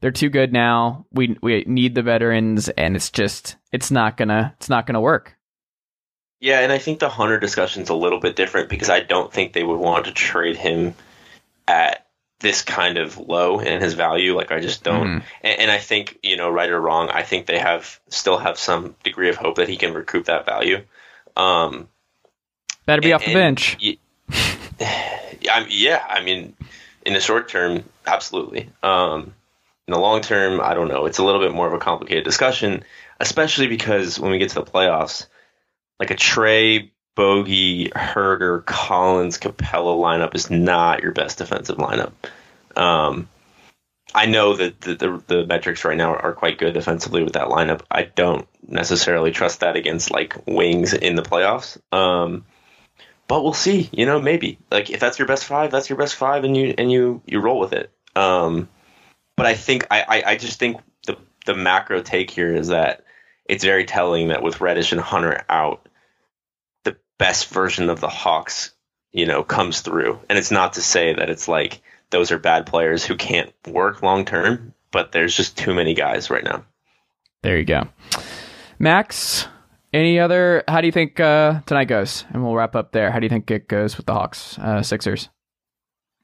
they're 0.00 0.10
too 0.10 0.28
good 0.28 0.52
now. 0.52 1.06
We 1.12 1.38
we 1.40 1.64
need 1.66 1.94
the 1.94 2.02
veterans 2.02 2.68
and 2.68 2.96
it's 2.96 3.10
just 3.10 3.56
it's 3.70 3.90
not 3.90 4.16
going 4.16 4.28
to 4.28 4.52
it's 4.56 4.68
not 4.68 4.86
going 4.86 4.94
to 4.94 5.00
work. 5.00 5.36
Yeah, 6.40 6.58
and 6.58 6.72
I 6.72 6.78
think 6.78 6.98
the 6.98 7.08
Hunter 7.08 7.38
discussion's 7.38 7.88
a 7.88 7.94
little 7.94 8.18
bit 8.18 8.34
different 8.34 8.68
because 8.68 8.90
I 8.90 8.98
don't 8.98 9.32
think 9.32 9.52
they 9.52 9.62
would 9.62 9.78
want 9.78 10.06
to 10.06 10.12
trade 10.12 10.56
him 10.56 10.94
at 11.68 12.08
this 12.42 12.62
kind 12.62 12.98
of 12.98 13.16
low 13.16 13.60
in 13.60 13.80
his 13.80 13.94
value. 13.94 14.36
Like 14.36 14.52
I 14.52 14.60
just 14.60 14.84
don't. 14.84 15.06
Mm. 15.06 15.22
And, 15.42 15.60
and, 15.60 15.70
I 15.70 15.78
think 15.78 16.18
you 16.22 16.36
know, 16.36 16.50
right 16.50 16.68
or 16.68 16.80
wrong, 16.80 17.08
I 17.08 17.22
think 17.22 17.46
they 17.46 17.58
have 17.58 17.98
still 18.08 18.36
have 18.36 18.58
some 18.58 18.94
degree 19.02 19.30
of 19.30 19.36
hope 19.36 19.56
that 19.56 19.68
he 19.68 19.76
can 19.76 19.94
recoup 19.94 20.26
that 20.26 20.44
value. 20.44 20.84
Um, 21.36 21.88
Better 22.84 23.00
be 23.00 23.12
and, 23.12 23.14
off 23.14 23.24
the 23.24 23.32
bench. 23.32 23.78
yeah, 23.80 23.96
yeah, 25.68 26.04
I 26.06 26.22
mean, 26.22 26.54
in 27.06 27.14
the 27.14 27.20
short 27.20 27.48
term, 27.48 27.84
absolutely. 28.06 28.68
Um, 28.82 29.34
in 29.88 29.92
the 29.92 29.98
long 29.98 30.20
term, 30.20 30.60
I 30.60 30.74
don't 30.74 30.88
know. 30.88 31.06
It's 31.06 31.18
a 31.18 31.24
little 31.24 31.40
bit 31.40 31.54
more 31.54 31.66
of 31.66 31.72
a 31.72 31.78
complicated 31.78 32.24
discussion, 32.24 32.84
especially 33.18 33.68
because 33.68 34.18
when 34.18 34.30
we 34.30 34.38
get 34.38 34.50
to 34.50 34.56
the 34.56 34.64
playoffs, 34.64 35.26
like 35.98 36.10
a 36.10 36.16
Trae 36.16 36.90
Bogi, 37.16 37.92
Huerter, 37.92 38.64
Collins, 38.64 39.38
Capela 39.38 39.96
lineup 39.96 40.34
is 40.34 40.50
not 40.50 41.02
your 41.02 41.12
best 41.12 41.38
defensive 41.38 41.76
lineup. 41.76 42.12
Um, 42.74 43.28
I 44.14 44.26
know 44.26 44.56
that 44.56 44.80
the, 44.80 44.94
the, 44.94 45.22
the 45.26 45.46
metrics 45.46 45.84
right 45.84 45.96
now 45.96 46.14
are 46.14 46.32
quite 46.32 46.58
good 46.58 46.74
defensively 46.74 47.22
with 47.22 47.34
that 47.34 47.48
lineup. 47.48 47.82
I 47.90 48.02
don't 48.02 48.46
necessarily 48.66 49.30
trust 49.30 49.60
that 49.60 49.76
against 49.76 50.10
like 50.10 50.46
wings 50.46 50.92
in 50.92 51.16
the 51.16 51.22
playoffs. 51.22 51.78
Um, 51.92 52.44
but 53.26 53.42
we'll 53.42 53.54
see. 53.54 53.88
You 53.92 54.06
know, 54.06 54.20
maybe 54.20 54.58
like 54.70 54.90
if 54.90 55.00
that's 55.00 55.18
your 55.18 55.28
best 55.28 55.44
five, 55.44 55.70
that's 55.70 55.88
your 55.88 55.98
best 55.98 56.14
five, 56.16 56.44
and 56.44 56.56
you 56.56 56.74
and 56.76 56.92
you 56.92 57.22
you 57.26 57.40
roll 57.40 57.58
with 57.58 57.72
it. 57.72 57.90
Um, 58.14 58.68
but 59.36 59.46
I 59.46 59.54
think 59.54 59.86
I, 59.90 60.02
I, 60.02 60.22
I 60.32 60.36
just 60.36 60.58
think 60.58 60.80
the 61.06 61.16
the 61.46 61.54
macro 61.54 62.02
take 62.02 62.30
here 62.30 62.54
is 62.54 62.68
that 62.68 63.04
it's 63.46 63.64
very 63.64 63.86
telling 63.86 64.28
that 64.28 64.42
with 64.42 64.60
Reddish 64.60 64.92
and 64.92 65.00
Hunter 65.00 65.44
out, 65.48 65.88
best 67.22 67.48
version 67.48 67.88
of 67.88 68.00
the 68.00 68.08
Hawks 68.08 68.72
you 69.12 69.26
know, 69.26 69.44
comes 69.44 69.80
through. 69.80 70.18
And 70.28 70.38
it's 70.38 70.50
not 70.50 70.74
to 70.74 70.80
say 70.80 71.14
that 71.14 71.30
it's 71.30 71.46
like 71.46 71.82
those 72.10 72.32
are 72.32 72.38
bad 72.38 72.66
players 72.66 73.04
who 73.04 73.16
can't 73.16 73.52
work 73.66 74.02
long 74.02 74.24
term, 74.24 74.74
but 74.90 75.12
there's 75.12 75.36
just 75.36 75.56
too 75.56 75.74
many 75.74 75.94
guys 75.94 76.30
right 76.30 76.44
now. 76.44 76.64
There 77.42 77.58
you 77.58 77.64
go. 77.64 77.88
Max, 78.78 79.46
any 79.92 80.18
other? 80.18 80.64
How 80.66 80.80
do 80.80 80.86
you 80.86 80.92
think 80.92 81.20
uh, 81.20 81.60
tonight 81.66 81.84
goes? 81.84 82.24
And 82.30 82.42
we'll 82.42 82.54
wrap 82.54 82.74
up 82.74 82.92
there. 82.92 83.10
How 83.10 83.18
do 83.18 83.26
you 83.26 83.30
think 83.30 83.50
it 83.50 83.68
goes 83.68 83.96
with 83.96 84.06
the 84.06 84.14
Hawks, 84.14 84.58
uh, 84.58 84.82
Sixers? 84.82 85.28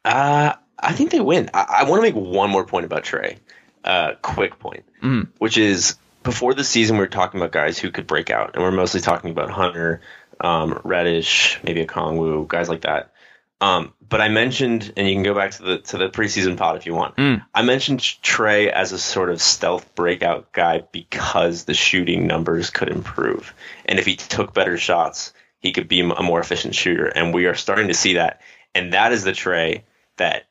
Uh, 0.04 0.54
I 0.78 0.92
think 0.92 1.11
they 1.11 1.20
win. 1.20 1.50
I, 1.52 1.80
I 1.80 1.84
want 1.84 2.02
to 2.02 2.02
make 2.02 2.14
one 2.14 2.50
more 2.50 2.64
point 2.64 2.87
about 2.87 3.04
Trae. 3.04 3.38
Uh, 3.84 4.14
quick 4.22 4.58
point, 4.58 4.84
mm. 5.02 5.28
which 5.38 5.56
is 5.58 5.96
before 6.22 6.54
the 6.54 6.64
season, 6.64 6.98
we 6.98 7.04
are 7.04 7.08
talking 7.08 7.40
about 7.40 7.52
guys 7.52 7.78
who 7.78 7.90
could 7.90 8.06
break 8.06 8.30
out, 8.30 8.54
and 8.54 8.62
we're 8.62 8.70
mostly 8.70 9.00
talking 9.00 9.30
about 9.30 9.50
Hunter, 9.50 10.00
um, 10.40 10.81
Reddish, 10.85 11.59
maybe 11.62 11.85
Okongwu, 11.85 12.46
guys 12.48 12.68
like 12.68 12.83
that. 12.83 13.12
Um, 13.61 13.92
but 14.09 14.20
I 14.20 14.29
mentioned, 14.29 14.92
and 14.96 15.09
you 15.09 15.14
can 15.14 15.24
go 15.24 15.35
back 15.35 15.51
to 15.53 15.62
the 15.62 15.79
to 15.79 15.98
the 15.98 16.09
preseason 16.09 16.57
pod 16.57 16.77
if 16.77 16.87
you 16.87 16.94
want. 16.94 17.16
Mm. 17.16 17.44
I 17.53 17.62
mentioned 17.62 18.01
Trae 18.01 18.68
as 18.68 18.92
a 18.92 18.98
sort 18.98 19.31
of 19.31 19.42
stealth 19.42 19.94
breakout 19.94 20.53
guy 20.53 20.85
because 20.92 21.64
the 21.64 21.74
shooting 21.74 22.27
numbers 22.27 22.70
could 22.70 22.88
improve, 22.88 23.53
and 23.85 23.98
if 23.98 24.07
he 24.07 24.16
took 24.16 24.55
better 24.55 24.79
shots, 24.79 25.33
he 25.59 25.72
could 25.72 25.88
be 25.88 26.01
a 26.01 26.22
more 26.22 26.40
efficient 26.40 26.74
shooter. 26.74 27.07
And 27.07 27.35
we 27.35 27.46
are 27.46 27.55
starting 27.55 27.88
to 27.88 27.94
see 27.94 28.14
that, 28.14 28.40
and 28.74 28.92
that 28.92 29.12
is 29.12 29.24
the 29.24 29.33
Trae 29.33 29.83
that 30.18 30.44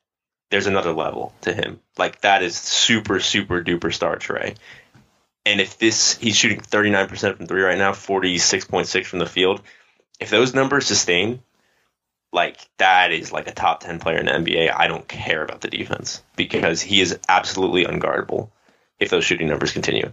there's 0.51 0.67
another 0.67 0.91
level 0.91 1.33
to 1.41 1.53
him. 1.53 1.79
Like 1.97 2.21
that 2.21 2.43
is 2.43 2.57
super 2.57 3.21
super 3.21 3.63
duper 3.63 3.93
star 3.93 4.17
Trae. 4.17 4.55
And 5.45 5.61
if 5.61 5.77
this 5.77 6.17
he's 6.17 6.35
shooting 6.35 6.59
39% 6.59 7.37
from 7.37 7.47
three 7.47 7.61
right 7.61 7.77
now, 7.77 7.93
46.6 7.93 9.05
from 9.05 9.19
the 9.19 9.25
field. 9.25 9.61
If 10.19 10.29
those 10.29 10.53
numbers 10.53 10.87
sustain, 10.87 11.41
like 12.33 12.57
that 12.77 13.11
is 13.11 13.31
like 13.31 13.47
a 13.47 13.53
top 13.53 13.81
10 13.81 13.99
player 13.99 14.17
in 14.17 14.25
the 14.25 14.31
NBA. 14.31 14.73
I 14.75 14.87
don't 14.87 15.07
care 15.07 15.43
about 15.43 15.61
the 15.61 15.69
defense 15.69 16.23
because 16.35 16.81
he 16.81 17.01
is 17.01 17.17
absolutely 17.27 17.85
unguardable 17.85 18.49
if 18.99 19.09
those 19.09 19.25
shooting 19.25 19.47
numbers 19.47 19.71
continue. 19.71 20.11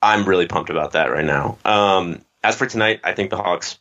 I'm 0.00 0.24
really 0.24 0.46
pumped 0.46 0.70
about 0.70 0.92
that 0.92 1.10
right 1.10 1.24
now. 1.24 1.58
Um, 1.64 2.24
as 2.42 2.56
for 2.56 2.66
tonight, 2.66 3.00
I 3.02 3.12
think 3.14 3.30
the 3.30 3.36
Hawks 3.36 3.78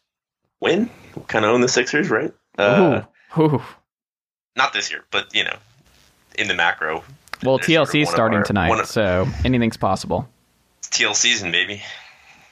win, 0.59 0.89
kind 1.27 1.45
of 1.45 1.51
own 1.51 1.61
the 1.61 1.67
Sixers, 1.67 2.09
right? 2.09 2.33
Uh, 2.57 3.01
ooh, 3.37 3.41
ooh. 3.43 3.61
Not 4.55 4.73
this 4.73 4.89
year, 4.89 5.03
but 5.11 5.35
you 5.35 5.43
know, 5.43 5.57
in 6.37 6.47
the 6.47 6.55
macro. 6.55 7.03
Well, 7.43 7.59
TLC 7.59 8.01
is 8.01 8.09
starting 8.09 8.39
our, 8.39 8.43
tonight, 8.43 8.79
of, 8.79 8.87
so 8.87 9.27
anything's 9.45 9.77
possible. 9.77 10.27
It's 10.79 10.89
TLC 10.89 11.15
season, 11.15 11.51
baby. 11.51 11.83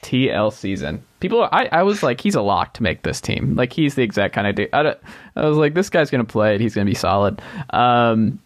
TL 0.05 0.53
season. 0.53 1.03
People, 1.19 1.49
I, 1.51 1.67
I 1.71 1.83
was 1.83 2.03
like, 2.03 2.21
he's 2.21 2.35
a 2.35 2.41
lock 2.41 2.73
to 2.75 2.83
make 2.83 3.01
this 3.01 3.19
team. 3.19 3.55
Like, 3.55 3.73
he's 3.73 3.95
the 3.95 4.03
exact 4.03 4.35
kind 4.35 4.47
of 4.47 4.55
dude. 4.55 4.69
I, 4.71 4.95
I 5.35 5.45
was 5.47 5.57
like, 5.57 5.73
this 5.73 5.89
guy's 5.89 6.11
to 6.25 6.31
play. 6.31 6.59
He's 6.59 6.75
to 6.85 6.91
be 6.91 6.95
solid. 6.95 7.41
Um, 7.71 8.39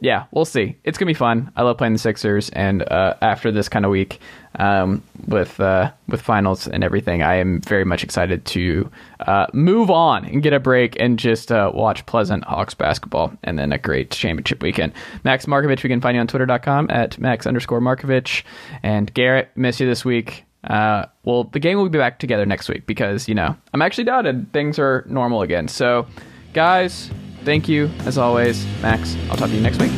yeah, 0.00 0.26
we'll 0.30 0.44
see. 0.44 0.76
It's 0.84 0.96
gonna 0.96 1.10
be 1.10 1.14
fun. 1.14 1.50
I 1.56 1.62
love 1.62 1.76
playing 1.76 1.94
the 1.94 1.98
Sixers, 1.98 2.50
and 2.50 2.82
uh, 2.88 3.14
after 3.20 3.50
this 3.50 3.68
kind 3.68 3.84
of 3.84 3.90
week 3.90 4.20
um, 4.56 5.02
with 5.26 5.58
uh, 5.58 5.90
with 6.06 6.20
finals 6.20 6.68
and 6.68 6.84
everything, 6.84 7.22
I 7.22 7.36
am 7.36 7.60
very 7.62 7.84
much 7.84 8.04
excited 8.04 8.44
to 8.46 8.88
uh, 9.20 9.46
move 9.52 9.90
on 9.90 10.24
and 10.24 10.40
get 10.40 10.52
a 10.52 10.60
break 10.60 10.96
and 11.00 11.18
just 11.18 11.50
uh, 11.50 11.72
watch 11.74 12.06
pleasant 12.06 12.44
Hawks 12.44 12.74
basketball, 12.74 13.32
and 13.42 13.58
then 13.58 13.72
a 13.72 13.78
great 13.78 14.12
championship 14.12 14.62
weekend. 14.62 14.92
Max 15.24 15.46
Marcovitch, 15.46 15.82
we 15.82 15.90
can 15.90 16.00
find 16.00 16.14
you 16.14 16.20
on 16.20 16.28
Twitter.com 16.28 16.90
at 16.90 17.18
Max 17.18 17.44
underscore 17.44 17.80
Marcovitch, 17.80 18.44
and 18.84 19.12
Garrett, 19.14 19.50
miss 19.56 19.80
you 19.80 19.86
this 19.86 20.04
week. 20.04 20.44
Uh, 20.64 21.06
well, 21.24 21.44
the 21.44 21.60
game 21.60 21.78
will 21.78 21.88
be 21.88 21.98
back 21.98 22.18
together 22.18 22.44
next 22.44 22.68
week 22.68 22.86
because 22.86 23.28
you 23.28 23.34
know 23.34 23.56
I'm 23.72 23.82
actually 23.82 24.04
done 24.04 24.46
things 24.52 24.78
are 24.78 25.04
normal 25.08 25.42
again. 25.42 25.68
So, 25.68 26.06
guys 26.52 27.10
thank 27.48 27.66
you, 27.66 27.90
as 28.00 28.18
always, 28.18 28.66
Max. 28.82 29.16
I'll 29.30 29.36
talk 29.38 29.48
to 29.48 29.54
you 29.54 29.62
next 29.62 29.80
week. 29.80 29.90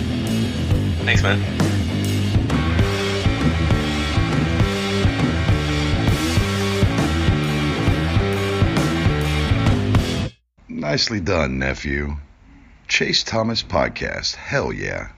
Thanks, 1.02 1.20
man. 1.20 1.40
Nicely 10.68 11.20
done, 11.20 11.58
nephew. 11.58 12.16
Chase 12.86 13.24
Thomas 13.24 13.62
Podcast. 13.62 14.36
Hell 14.36 14.72
yeah. 14.72 15.10